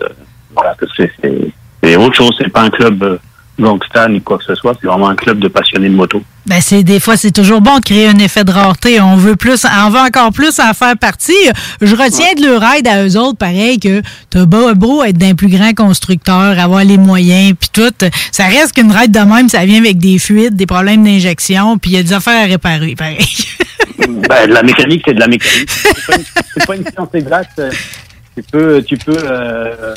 euh, 0.02 0.08
voilà, 0.56 0.76
c'est 0.98 1.12
c'est- 1.22 1.52
c'est 1.84 1.96
autre 1.96 2.16
chose. 2.16 2.36
C'est 2.40 2.50
pas 2.52 2.62
un 2.63 2.70
club 2.72 3.20
euh, 3.60 3.63
gangsta 3.63 4.08
ni 4.08 4.22
quoi 4.22 4.38
que 4.38 4.43
ce 4.43 4.56
soit. 4.56 4.76
C'est 4.80 4.88
vraiment 4.88 5.10
un 5.10 5.15
club 5.15 5.39
de 5.39 5.48
passionnés 5.48 5.89
de 5.89 5.96
moto. 5.96 6.22
Ben 6.46 6.62
c'est 6.62 6.84
des 6.84 7.00
fois 7.00 7.17
c'est 7.17 7.32
toujours 7.32 7.60
bon 7.60 7.80
de 7.80 7.84
créer 7.84 8.08
un 8.08 8.17
effet 8.20 8.43
de 8.43 8.52
rareté. 8.52 9.02
On 9.02 9.17
veut 9.17 9.36
plus, 9.36 9.65
on 9.65 9.89
veut 9.89 10.00
encore 10.00 10.32
plus 10.32 10.60
en 10.60 10.74
faire 10.74 10.98
partie. 10.98 11.34
Je 11.82 11.96
retiens 11.96 12.34
de 12.38 12.46
leur 12.46 12.63
aide 12.74 12.88
à 12.88 13.06
eux 13.06 13.17
autres, 13.17 13.38
pareil 13.38 13.80
que 13.80 14.02
t'as 14.30 14.46
beau, 14.46 14.74
beau 14.74 15.04
être 15.04 15.17
d'un 15.17 15.36
plus 15.36 15.50
grand 15.50 15.74
constructeur, 15.74 16.58
avoir 16.58 16.84
les 16.84 16.98
moyens, 16.98 17.54
puis 17.60 17.70
tout. 17.74 18.10
Ça 18.32 18.46
reste 18.46 18.74
qu'une 18.74 18.91
raide 18.91 19.12
de 19.12 19.20
même, 19.20 19.50
ça 19.50 19.65
vient 19.65 19.80
avec 19.80 19.98
des 19.98 20.20
fuites, 20.20 20.56
des 20.56 20.65
problèmes 20.65 21.04
d'injection, 21.04 21.78
puis 21.78 21.91
il 21.91 21.93
y 21.96 22.00
a 22.00 22.04
des 22.04 22.13
affaires 22.13 22.43
à 22.43 22.46
réparer, 22.46 22.96
pareil. 22.96 23.17
Ben, 23.98 24.48
de 24.48 24.54
la 24.54 24.63
mécanique, 24.63 25.04
c'est 25.06 25.13
de 25.13 25.20
la 25.20 25.28
mécanique. 25.28 25.70
C'est 25.70 26.60
pas 26.60 26.65
pas 26.65 26.76
une 26.76 26.86
science 26.86 27.10
exacte. 27.13 27.62
Tu 28.38 28.43
peux, 28.43 28.84
tu 28.84 28.97
peux. 28.97 29.17
euh, 29.17 29.95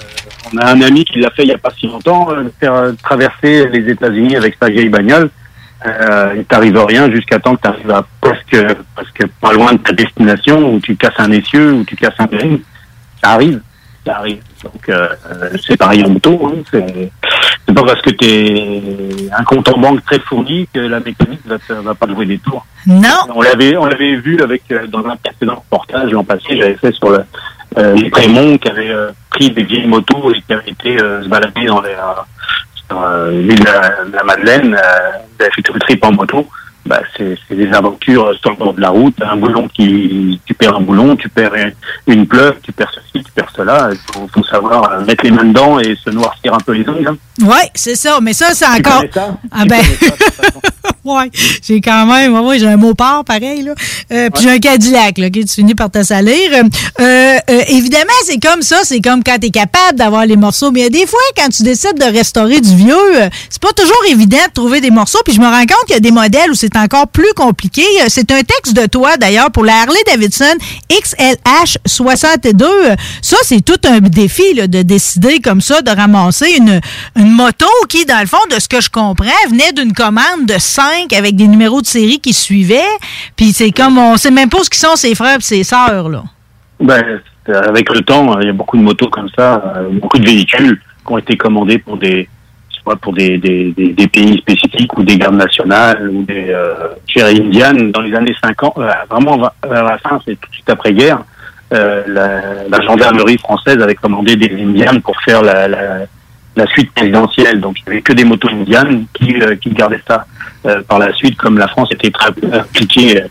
on 0.51 0.57
a 0.57 0.71
un 0.73 0.81
ami 0.81 1.05
qui 1.05 1.21
l'a 1.21 1.31
fait 1.31 1.43
il 1.43 1.49
y 1.51 1.53
a 1.53 1.59
pas 1.59 1.69
si 1.79 1.87
longtemps, 1.87 2.31
euh, 2.31 2.45
faire 2.59 2.73
euh, 2.73 2.93
traverser 3.03 3.69
les 3.69 3.91
États-Unis 3.93 4.35
avec 4.35 4.57
sa 4.61 4.71
vieille 4.71 4.89
bagnole. 4.89 5.29
Euh, 5.87 6.33
il 6.39 6.45
t'arrive 6.47 6.77
à 6.79 6.87
rien 6.87 7.11
jusqu'à 7.11 7.39
temps 7.39 7.55
que 7.57 7.61
tu 7.63 7.69
arrives 7.69 7.91
à 7.91 8.07
presque, 8.23 8.57
presque 8.95 9.27
pas 9.43 9.53
loin 9.53 9.75
de 9.75 9.79
ta 9.79 9.93
destination, 9.93 10.73
où 10.75 10.81
tu 10.81 10.97
casses 10.97 11.19
un 11.19 11.31
essieu, 11.33 11.73
où 11.75 11.85
tu 11.85 11.97
casses 11.97 12.15
un 12.19 12.25
bearing. 12.27 12.61
Ça 13.23 13.33
arrive, 13.33 13.61
ça 14.07 14.17
arrive. 14.17 14.41
Donc 14.65 14.89
euh, 14.89 15.09
c'est 15.67 15.77
pareil 15.77 16.03
en 16.03 16.09
moto. 16.09 16.41
Hein, 16.47 16.63
c'est 16.73 17.75
pas 17.75 17.85
parce 17.85 18.01
que 18.01 18.11
tu 18.11 18.25
es 18.27 18.83
un 19.39 19.45
compte 19.45 19.69
en 19.69 19.79
banque 19.79 20.03
très 20.07 20.19
fourni 20.21 20.67
que 20.73 20.81
la 20.81 21.01
mécanique 21.01 21.41
va, 21.47 21.59
te- 21.59 21.75
va 21.75 21.95
pas 21.95 22.07
jouer 22.09 22.25
des 22.25 22.39
tours. 22.39 22.65
Non. 22.87 23.19
On 23.35 23.43
l'avait, 23.43 23.77
on 23.77 23.85
l'avait 23.85 24.17
vu 24.17 24.41
avec 24.43 24.63
dans 24.89 25.05
un 25.07 25.17
précédent 25.17 25.57
reportage 25.57 26.11
l'an 26.11 26.25
passé. 26.25 26.57
J'avais 26.57 26.75
fait 26.77 26.93
sur 26.93 27.11
le, 27.11 27.19
les 27.77 28.11
Prémonts 28.11 28.59
qui 28.59 28.69
avaient 28.69 28.91
euh, 28.91 29.11
pris 29.31 29.51
des 29.51 29.63
vieilles 29.63 29.87
motos 29.87 30.33
et 30.33 30.41
qui 30.43 30.53
avaient 30.53 30.71
été 30.71 31.01
euh, 31.01 31.23
se 31.23 31.29
balader 31.29 31.67
dans 31.67 31.81
les, 31.81 31.91
euh, 31.91 32.93
euh, 32.93 33.31
l'île 33.31 33.61
de 33.61 33.65
la, 33.65 34.05
de 34.05 34.13
la 34.13 34.25
Madeleine. 34.25 34.75
Euh, 34.75 35.47
fait 35.55 35.69
le 35.73 35.81
trip 35.81 36.05
en 36.05 36.13
moto. 36.13 36.49
Bah, 36.87 37.01
c'est, 37.17 37.37
des 37.51 37.71
aventures 37.73 38.29
euh, 38.29 38.35
sur 38.41 38.51
le 38.51 38.57
bord 38.57 38.73
de 38.73 38.81
la 38.81 38.89
route. 38.89 39.15
Un 39.23 39.37
boulon 39.37 39.69
qui, 39.69 40.41
tu 40.47 40.55
perds 40.55 40.77
un 40.77 40.81
boulon, 40.81 41.15
tu 41.15 41.29
perds 41.29 41.55
une, 41.55 41.75
une 42.07 42.27
pleuve, 42.27 42.55
tu 42.63 42.73
perds 42.73 42.91
ceci, 42.95 43.23
tu 43.25 43.31
perds 43.33 43.53
cela. 43.55 43.91
Il 43.93 43.99
faut, 44.13 44.27
faut 44.35 44.45
savoir 44.45 44.91
euh, 44.91 45.05
mettre 45.05 45.23
les 45.25 45.31
mains 45.31 45.45
dedans 45.45 45.79
et 45.79 45.95
se 46.03 46.11
noircir 46.11 46.55
un 46.55 46.59
peu 46.59 46.73
les 46.73 46.89
ongles. 46.89 47.09
hein. 47.09 47.47
Ouais, 47.47 47.71
c'est 47.75 47.95
ça. 47.95 48.19
Mais 48.23 48.33
ça, 48.33 48.47
c'est 48.55 48.67
encore. 48.67 49.03
ça? 49.13 49.37
Ah 49.53 49.65
ben. 49.67 49.81
Ouais, 51.05 51.31
j'ai 51.67 51.81
quand 51.81 52.07
même. 52.07 52.35
Ouais, 52.41 52.59
j'ai 52.59 52.67
un 52.67 52.77
mot 52.77 52.95
part 52.95 53.25
pareil 53.25 53.63
là. 53.63 53.75
Euh, 54.13 54.29
Puis 54.31 54.43
j'ai 54.45 54.51
un 54.51 54.59
Cadillac 54.59 55.19
là, 55.19 55.31
qui 55.31 55.45
tu 55.45 55.55
finis 55.55 55.75
par 55.75 55.91
te 55.91 56.03
salir. 56.03 56.37
Euh, 56.53 56.63
euh, 57.01 57.63
évidemment, 57.69 58.13
c'est 58.25 58.39
comme 58.39 58.63
ça. 58.63 58.79
C'est 58.85 59.01
comme 59.01 59.23
quand 59.23 59.37
tu 59.41 59.47
es 59.49 59.51
capable 59.51 59.99
d'avoir 59.99 60.27
les 60.27 60.37
morceaux. 60.37 60.71
Mais 60.71 60.81
il 60.81 60.83
y 60.85 60.87
a 60.87 60.91
des 60.91 61.07
fois, 61.07 61.21
quand 61.37 61.49
tu 61.49 61.63
décides 61.63 61.99
de 61.99 62.05
restaurer 62.05 62.61
du 62.61 62.75
vieux, 62.75 62.95
euh, 63.17 63.29
c'est 63.49 63.61
pas 63.61 63.73
toujours 63.73 64.03
évident 64.09 64.39
de 64.49 64.53
trouver 64.53 64.81
des 64.81 64.91
morceaux. 64.91 65.21
Puis 65.25 65.35
je 65.35 65.41
me 65.41 65.47
rends 65.47 65.61
compte 65.61 65.85
qu'il 65.87 65.95
y 65.95 65.99
a 65.99 66.01
des 66.01 66.11
modèles 66.11 66.51
où 66.51 66.55
c'est 66.55 66.77
encore 66.77 67.09
plus 67.09 67.33
compliqué. 67.35 67.83
Euh, 68.01 68.07
C'est 68.09 68.31
un 68.31 68.43
texte 68.43 68.75
de 68.75 68.87
toi 68.87 69.17
d'ailleurs 69.17 69.51
pour 69.51 69.65
la 69.65 69.75
Harley 69.83 70.01
Davidson 70.07 70.55
XLH 70.91 71.79
62. 71.87 72.67
Euh, 72.67 72.97
Ça, 73.23 73.37
c'est 73.43 73.65
tout 73.65 73.79
un 73.87 74.01
défi 74.01 74.55
là, 74.55 74.67
de 74.67 74.83
décider 74.83 75.41
comme 75.41 75.61
ça 75.61 75.83
de 75.83 75.91
ramasser 75.91 76.51
une, 76.59 76.81
une 77.17 77.31
moto 77.31 77.67
qui, 77.89 78.05
dans 78.05 78.21
le 78.21 78.27
fond, 78.27 78.39
de 78.51 78.59
ce 78.61 78.69
que 78.69 78.81
je 78.81 78.91
comprends, 78.91 79.27
venait 79.49 79.73
d'une 79.73 79.93
commande 79.93 80.47
de 80.47 80.59
5 81.09 81.13
avec 81.13 81.37
des 81.37 81.47
numéros 81.47 81.81
de 81.81 81.87
série 81.87 82.21
qui 82.21 82.33
suivaient. 82.33 82.97
Puis 83.37 83.53
c'est 83.53 83.71
comme, 83.71 83.99
on 83.99 84.17
sait 84.17 84.31
même 84.31 84.49
pas 84.49 84.63
ce 84.63 84.71
qui 84.71 84.79
sont 84.79 84.97
ses 84.97 85.15
frères 85.15 85.39
et 85.39 85.43
ses 85.43 85.65
sœurs, 85.65 86.09
là. 86.09 86.23
Ben, 86.81 87.21
euh, 87.49 87.63
avec 87.69 87.93
le 87.93 88.01
temps, 88.01 88.33
euh, 88.33 88.39
il 88.41 88.47
y 88.47 88.51
a 88.51 88.55
beaucoup 88.55 88.77
de 88.77 88.83
motos 88.83 89.09
comme 89.09 89.29
ça, 89.37 89.75
euh, 89.77 89.89
beaucoup 89.93 90.19
de 90.19 90.25
véhicules 90.25 90.81
qui 91.07 91.13
ont 91.13 91.19
été 91.19 91.37
commandés 91.37 91.79
pour 91.79 91.99
des, 91.99 92.29
soit 92.83 92.97
pour 92.97 93.13
des, 93.13 93.39
des, 93.39 93.73
des, 93.73 94.09
pays 94.09 94.39
spécifiques 94.39 94.97
ou 94.97 95.03
des 95.03 95.17
gardes 95.19 95.37
nationales 95.37 96.09
ou 96.09 96.23
des 96.23 96.47
euh, 96.51 96.75
chez 97.07 97.23
Indian 97.23 97.75
dans 97.75 98.01
les 98.01 98.15
années 98.15 98.35
50, 98.43 98.79
euh, 98.79 98.91
vraiment 99.11 99.37
vers 99.69 99.85
la 99.85 99.99
fin, 99.99 100.21
c'est 100.25 100.39
tout 100.41 100.49
de 100.49 100.55
suite 100.55 100.71
après 100.71 100.93
guerre. 100.93 101.23
Euh, 101.73 102.03
la, 102.69 102.81
gendarmerie 102.83 103.39
française 103.39 103.81
avait 103.81 103.95
commandé 103.95 104.35
des 104.37 104.51
Indians 104.61 105.01
pour 105.01 105.21
faire 105.23 105.43
la, 105.43 105.69
la 106.61 106.67
suite 106.67 106.93
présidentielle. 106.93 107.61
Donc 107.61 107.77
il 107.79 107.83
n'y 107.85 107.93
avait 107.93 108.03
que 108.03 108.13
des 108.13 108.25
motos 108.25 108.49
indiennes 108.49 109.07
qui, 109.15 109.35
euh, 109.41 109.57
qui 109.57 109.71
gardaient 109.71 110.03
ça. 110.07 110.27
Euh, 110.67 110.83
par 110.87 110.99
la 110.99 111.13
suite, 111.15 111.37
comme 111.39 111.57
la 111.57 111.69
France 111.69 111.89
était 111.91 112.11
très 112.11 112.29
impliquée 112.53 113.23
euh, 113.23 113.27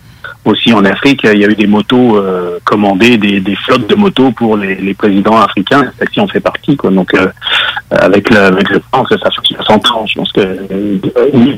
aussi 0.46 0.74
en 0.74 0.84
Afrique, 0.84 1.22
il 1.24 1.39
y 1.39 1.46
a 1.46 1.48
eu 1.48 1.56
des 1.56 1.68
motos 1.68 2.22
commandées, 2.63 3.18
des, 3.18 3.56
flottes 3.56 3.89
de 3.89 3.96
motos 3.96 4.32
pour 4.32 4.58
les, 4.58 4.94
présidents 4.94 5.38
africains. 5.38 5.92
Celle-ci 5.98 6.20
en 6.20 6.28
fait 6.28 6.39
partie. 6.39 6.76
Quoi. 6.78 6.92
Donc 6.92 7.13
avec, 7.92 8.30
le, 8.30 8.38
avec 8.38 8.70
le 8.70 8.80
temps, 8.92 9.06
ça 9.06 9.18
fait 9.18 9.56
60 9.56 9.92
ans. 9.92 10.06
Je 10.06 10.15
pense 10.15 10.32
que 10.32 10.42
euh, 10.42 11.00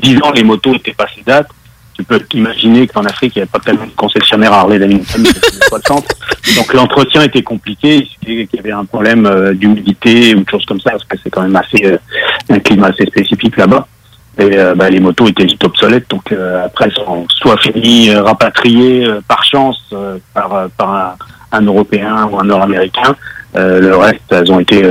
10 0.02 0.16
ans, 0.22 0.32
les 0.34 0.44
motos 0.44 0.74
étaient 0.74 0.94
passées 0.94 1.22
date. 1.26 1.48
Tu 1.94 2.04
peux 2.04 2.20
t'imaginer 2.20 2.86
qu'en 2.86 3.04
Afrique, 3.04 3.34
il 3.36 3.38
n'y 3.38 3.42
avait 3.42 3.50
pas 3.50 3.58
tellement 3.58 3.86
de 3.86 3.90
concessionnaires 3.90 4.52
Harley 4.52 4.78
Davidson 4.78 5.22
que 5.22 5.66
60. 5.68 6.08
Donc 6.56 6.72
l'entretien 6.74 7.22
était 7.22 7.42
compliqué. 7.42 8.08
Il 8.26 8.48
y 8.52 8.58
avait 8.58 8.72
un 8.72 8.84
problème 8.84 9.26
euh, 9.26 9.52
d'humidité 9.52 10.34
ou 10.34 10.42
de 10.44 10.50
choses 10.50 10.64
comme 10.64 10.80
ça, 10.80 10.92
parce 10.92 11.04
que 11.04 11.16
c'est 11.22 11.30
quand 11.30 11.42
même 11.42 11.56
assez 11.56 11.84
euh, 11.84 11.98
un 12.48 12.58
climat 12.58 12.88
assez 12.88 13.06
spécifique 13.06 13.56
là-bas. 13.56 13.86
Et 14.38 14.56
euh, 14.56 14.74
bah, 14.74 14.88
les 14.88 15.00
motos 15.00 15.26
étaient 15.28 15.44
vite 15.44 15.62
obsolètes, 15.62 16.08
donc 16.08 16.32
euh, 16.32 16.64
après 16.64 16.86
elles 16.86 17.04
sont 17.04 17.26
soit 17.28 17.58
finies, 17.58 18.10
euh, 18.10 18.22
rapatriées 18.22 19.06
par 19.28 19.44
chance 19.44 19.94
par, 20.32 20.68
par 20.76 20.94
un, 20.94 21.16
un 21.52 21.62
Européen 21.62 22.28
ou 22.30 22.38
un 22.38 22.44
Nord-Américain. 22.44 23.14
Le 23.54 23.94
reste, 23.94 24.22
elles 24.30 24.50
ont 24.50 24.60
été 24.60 24.82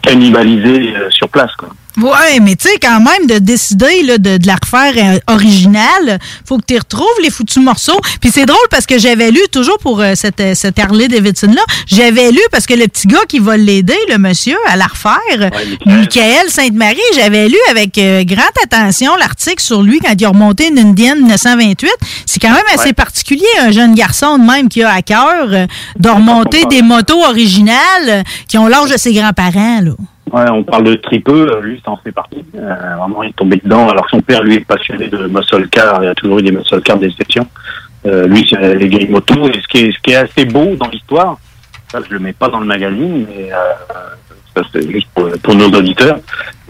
cannibalisées 0.00 0.94
sur 1.10 1.28
place. 1.28 1.50
Quoi. 1.58 1.70
Ouais, 1.96 2.40
mais 2.42 2.56
tu 2.56 2.68
sais, 2.68 2.78
quand 2.80 3.00
même, 3.00 3.26
de 3.26 3.38
décider 3.38 4.02
là, 4.02 4.18
de, 4.18 4.36
de 4.36 4.46
la 4.46 4.56
refaire 4.62 4.92
euh, 4.96 5.32
originale, 5.34 6.18
faut 6.44 6.58
que 6.58 6.64
tu 6.66 6.76
retrouves 6.78 7.06
les 7.22 7.30
foutus 7.30 7.62
morceaux. 7.62 7.98
Puis 8.20 8.30
c'est 8.32 8.44
drôle 8.44 8.58
parce 8.70 8.84
que 8.86 8.98
j'avais 8.98 9.30
lu, 9.30 9.40
toujours 9.50 9.78
pour 9.78 10.00
euh, 10.00 10.12
cette, 10.14 10.40
euh, 10.40 10.54
cette 10.54 10.78
Harley 10.78 11.08
Davidson-là, 11.08 11.62
j'avais 11.86 12.30
lu 12.32 12.40
parce 12.52 12.66
que 12.66 12.74
le 12.74 12.86
petit 12.88 13.06
gars 13.06 13.24
qui 13.28 13.38
va 13.38 13.56
l'aider, 13.56 13.96
le 14.10 14.18
monsieur, 14.18 14.56
à 14.66 14.76
la 14.76 14.86
refaire, 14.86 15.50
Michael 15.86 16.50
Sainte-Marie, 16.50 17.00
j'avais 17.14 17.48
lu 17.48 17.56
avec 17.70 17.96
euh, 17.98 18.24
grande 18.24 18.44
attention 18.62 19.16
l'article 19.16 19.62
sur 19.62 19.82
lui 19.82 19.98
quand 20.00 20.12
il 20.18 20.24
a 20.24 20.28
remonté 20.28 20.68
une 20.68 20.78
Indienne 20.78 21.18
1928. 21.20 21.90
C'est 22.26 22.40
quand 22.40 22.50
même 22.52 22.62
assez 22.74 22.86
Ouais. 22.88 22.92
particulier, 22.92 23.46
un 23.60 23.70
jeune 23.72 23.94
garçon 23.94 24.38
de 24.38 24.44
même 24.44 24.68
qui 24.68 24.82
a 24.82 24.90
à 24.92 25.02
cœur 25.02 25.46
euh, 25.50 25.66
de 25.98 26.08
remonter 26.08 26.64
des 26.66 26.82
motos 26.82 27.24
originales 27.24 27.74
euh, 28.08 28.22
qui 28.48 28.58
ont 28.58 28.66
l'âge 28.66 28.90
de 28.90 28.96
ses 28.98 29.12
grands-parents, 29.12 29.80
là. 29.80 29.92
Ouais, 30.32 30.50
on 30.50 30.64
parle 30.64 30.84
de 30.84 30.94
tripeux, 30.96 31.60
lui, 31.62 31.80
ça 31.84 31.92
en 31.92 31.96
fait 31.98 32.10
partie. 32.10 32.44
Euh, 32.56 32.74
vraiment, 32.98 33.22
il 33.22 33.28
est 33.30 33.36
tombé 33.36 33.60
dedans. 33.62 33.88
Alors 33.88 34.06
son 34.10 34.20
père, 34.20 34.42
lui, 34.42 34.56
est 34.56 34.64
passionné 34.64 35.06
de 35.08 35.26
muscle 35.28 35.68
car. 35.68 36.02
Il 36.02 36.08
a 36.08 36.14
toujours 36.14 36.40
eu 36.40 36.42
des 36.42 36.50
muscle 36.50 36.80
cars 36.82 36.98
d'exception. 36.98 37.46
Euh, 38.06 38.26
lui, 38.26 38.46
c'est 38.48 38.74
les 38.74 38.88
vieilles 38.88 39.08
motos. 39.08 39.48
Et 39.48 39.60
ce 39.62 39.68
qui 39.68 39.78
est, 39.86 39.92
ce 39.92 39.98
qui 40.02 40.10
est 40.12 40.16
assez 40.16 40.44
beau 40.44 40.74
dans 40.76 40.88
l'histoire, 40.88 41.38
ça, 41.92 42.00
je 42.06 42.12
le 42.12 42.18
mets 42.18 42.32
pas 42.32 42.48
dans 42.48 42.58
le 42.58 42.66
magazine, 42.66 43.24
mais 43.28 43.52
euh, 43.52 43.56
ça, 44.54 44.62
c'est 44.72 44.90
juste 44.90 45.06
pour, 45.14 45.30
pour 45.42 45.54
nos 45.54 45.68
auditeurs, 45.68 46.18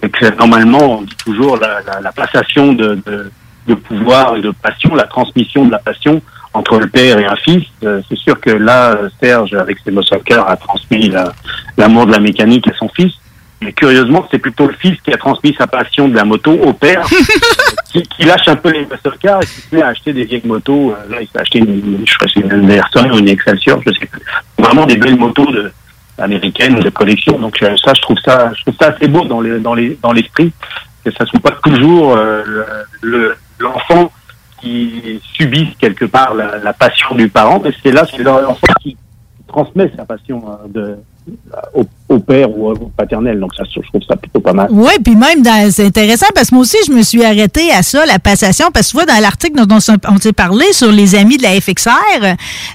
c'est 0.02 0.10
que 0.10 0.36
normalement, 0.36 0.98
on 0.98 1.02
dit 1.02 1.16
toujours 1.24 1.56
la, 1.56 1.80
la, 1.86 2.00
la 2.02 2.12
passation 2.12 2.74
de, 2.74 3.00
de, 3.06 3.30
de 3.68 3.74
pouvoir 3.74 4.36
et 4.36 4.42
de 4.42 4.50
passion, 4.50 4.94
la 4.94 5.04
transmission 5.04 5.64
de 5.64 5.70
la 5.72 5.78
passion 5.78 6.20
entre 6.52 6.78
le 6.78 6.88
père 6.88 7.18
et 7.18 7.24
un 7.24 7.36
fils. 7.36 7.64
Euh, 7.84 8.02
c'est 8.08 8.18
sûr 8.18 8.38
que 8.38 8.50
là, 8.50 8.98
Serge, 9.18 9.54
avec 9.54 9.78
ses 9.82 9.90
muscle 9.90 10.20
cars, 10.26 10.48
a 10.50 10.56
transmis 10.58 11.08
la- 11.08 11.32
l'amour 11.78 12.04
de 12.06 12.12
la 12.12 12.18
mécanique 12.20 12.68
à 12.68 12.74
son 12.78 12.88
fils. 12.90 13.12
Mais 13.62 13.72
curieusement, 13.72 14.26
c'est 14.30 14.38
plutôt 14.38 14.66
le 14.66 14.74
fils 14.74 15.00
qui 15.00 15.12
a 15.12 15.16
transmis 15.16 15.54
sa 15.56 15.66
passion 15.66 16.08
de 16.08 16.14
la 16.14 16.24
moto 16.24 16.52
au 16.52 16.72
père, 16.74 17.06
qui, 17.90 18.02
qui 18.02 18.24
lâche 18.24 18.46
un 18.48 18.56
peu 18.56 18.70
les 18.70 18.80
muscle 18.86 19.16
cars 19.20 19.42
et 19.42 19.46
qui 19.46 19.60
se 19.62 19.74
met 19.74 19.82
à 19.82 19.88
acheter 19.88 20.12
des 20.12 20.24
vieilles 20.24 20.42
motos. 20.44 20.92
Euh, 20.92 21.10
Là, 21.10 21.22
il 21.22 21.28
s'est 21.28 21.40
acheté 21.40 21.58
une, 21.60 22.04
je 22.06 22.14
crois 22.18 22.28
une 22.36 22.52
Anderson 22.52 23.08
ou 23.12 23.18
une 23.18 23.28
Excelsior, 23.28 23.80
je 23.86 23.92
sais 23.92 24.06
plus. 24.06 24.20
Vraiment 24.58 24.84
des 24.84 24.96
belles 24.96 25.16
motos 25.16 25.50
de, 25.50 25.72
américaines 26.18 26.80
de 26.80 26.90
collection. 26.90 27.38
Donc 27.38 27.62
euh, 27.62 27.74
ça, 27.82 27.92
je 27.94 28.02
trouve 28.02 28.18
ça, 28.24 28.52
je 28.54 28.62
trouve 28.62 28.74
ça 28.78 28.88
assez 28.88 29.08
beau 29.08 29.24
dans 29.24 29.40
les 29.40 29.58
dans 29.58 29.74
les 29.74 29.98
dans 30.02 30.12
l'esprit 30.12 30.52
que 31.04 31.10
ça 31.12 31.24
soit 31.24 31.40
pas 31.40 31.52
toujours 31.62 32.16
euh, 32.16 32.42
le- 32.44 32.66
le- 33.02 33.36
l'enfant 33.58 34.10
qui 34.60 35.20
subisse 35.34 35.74
quelque 35.78 36.04
part 36.04 36.34
la, 36.34 36.58
la 36.58 36.72
passion 36.72 37.14
du 37.14 37.28
parent, 37.28 37.60
mais 37.62 37.70
c'est 37.82 37.92
là 37.92 38.04
c'est 38.10 38.22
l'enfant 38.22 38.66
qui 38.82 38.96
transmet 39.46 39.90
sa 39.96 40.04
passion 40.04 40.42
euh, 40.46 40.66
de 40.68 40.96
au, 41.74 41.84
au 42.08 42.18
père 42.20 42.50
ou 42.56 42.70
au 42.70 42.74
paternel. 42.96 43.40
Donc 43.40 43.54
ça, 43.56 43.64
je 43.64 43.80
trouve 43.88 44.00
ça 44.08 44.16
plutôt 44.16 44.40
pas 44.40 44.52
mal. 44.52 44.68
Oui, 44.70 44.92
puis 45.04 45.16
même, 45.16 45.42
c'est 45.70 45.84
intéressant 45.86 46.26
parce 46.34 46.50
que 46.50 46.54
moi 46.54 46.62
aussi, 46.62 46.76
je 46.86 46.92
me 46.92 47.02
suis 47.02 47.24
arrêtée 47.24 47.70
à 47.72 47.82
ça, 47.82 48.06
la 48.06 48.18
passation, 48.18 48.66
parce 48.72 48.86
que 48.86 48.90
tu 48.92 48.96
vois, 48.96 49.06
dans 49.06 49.20
l'article 49.20 49.66
dont 49.66 49.76
on 49.76 49.80
s'est- 50.20 50.32
parlé 50.32 50.72
sur 50.72 50.92
les 50.92 51.14
amis 51.14 51.36
de 51.38 51.42
la 51.42 51.60
FXR, 51.60 51.90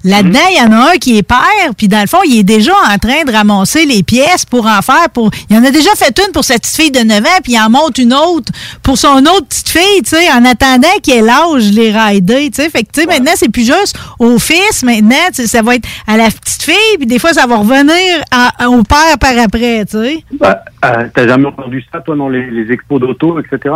là-dedans, 0.03 0.39
il 0.51 0.57
y 0.57 0.61
en 0.61 0.71
a 0.71 0.91
un 0.93 0.97
qui 0.97 1.17
est 1.17 1.23
père, 1.23 1.37
puis 1.77 1.87
dans 1.87 2.01
le 2.01 2.07
fond, 2.07 2.19
il 2.25 2.39
est 2.39 2.43
déjà 2.43 2.73
en 2.93 2.97
train 2.97 3.23
de 3.25 3.31
ramasser 3.31 3.85
les 3.85 4.03
pièces 4.03 4.45
pour 4.45 4.65
en 4.65 4.81
faire 4.81 5.09
pour... 5.13 5.29
Il 5.49 5.57
en 5.57 5.63
a 5.63 5.71
déjà 5.71 5.91
fait 5.95 6.17
une 6.25 6.31
pour 6.31 6.43
sa 6.43 6.55
petite 6.55 6.75
fille 6.75 6.91
de 6.91 6.99
9 7.01 7.19
ans, 7.19 7.39
puis 7.43 7.53
il 7.53 7.59
en 7.59 7.69
monte 7.69 7.97
une 7.97 8.13
autre 8.13 8.51
pour 8.83 8.97
son 8.97 9.17
autre 9.25 9.47
petite 9.47 9.69
fille, 9.69 10.01
tu 10.03 10.09
sais, 10.11 10.31
en 10.31 10.43
attendant 10.45 10.87
qu'elle 11.03 11.25
l'âge 11.25 11.71
les 11.71 11.91
rider, 11.91 12.49
tu 12.49 12.61
sais. 12.61 12.69
Fait 12.69 12.83
que, 12.83 12.89
tu 12.93 13.01
sais, 13.01 13.07
maintenant, 13.07 13.31
c'est 13.35 13.49
plus 13.49 13.65
juste 13.65 13.95
au 14.19 14.39
fils, 14.39 14.83
maintenant, 14.83 15.15
ça 15.33 15.61
va 15.61 15.75
être 15.75 15.87
à 16.07 16.17
la 16.17 16.25
petite 16.25 16.63
fille, 16.63 16.97
puis 16.97 17.05
des 17.07 17.19
fois, 17.19 17.33
ça 17.33 17.45
va 17.47 17.57
revenir 17.57 18.23
à- 18.31 18.69
au 18.69 18.83
père 18.83 19.17
par 19.21 19.37
après, 19.37 19.85
tu 19.85 19.97
sais. 20.03 20.23
Bah, 20.37 20.61
euh, 20.83 21.05
T'as 21.13 21.27
jamais 21.27 21.45
entendu 21.45 21.81
ça, 21.91 21.99
toi, 22.01 22.15
dans 22.15 22.27
les, 22.27 22.71
expos 22.71 22.99
d'auto, 22.99 23.39
etc. 23.39 23.75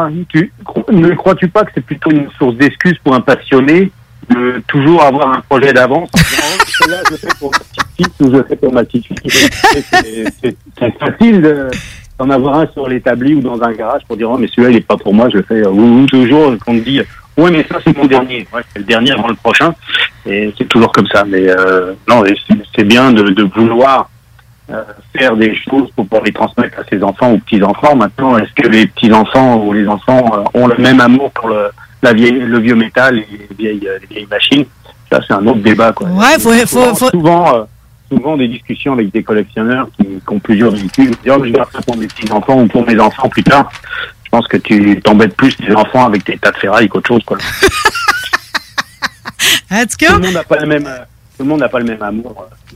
Ne 0.92 1.14
crois-tu 1.14 1.48
pas 1.48 1.64
que 1.64 1.72
c'est 1.76 1.86
plutôt 1.86 2.10
une 2.12 2.28
source 2.38 2.56
d'excuses 2.56 2.98
pour 3.04 3.14
un 3.16 3.22
passionné 3.22 3.92
de 4.30 4.62
toujours 4.68 5.04
avoir 5.04 5.32
un 5.38 5.42
projet 5.42 5.72
d'avance? 5.72 6.10
Oh, 6.14 6.20
celui-là, 6.68 6.98
je 7.12 7.16
fais 7.16 7.28
pour 7.40 7.52
ma 7.52 7.60
petite 7.60 7.86
fille 7.96 8.28
ou 8.28 8.36
je 8.36 8.44
fais 8.44 8.56
pour 8.56 8.74
ma 8.74 8.84
petite 8.84 9.06
fille. 9.06 9.16
C'est- 10.42 10.58
facile 11.00 11.42
de- 11.42 11.68
d'en 12.18 12.30
avoir 12.32 12.60
un 12.60 12.68
sur 12.74 12.88
l'établi 12.90 13.36
ou 13.36 13.42
dans 13.42 13.62
un 13.62 13.72
garage 13.74 14.02
pour 14.08 14.18
dire, 14.18 14.30
oh, 14.32 14.38
mais 14.38 14.48
celui-là, 14.48 14.70
il 14.72 14.78
est 14.78 14.88
pas 14.88 14.98
pour 14.98 15.14
moi, 15.14 15.30
je 15.32 15.38
le 15.38 15.44
fais. 15.44 15.62
euh, 15.64 15.70
Ou, 15.70 16.02
ou 16.02 16.06
toujours 16.08 16.58
qu'on 16.66 16.80
te 16.80 16.84
dit, 16.84 17.02
ouais, 17.38 17.52
mais 17.52 17.64
ça, 17.70 17.78
c'est 17.86 17.96
mon 17.96 18.06
dernier. 18.06 18.48
C'est 18.74 18.80
le 18.80 18.86
dernier 18.86 19.12
avant 19.12 19.28
le 19.28 19.36
prochain. 19.36 19.76
Et 20.26 20.52
c'est 20.58 20.68
toujours 20.68 20.92
comme 20.92 21.08
ça. 21.08 21.24
Mais 21.24 21.48
euh, 21.48 21.94
non, 22.10 22.24
c'est 22.76 22.84
bien 22.84 23.12
de 23.12 23.44
vouloir 23.56 24.10
euh, 24.72 24.84
faire 25.18 25.36
des 25.38 25.56
choses 25.56 25.90
pour 25.96 26.06
pouvoir 26.06 26.24
les 26.24 26.32
transmettre 26.34 26.80
à 26.80 26.84
ses 26.90 27.02
enfants 27.04 27.34
ou 27.34 27.40
petits-enfants. 27.40 27.96
Maintenant, 27.96 28.38
est-ce 28.38 28.52
que 28.54 28.68
les 28.68 28.88
petits-enfants 28.88 29.58
ou 29.64 29.74
les 29.74 29.88
enfants 29.88 30.24
euh, 30.34 30.60
ont 30.60 30.68
le 30.68 30.78
même 30.78 31.00
amour 31.02 31.32
pour 31.32 31.50
le, 31.50 31.70
la 32.02 32.14
vieille, 32.14 32.40
le 32.40 32.60
vieux 32.60 32.76
métal 32.76 33.20
et 33.20 33.28
les 33.50 33.56
vieilles, 33.58 33.88
euh, 33.88 34.00
les 34.02 34.08
vieilles 34.08 34.28
machines? 34.30 34.66
Ça, 35.12 35.20
c'est 35.28 35.34
un 35.34 35.46
autre 35.46 35.60
débat. 35.60 35.94
Quoi. 35.94 36.08
Ouais, 36.10 36.40
faut- 36.40 36.54
souvent, 36.66 36.96
faut- 36.96 37.10
Souvent, 37.12 37.56
euh, 37.56 37.64
souvent 38.12 38.38
des 38.38 38.48
discussions 38.48 38.94
avec 38.94 39.12
des 39.12 39.22
collectionneurs 39.24 39.88
qui, 39.98 40.04
qui 40.06 40.22
ont 40.34 40.40
plusieurs 40.40 40.72
véhicules. 40.72 41.06
Ils 41.06 41.10
disent, 41.12 41.34
Oh, 41.38 41.44
je 41.46 41.52
garde 41.52 41.70
ça 41.72 41.82
pour 41.84 41.96
mes 41.98 42.08
petits-enfants 42.08 42.62
ou 42.62 42.68
pour 42.68 42.86
mes 42.88 43.00
enfants 43.00 43.30
plus 43.30 43.44
tard. 43.44 43.70
Je 44.24 44.30
pense 44.32 44.48
que 44.48 44.58
tu 44.58 45.00
t'embêtes 45.02 45.36
plus 45.38 45.56
tes 45.56 45.74
enfants 45.76 46.08
avec 46.08 46.26
tes 46.26 46.38
tas 46.40 46.52
de 46.52 46.58
ferrailles 46.58 46.90
qu'autre 46.90 47.08
chose. 47.08 47.24
Quoi. 47.24 47.38
En 49.72 49.82
tout 49.86 49.96
cas, 49.98 50.08
Tout 50.14 50.14
le 50.20 50.26
monde 50.26 50.34
n'a 50.34 50.44
pas 50.44 50.58
le 50.58 50.68
même, 50.68 50.88
tout 51.38 51.44
le 51.44 51.50
monde 51.50 51.60
n'a 51.60 51.70
pas 51.70 51.80
le 51.80 51.86
même 51.86 52.02
amour. 52.02 52.34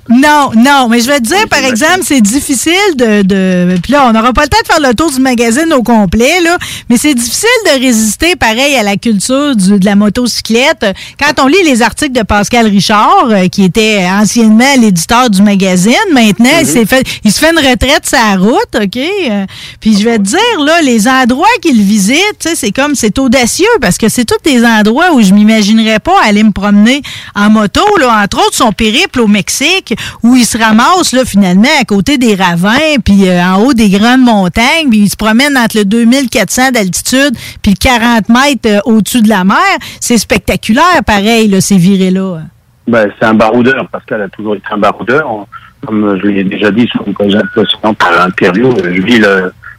Non, 0.09 0.51
non, 0.55 0.87
mais 0.89 0.99
je 1.01 1.07
vais 1.07 1.19
te 1.19 1.27
dire, 1.27 1.47
par 1.49 1.63
exemple, 1.63 1.99
c'est 2.03 2.21
difficile 2.21 2.73
de, 2.95 3.21
de. 3.21 3.75
Puis 3.81 3.91
là, 3.93 4.07
on 4.07 4.11
n'aura 4.13 4.33
pas 4.33 4.43
le 4.43 4.47
temps 4.49 4.57
de 4.61 4.67
faire 4.67 4.79
le 4.89 4.95
tour 4.95 5.11
du 5.11 5.19
magazine 5.19 5.71
au 5.73 5.83
complet, 5.83 6.41
là, 6.41 6.57
mais 6.89 6.97
c'est 6.97 7.13
difficile 7.13 7.47
de 7.65 7.79
résister, 7.79 8.35
pareil, 8.35 8.75
à 8.75 8.83
la 8.83 8.97
culture 8.97 9.55
du- 9.55 9.77
de 9.79 9.85
la 9.85 9.95
motocyclette. 9.95 10.85
Quand 11.19 11.43
on 11.43 11.47
lit 11.47 11.61
les 11.63 11.81
articles 11.81 12.11
de 12.13 12.23
Pascal 12.23 12.67
Richard, 12.67 13.27
euh, 13.29 13.47
qui 13.47 13.63
était 13.63 14.05
anciennement 14.09 14.75
l'éditeur 14.79 15.29
du 15.29 15.41
magazine, 15.41 15.93
maintenant, 16.11 16.49
il, 16.59 16.65
s'est 16.67 16.85
fait, 16.85 17.05
il 17.23 17.31
se 17.31 17.39
fait 17.39 17.51
une 17.51 17.59
retraite 17.59 18.05
sa 18.05 18.35
route, 18.35 18.75
OK? 18.75 18.97
Euh, 18.97 19.45
Puis 19.79 19.97
je 19.99 20.03
vais 20.05 20.17
te 20.17 20.23
dire, 20.23 20.59
là, 20.65 20.81
les 20.81 21.07
endroits 21.07 21.47
qu'il 21.61 21.81
visite, 21.81 22.49
c'est 22.55 22.71
comme, 22.71 22.95
c'est 22.95 23.17
audacieux 23.19 23.67
parce 23.79 23.97
que 23.97 24.09
c'est 24.09 24.25
tous 24.25 24.37
des 24.43 24.65
endroits 24.65 25.13
où 25.13 25.21
je 25.21 25.33
m'imaginerais 25.33 25.99
pas 25.99 26.15
aller 26.25 26.43
me 26.43 26.51
promener 26.51 27.01
en 27.35 27.49
moto, 27.49 27.81
là, 27.99 28.23
entre 28.23 28.37
autres 28.39 28.48
son 28.53 28.71
périple 28.71 29.21
au 29.21 29.27
Mexique, 29.27 29.95
où 30.23 30.35
il 30.35 30.45
se 30.45 30.57
ramasse, 30.57 31.13
là, 31.13 31.25
finalement, 31.25 31.69
à 31.79 31.85
côté 31.85 32.17
des 32.17 32.35
ravins, 32.35 32.97
puis 33.03 33.27
euh, 33.27 33.41
en 33.41 33.63
haut 33.63 33.73
des 33.73 33.89
grandes 33.89 34.21
montagnes, 34.21 34.89
puis 34.89 34.99
il 34.99 35.09
se 35.09 35.15
promène 35.15 35.57
entre 35.57 35.77
le 35.77 35.85
2400 35.85 36.71
d'altitude, 36.71 37.35
puis 37.61 37.71
le 37.71 37.77
40 37.77 38.29
mètres 38.29 38.67
euh, 38.67 38.79
au-dessus 38.85 39.21
de 39.21 39.29
la 39.29 39.43
mer. 39.43 39.57
C'est 39.99 40.17
spectaculaire, 40.17 41.03
pareil, 41.05 41.47
là, 41.47 41.61
ces 41.61 41.77
virées-là. 41.77 42.41
Ben, 42.87 43.11
c'est 43.19 43.25
un 43.25 43.33
baroudeur. 43.33 43.87
Pascal 43.89 44.23
a 44.23 44.29
toujours 44.29 44.55
été 44.55 44.65
un 44.71 44.77
baroudeur. 44.77 45.45
Comme 45.85 46.19
je 46.21 46.27
l'ai 46.27 46.43
déjà 46.43 46.71
dit 46.71 46.87
sur 46.87 47.07
une 47.07 47.13
précédente 47.13 48.03
interview, 48.19 48.69
euh, 48.69 48.93
je 48.95 49.01
vis 49.01 49.21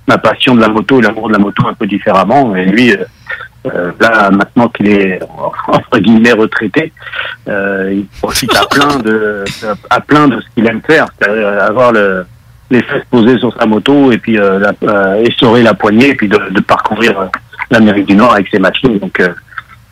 ma 0.06 0.18
passion 0.18 0.54
de 0.54 0.60
la 0.60 0.68
moto 0.68 0.98
et 0.98 1.02
l'amour 1.02 1.28
de 1.28 1.34
la 1.34 1.38
moto 1.38 1.66
un 1.66 1.74
peu 1.74 1.86
différemment. 1.86 2.54
Et 2.56 2.64
lui, 2.64 2.94
euh, 3.66 3.92
là, 4.00 4.30
maintenant 4.30 4.68
qu'il 4.68 4.88
est 4.88 5.20
entre 5.68 5.98
guillemets 5.98 6.32
retraité, 6.32 6.92
euh, 7.48 7.92
il 7.92 8.06
profite 8.20 8.54
à 8.56 8.66
plein 8.66 8.98
de 8.98 9.44
à 9.90 10.00
plein 10.00 10.28
de 10.28 10.40
ce 10.40 10.46
qu'il 10.54 10.66
aime 10.66 10.80
faire, 10.82 11.06
c'est-à-dire 11.18 11.48
avoir 11.62 11.92
le, 11.92 12.24
les 12.70 12.82
fesses 12.82 13.04
posées 13.10 13.38
sur 13.38 13.54
sa 13.58 13.66
moto 13.66 14.12
et 14.12 14.18
puis 14.18 14.38
euh, 14.38 14.58
la, 14.58 14.72
euh, 14.84 15.24
essorer 15.24 15.62
la 15.62 15.74
poignée 15.74 16.10
et 16.10 16.14
puis 16.14 16.28
de, 16.28 16.38
de 16.50 16.60
parcourir 16.60 17.20
euh, 17.20 17.26
l'Amérique 17.70 18.06
du 18.06 18.14
Nord 18.14 18.32
avec 18.32 18.48
ses 18.48 18.58
machines. 18.58 18.98
Donc 18.98 19.18
euh, 19.20 19.28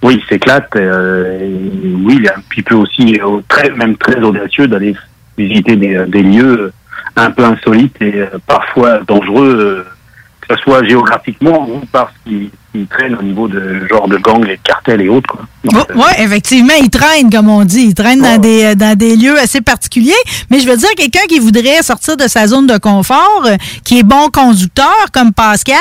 oui, 0.03 0.21
il 0.23 0.29
s'éclate. 0.29 0.71
oui, 0.75 2.17
il 2.21 2.25
est 2.25 2.33
un 2.33 2.41
petit 2.49 2.63
peu 2.63 2.77
aussi 2.77 3.21
très, 3.49 3.71
même 3.71 3.97
très 3.97 4.21
audacieux 4.21 4.69
d'aller 4.69 4.95
visiter 5.37 5.75
des, 5.75 6.05
des 6.07 6.23
lieux 6.23 6.73
un 7.17 7.31
peu 7.33 7.45
insolites 7.45 8.01
et 8.01 8.23
parfois 8.47 9.01
dangereux, 9.01 9.85
que 10.49 10.57
ce 10.57 10.63
soit 10.63 10.83
géographiquement 10.85 11.69
ou 11.69 11.81
parce 11.93 12.13
qu'ils 12.25 12.87
traînent 12.89 13.17
au 13.17 13.23
niveau 13.23 13.49
de 13.49 13.87
genre 13.89 14.09
de 14.09 14.17
gangs, 14.17 14.45
les 14.45 14.59
cartels 14.59 15.03
et 15.03 15.09
autres. 15.09 15.37
Donc, 15.65 15.87
Oui, 15.95 16.11
effectivement, 16.19 16.73
il 16.81 16.89
traîne, 16.89 17.31
comme 17.31 17.49
on 17.51 17.65
dit. 17.65 17.87
Il 17.89 17.95
traîne 17.95 18.21
dans, 18.23 18.39
des, 18.41 18.65
euh, 18.65 18.75
dans 18.75 18.97
des 18.97 19.17
lieux 19.17 19.39
assez 19.39 19.61
particuliers. 19.61 20.13
Mais 20.51 20.61
je 20.61 20.69
veux 20.69 20.77
dire, 20.77 20.89
quelqu'un 20.97 21.27
qui 21.29 21.39
voudrait 21.39 21.83
sortir 21.83 22.17
de 22.17 22.27
sa 22.29 22.47
zone 22.47 22.67
de 22.67 22.79
confort, 22.79 23.43
euh, 23.47 23.57
qui 23.85 23.99
est 23.99 24.03
bon 24.03 24.29
conducteur, 24.33 25.07
comme 25.13 25.33
Pascal, 25.35 25.77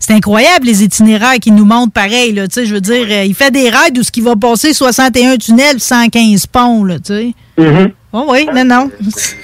c'est 0.00 0.14
incroyable 0.14 0.66
les 0.66 0.82
itinéraires 0.82 1.38
qu'il 1.40 1.54
nous 1.54 1.64
montre 1.64 1.92
pareil. 1.92 2.32
Là, 2.32 2.48
tu 2.48 2.54
sais, 2.54 2.66
je 2.66 2.74
veux 2.74 2.80
dire, 2.80 3.06
euh, 3.08 3.24
il 3.24 3.34
fait 3.34 3.50
des 3.52 3.70
raids 3.70 3.96
où 3.96 4.02
ce 4.02 4.10
qui 4.10 4.20
va 4.20 4.34
passer 4.34 4.72
61 4.72 5.36
tunnels, 5.36 5.78
115 5.78 6.46
ponts. 6.46 6.84
Là, 6.84 6.96
tu 6.98 7.14
sais. 7.14 7.34
Mhm. 7.56 7.92
Oh 8.12 8.26
oui, 8.30 8.48
non, 8.54 8.64
non. 8.64 8.90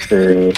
C'est 0.09 0.51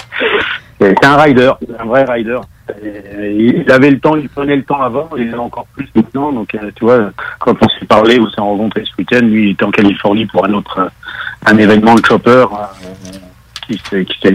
c'est 0.80 1.04
un 1.04 1.16
rider, 1.16 1.52
un 1.78 1.84
vrai 1.84 2.04
rider. 2.08 2.38
Il 2.82 3.70
avait 3.70 3.90
le 3.90 3.98
temps, 3.98 4.16
il 4.16 4.28
prenait 4.28 4.56
le 4.56 4.62
temps 4.62 4.80
avant, 4.80 5.08
il 5.16 5.30
l'a 5.30 5.40
encore 5.40 5.66
plus 5.74 5.88
maintenant. 5.94 6.32
Donc, 6.32 6.54
euh, 6.54 6.70
tu 6.74 6.84
vois, 6.84 7.10
quand 7.38 7.54
on 7.60 7.68
s'est 7.68 7.86
parlé 7.86 8.18
ou 8.18 8.28
s'est 8.30 8.40
rencontré 8.40 8.84
ce 8.84 8.90
week-end, 8.98 9.20
lui, 9.22 9.48
il 9.48 9.50
était 9.52 9.64
en 9.64 9.70
Californie 9.70 10.26
pour 10.26 10.44
un 10.44 10.52
autre, 10.52 10.78
euh, 10.78 10.88
un 11.46 11.56
événement 11.56 11.94
de 11.94 12.04
chopper 12.04 12.44
euh, 13.92 14.04
qui, 14.04 14.28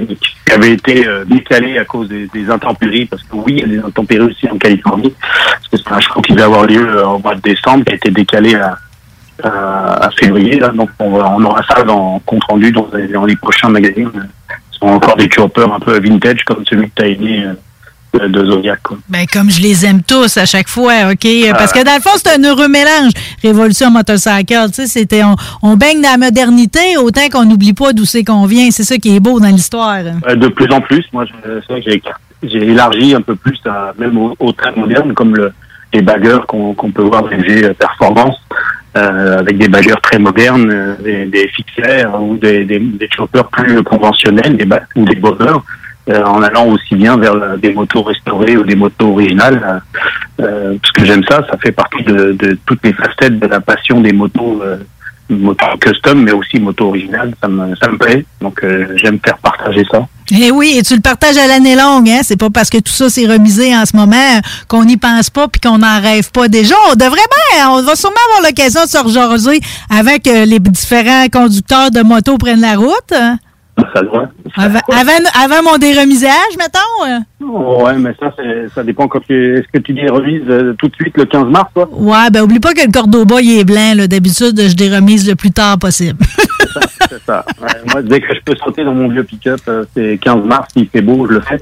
avait 0.51 0.73
été 0.73 1.05
décalé 1.25 1.77
à 1.77 1.86
cause 1.86 2.07
des, 2.07 2.49
intempéries, 2.49 3.05
parce 3.05 3.23
que 3.23 3.36
oui, 3.36 3.53
il 3.57 3.59
y 3.59 3.63
a 3.63 3.67
des 3.67 3.79
intempéries 3.79 4.25
aussi 4.25 4.49
en 4.49 4.57
Californie, 4.57 5.13
parce 5.19 5.67
que 5.69 5.77
c'est 5.77 5.91
un 5.91 5.99
show 5.99 6.21
qui 6.21 6.34
devait 6.34 6.43
avoir 6.43 6.65
lieu 6.65 7.03
au 7.05 7.19
mois 7.19 7.36
de 7.36 7.41
décembre, 7.41 7.84
qui 7.86 7.93
a 7.93 7.95
été 7.95 8.11
décalé 8.11 8.55
à, 8.55 8.77
février. 10.19 10.61
Donc, 10.75 10.89
on, 10.99 11.15
on 11.15 11.43
aura 11.43 11.63
ça 11.63 11.84
dans 11.84 12.19
compte 12.19 12.43
rendu 12.43 12.71
dans, 12.71 12.88
dans 13.11 13.25
les 13.25 13.36
prochains 13.36 13.69
magazines. 13.69 14.11
Ce 14.71 14.79
sont 14.79 14.88
encore 14.88 15.17
des 15.17 15.29
choppers 15.29 15.73
un 15.73 15.79
peu 15.79 15.99
vintage, 15.99 16.43
comme 16.45 16.63
celui 16.65 16.89
que 16.89 16.95
tu 16.95 17.03
as 17.03 17.07
aimé 17.07 17.47
de, 18.14 18.28
de 18.28 18.45
Zodiac. 18.45 18.80
Quoi. 18.84 18.97
Ben, 19.09 19.26
comme 19.32 19.49
je 19.49 19.61
les 19.61 19.86
aime 19.86 20.01
tous 20.03 20.38
à 20.38 20.45
chaque 20.45 20.68
fois, 20.70 20.93
OK? 21.11 21.28
Parce 21.51 21.74
que 21.74 21.84
dans 21.84 21.95
le 21.95 22.01
fond, 22.01 22.11
c'est 22.16 22.30
un 22.38 22.43
heureux 22.43 22.68
mélange. 22.68 23.11
Révolution 23.41 23.89
motorcycle, 23.91 24.68
tu 24.68 24.74
sais, 24.74 24.88
c'était, 24.88 25.24
on, 25.24 25.36
on 25.61 25.76
baigne 25.76 26.01
dans 26.01 26.11
la 26.11 26.18
modernité 26.18 26.97
autant 26.97 27.28
qu'on 27.32 27.45
n'oublie 27.45 27.74
pas 27.74 27.93
d'où 27.93 28.05
c'est 28.05 28.24
qu'on 28.24 28.45
vient. 28.45 28.70
C'est 28.72 28.84
ça 28.84 28.97
qui 28.97 29.16
est 29.16 29.20
beau 29.20 29.39
dans 29.39 29.47
l'histoire. 29.47 29.97
Euh, 30.28 30.36
de 30.36 30.47
plus 30.47 30.72
en 30.72 30.82
plus, 30.82 31.03
moi, 31.11 31.26
c'est 31.43 31.72
vrai 31.72 31.82
que 31.82 31.89
j'ai, 31.91 32.01
j'ai 32.43 32.68
élargi 32.72 33.16
un 33.16 33.22
peu 33.22 33.36
plus, 33.36 33.59
à, 33.66 33.93
même 33.97 34.18
aux, 34.18 34.36
aux 34.39 34.51
trains 34.51 34.72
modernes, 34.76 35.14
comme 35.14 35.36
le, 35.36 35.51
les 35.93 36.01
baggers 36.01 36.39
qu'on, 36.47 36.74
qu'on 36.74 36.91
peut 36.91 37.03
voir 37.03 37.24
dans 37.24 37.30
les 37.30 37.43
G 37.47 37.74
Performance. 37.74 38.38
euh, 38.95 39.39
avec 39.39 39.57
des 39.57 39.68
bailleurs 39.68 39.99
très 40.01 40.20
modernes, 40.20 40.70
euh, 40.72 40.95
des, 41.03 41.26
des 41.26 41.47
fixers 41.47 42.22
ou 42.22 42.38
des, 42.38 42.64
des, 42.66 42.80
des 42.80 43.09
choppers 43.09 43.47
plus 43.47 43.82
conventionnels, 43.84 44.55
des 44.55 44.66
ba- 44.66 44.84
ou 44.95 45.03
des 45.05 45.16
bombers, 45.16 45.64
euh, 46.09 46.23
en 46.23 46.41
allant 46.43 46.67
aussi 46.67 46.95
bien 46.95 47.17
vers 47.17 47.57
des 47.57 47.73
motos 47.73 48.03
restaurées 48.03 48.57
ou 48.57 48.63
des 48.63 48.75
motos 48.75 49.11
originales. 49.11 49.61
euh, 49.65 50.43
euh, 50.43 50.77
parce 50.81 50.91
que 50.91 51.05
j'aime 51.05 51.23
ça, 51.29 51.45
ça 51.49 51.57
fait 51.57 51.71
partie 51.71 52.03
de, 52.03 52.57
toutes 52.65 52.83
les 52.83 52.93
facettes 52.93 53.39
de 53.39 53.47
la 53.47 53.61
passion 53.61 54.01
des 54.01 54.11
motos, 54.13 54.61
euh, 54.63 54.77
motos 55.29 55.65
custom, 55.79 56.23
mais 56.23 56.31
aussi 56.31 56.59
motos 56.59 56.87
originales. 56.87 57.33
Ça 57.41 57.47
me, 57.47 57.75
ça 57.75 57.89
me 57.89 57.97
plaît, 57.97 58.25
donc 58.41 58.63
euh, 58.63 58.87
j'aime 58.95 59.19
faire 59.23 59.37
partager 59.37 59.85
ça. 59.91 60.05
Eh 60.31 60.51
oui, 60.51 60.75
et 60.77 60.81
tu 60.83 60.95
le 60.95 61.01
partages 61.01 61.37
à 61.37 61.47
l'année 61.47 61.75
longue, 61.75 62.09
hein? 62.09 62.21
C'est 62.23 62.39
pas 62.39 62.49
parce 62.49 62.69
que 62.69 62.79
tout 62.79 62.91
ça 62.91 63.09
s'est 63.09 63.27
remisé 63.27 63.75
en 63.75 63.85
ce 63.85 63.95
moment 63.95 64.41
qu'on 64.67 64.85
n'y 64.85 64.97
pense 64.97 65.29
pas 65.29 65.47
puis 65.47 65.61
qu'on 65.61 65.77
n'en 65.77 66.01
rêve 66.01 66.31
pas 66.31 66.47
déjà. 66.47 66.75
On 66.91 66.95
devrait 66.95 67.29
bien, 67.53 67.69
on 67.69 67.83
va 67.83 67.95
sûrement 67.95 68.15
avoir 68.29 68.49
l'occasion 68.49 68.83
de 68.83 68.89
se 68.89 68.97
rejaser 68.97 69.59
avec 69.89 70.25
les 70.25 70.59
différents 70.59 71.27
conducteurs 71.31 71.91
de 71.91 72.01
motos 72.01 72.37
prennent 72.37 72.61
la 72.61 72.75
route. 72.75 73.13
Ça. 73.78 74.01
Avant, 74.55 74.80
avant, 74.91 75.30
avant 75.43 75.63
mon 75.71 75.78
déremisage, 75.78 76.55
mettons. 76.57 77.07
euh. 77.07 77.19
Ouais, 77.84 77.97
mais 77.97 78.13
ça, 78.19 78.32
ça 78.74 78.84
dépend 78.84 79.07
quand 79.07 79.19
tu, 79.21 79.57
est-ce 79.57 79.67
que 79.74 79.80
tu 79.80 79.93
dis 79.93 80.07
remise 80.07 80.43
euh, 80.47 80.74
tout 80.78 80.88
de 80.88 80.95
suite 80.95 81.17
le 81.17 81.26
15 81.26 81.45
mars, 81.47 81.69
toi? 81.74 81.89
Ouais, 81.91 82.30
ben 82.32 82.43
oublie 82.43 82.59
pas 82.59 82.74
que 82.74 82.86
le 82.86 82.91
Cordoba, 82.91 83.41
il 83.41 83.59
est 83.59 83.63
blanc. 83.63 83.93
là. 83.95 84.07
D'habitude, 84.07 84.59
je 84.59 84.76
déremise 84.76 85.28
le 85.28 85.36
plus 85.36 85.49
tard 85.51 85.80
possible. 85.80 86.19
C'est 87.09 87.21
ça. 87.24 87.43
Ouais, 87.61 87.67
moi, 87.91 88.01
dès 88.03 88.21
que 88.21 88.34
je 88.34 88.39
peux 88.45 88.55
sauter 88.55 88.84
dans 88.84 88.93
mon 88.93 89.07
vieux 89.09 89.24
pick-up, 89.24 89.59
euh, 89.67 89.86
c'est 89.95 90.19
15 90.21 90.45
mars, 90.45 90.67
s'il 90.74 90.88
fait 90.88 91.01
beau, 91.01 91.28
je 91.28 91.34
le 91.34 91.41
fais. 91.41 91.59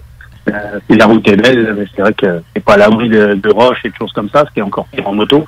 Euh, 0.50 0.80
si 0.90 0.98
la 0.98 1.06
route 1.06 1.26
est 1.30 1.36
belle, 1.38 1.76
mais 1.78 1.86
c'est 1.96 2.02
vrai 2.02 2.14
que 2.14 2.42
c'est 2.54 2.64
pas 2.64 2.74
à 2.74 2.78
l'abri 2.78 3.08
de, 3.10 3.36
de 3.36 3.50
roches 3.52 3.80
et 3.86 3.90
de 3.90 3.96
choses 3.96 4.12
comme 4.14 4.30
ça, 4.30 4.44
ce 4.48 4.54
qui 4.54 4.60
est 4.60 4.64
encore 4.64 4.88
pire 4.92 5.08
en 5.08 5.14
moto. 5.14 5.46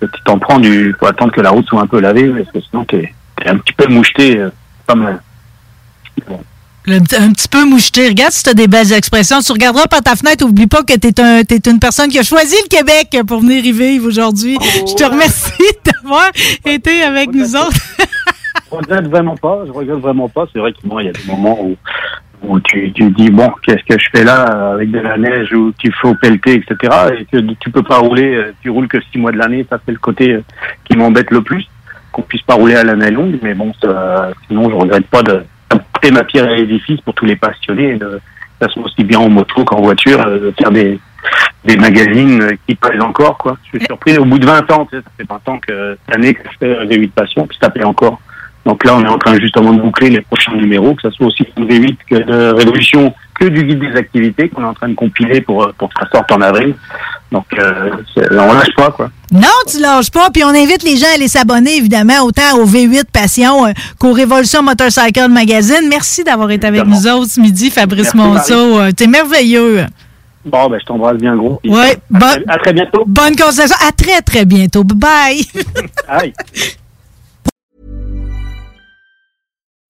Tu 0.00 0.08
t'en 0.24 0.38
prends 0.38 0.58
du, 0.58 0.94
faut 0.98 1.06
attendre 1.06 1.32
que 1.32 1.40
la 1.42 1.50
route 1.50 1.66
soit 1.66 1.82
un 1.82 1.86
peu 1.86 2.00
lavée, 2.00 2.28
parce 2.30 2.50
que 2.52 2.60
sinon 2.60 2.84
t'es, 2.84 3.12
t'es 3.36 3.48
un 3.50 3.58
petit 3.58 3.72
peu 3.74 3.86
moucheté, 3.88 4.42
pas 4.86 4.94
mal. 4.94 5.20
Un 6.88 7.32
petit 7.32 7.48
peu 7.48 7.64
moucheté. 7.64 8.08
Regarde 8.08 8.32
si 8.32 8.42
tu 8.42 8.50
as 8.50 8.54
des 8.54 8.66
belles 8.66 8.92
expressions. 8.92 9.40
Tu 9.40 9.52
regarderas 9.52 9.86
par 9.86 10.02
ta 10.02 10.16
fenêtre. 10.16 10.44
Oublie 10.44 10.66
pas 10.66 10.82
que 10.82 10.94
tu 10.94 11.08
es, 11.08 11.70
une 11.70 11.78
personne 11.78 12.08
qui 12.08 12.18
a 12.18 12.22
choisi 12.22 12.56
le 12.64 12.68
Québec 12.68 13.26
pour 13.26 13.40
venir 13.40 13.64
y 13.64 13.72
vivre 13.72 14.08
aujourd'hui. 14.08 14.56
Je 14.62 14.94
te 14.94 15.04
remercie 15.04 15.52
d'avoir 15.84 16.30
été 16.64 17.02
avec 17.02 17.32
nous 17.32 17.54
autres. 17.54 17.76
Je 18.70 18.76
regrette 18.76 19.08
vraiment 19.08 19.36
pas, 19.36 19.64
je 19.66 19.72
regrette 19.72 19.98
vraiment 19.98 20.28
pas. 20.28 20.46
C'est 20.52 20.60
vrai 20.60 20.72
qu'il 20.72 20.88
bon, 20.88 21.00
il 21.00 21.06
y 21.06 21.08
a 21.08 21.12
des 21.12 21.24
moments 21.26 21.60
où, 21.60 21.76
où 22.44 22.60
tu, 22.60 22.92
tu 22.92 23.10
dis 23.10 23.30
bon, 23.30 23.50
qu'est-ce 23.64 23.84
que 23.84 24.00
je 24.00 24.08
fais 24.12 24.22
là 24.24 24.44
avec 24.72 24.92
de 24.92 25.00
la 25.00 25.18
neige 25.18 25.52
ou 25.52 25.72
qu'il 25.72 25.92
faut 25.94 26.14
pelleter, 26.14 26.54
etc. 26.54 26.92
Et 27.18 27.24
que 27.24 27.38
tu 27.54 27.70
peux 27.70 27.82
pas 27.82 27.98
rouler, 27.98 28.34
euh, 28.34 28.52
tu 28.62 28.70
roules 28.70 28.86
que 28.86 28.98
six 29.10 29.18
mois 29.18 29.32
de 29.32 29.38
l'année. 29.38 29.66
Ça 29.68 29.80
c'est 29.84 29.92
le 29.92 29.98
côté 29.98 30.34
euh, 30.34 30.44
qui 30.84 30.96
m'embête 30.96 31.32
le 31.32 31.42
plus, 31.42 31.66
qu'on 32.12 32.22
puisse 32.22 32.42
pas 32.42 32.54
rouler 32.54 32.76
à 32.76 32.84
l'année 32.84 33.10
longue. 33.10 33.38
Mais 33.42 33.54
bon, 33.54 33.72
ça, 33.82 34.30
sinon 34.46 34.70
je 34.70 34.76
regrette 34.76 35.06
pas 35.08 35.24
de 35.24 35.42
d'apporter 36.00 36.10
ma 36.10 36.24
pierre 36.24 36.48
à 36.48 36.54
l'édifice 36.54 37.00
pour 37.00 37.14
tous 37.14 37.26
les 37.26 37.36
passionnés, 37.36 37.94
de, 37.94 38.20
que 38.60 38.66
ça 38.66 38.68
soit 38.68 38.82
aussi 38.82 39.04
bien 39.04 39.18
en 39.18 39.28
moto 39.28 39.64
qu'en 39.64 39.80
voiture, 39.80 40.20
euh, 40.26 40.38
de 40.38 40.54
faire 40.58 40.70
des 40.70 40.98
des 41.62 41.76
magazines 41.76 42.40
euh, 42.40 42.56
qui 42.66 42.74
plaisent 42.74 43.02
encore 43.02 43.36
quoi. 43.36 43.58
Je 43.64 43.78
suis 43.78 43.86
surpris 43.86 44.16
au 44.16 44.24
bout 44.24 44.38
de 44.38 44.46
20 44.46 44.70
ans, 44.72 44.86
tu 44.86 44.96
sais, 44.96 45.02
ça 45.02 45.10
fait 45.18 45.28
20 45.28 45.48
ans 45.48 45.58
que 45.58 45.98
cette 46.06 46.16
année 46.16 46.32
que 46.32 46.40
je 46.50 46.56
fais 46.58 46.86
des 46.86 46.96
8 46.96 47.12
passions, 47.12 47.46
puis 47.46 47.58
ça 47.60 47.68
plaît 47.68 47.84
encore. 47.84 48.18
Donc 48.66 48.84
là, 48.84 48.94
on 48.96 49.02
est 49.04 49.08
en 49.08 49.18
train 49.18 49.38
justement 49.40 49.72
de 49.72 49.80
boucler 49.80 50.10
les 50.10 50.20
prochains 50.20 50.54
numéros, 50.54 50.94
que 50.94 51.02
ce 51.02 51.10
soit 51.10 51.26
aussi 51.26 51.44
pour 51.44 51.64
V8 51.64 51.96
que 52.08 52.16
de 52.16 52.52
Révolution, 52.52 53.12
que 53.38 53.46
du 53.46 53.64
guide 53.64 53.80
des 53.80 53.96
activités 53.98 54.50
qu'on 54.50 54.62
est 54.62 54.66
en 54.66 54.74
train 54.74 54.88
de 54.90 54.94
compiler 54.94 55.40
pour, 55.40 55.62
euh, 55.64 55.72
pour 55.78 55.88
que 55.88 55.94
ça 56.04 56.10
sorte 56.12 56.30
en 56.30 56.40
avril. 56.42 56.74
Donc, 57.32 57.46
euh, 57.58 57.90
on 58.32 58.52
lâche 58.52 58.74
pas, 58.76 58.90
quoi. 58.90 59.08
Non, 59.32 59.48
tu 59.66 59.80
lâches 59.80 60.10
pas. 60.10 60.28
Puis 60.30 60.44
on 60.44 60.48
invite 60.48 60.82
les 60.82 60.96
gens 60.96 61.06
à 61.10 61.14
aller 61.14 61.28
s'abonner, 61.28 61.76
évidemment, 61.78 62.20
autant 62.24 62.58
au 62.58 62.66
V8 62.66 63.04
Passion 63.10 63.66
euh, 63.66 63.70
qu'au 63.98 64.12
Révolution 64.12 64.62
Motorcycle 64.62 65.28
Magazine. 65.30 65.86
Merci 65.88 66.22
d'avoir 66.22 66.50
été 66.50 66.66
avec 66.66 66.84
nous 66.84 67.06
autres 67.06 67.30
ce 67.30 67.40
midi, 67.40 67.70
Fabrice 67.70 68.14
Monceau. 68.14 68.78
Euh, 68.80 68.90
T'es 68.92 69.06
merveilleux. 69.06 69.86
Bon, 70.44 70.68
ben, 70.68 70.78
je 70.80 70.84
t'embrasse 70.84 71.16
bien 71.16 71.34
gros. 71.36 71.60
Ouais, 71.64 71.92
à, 71.92 71.96
bon- 72.18 72.26
très- 72.26 72.44
à 72.48 72.58
très 72.58 72.72
bientôt. 72.74 73.04
Bonne 73.06 73.36
conversation. 73.36 73.76
À 73.88 73.92
très, 73.92 74.20
très 74.22 74.44
bientôt. 74.44 74.84
Bye. 74.84 75.44
Aïe. 76.08 76.32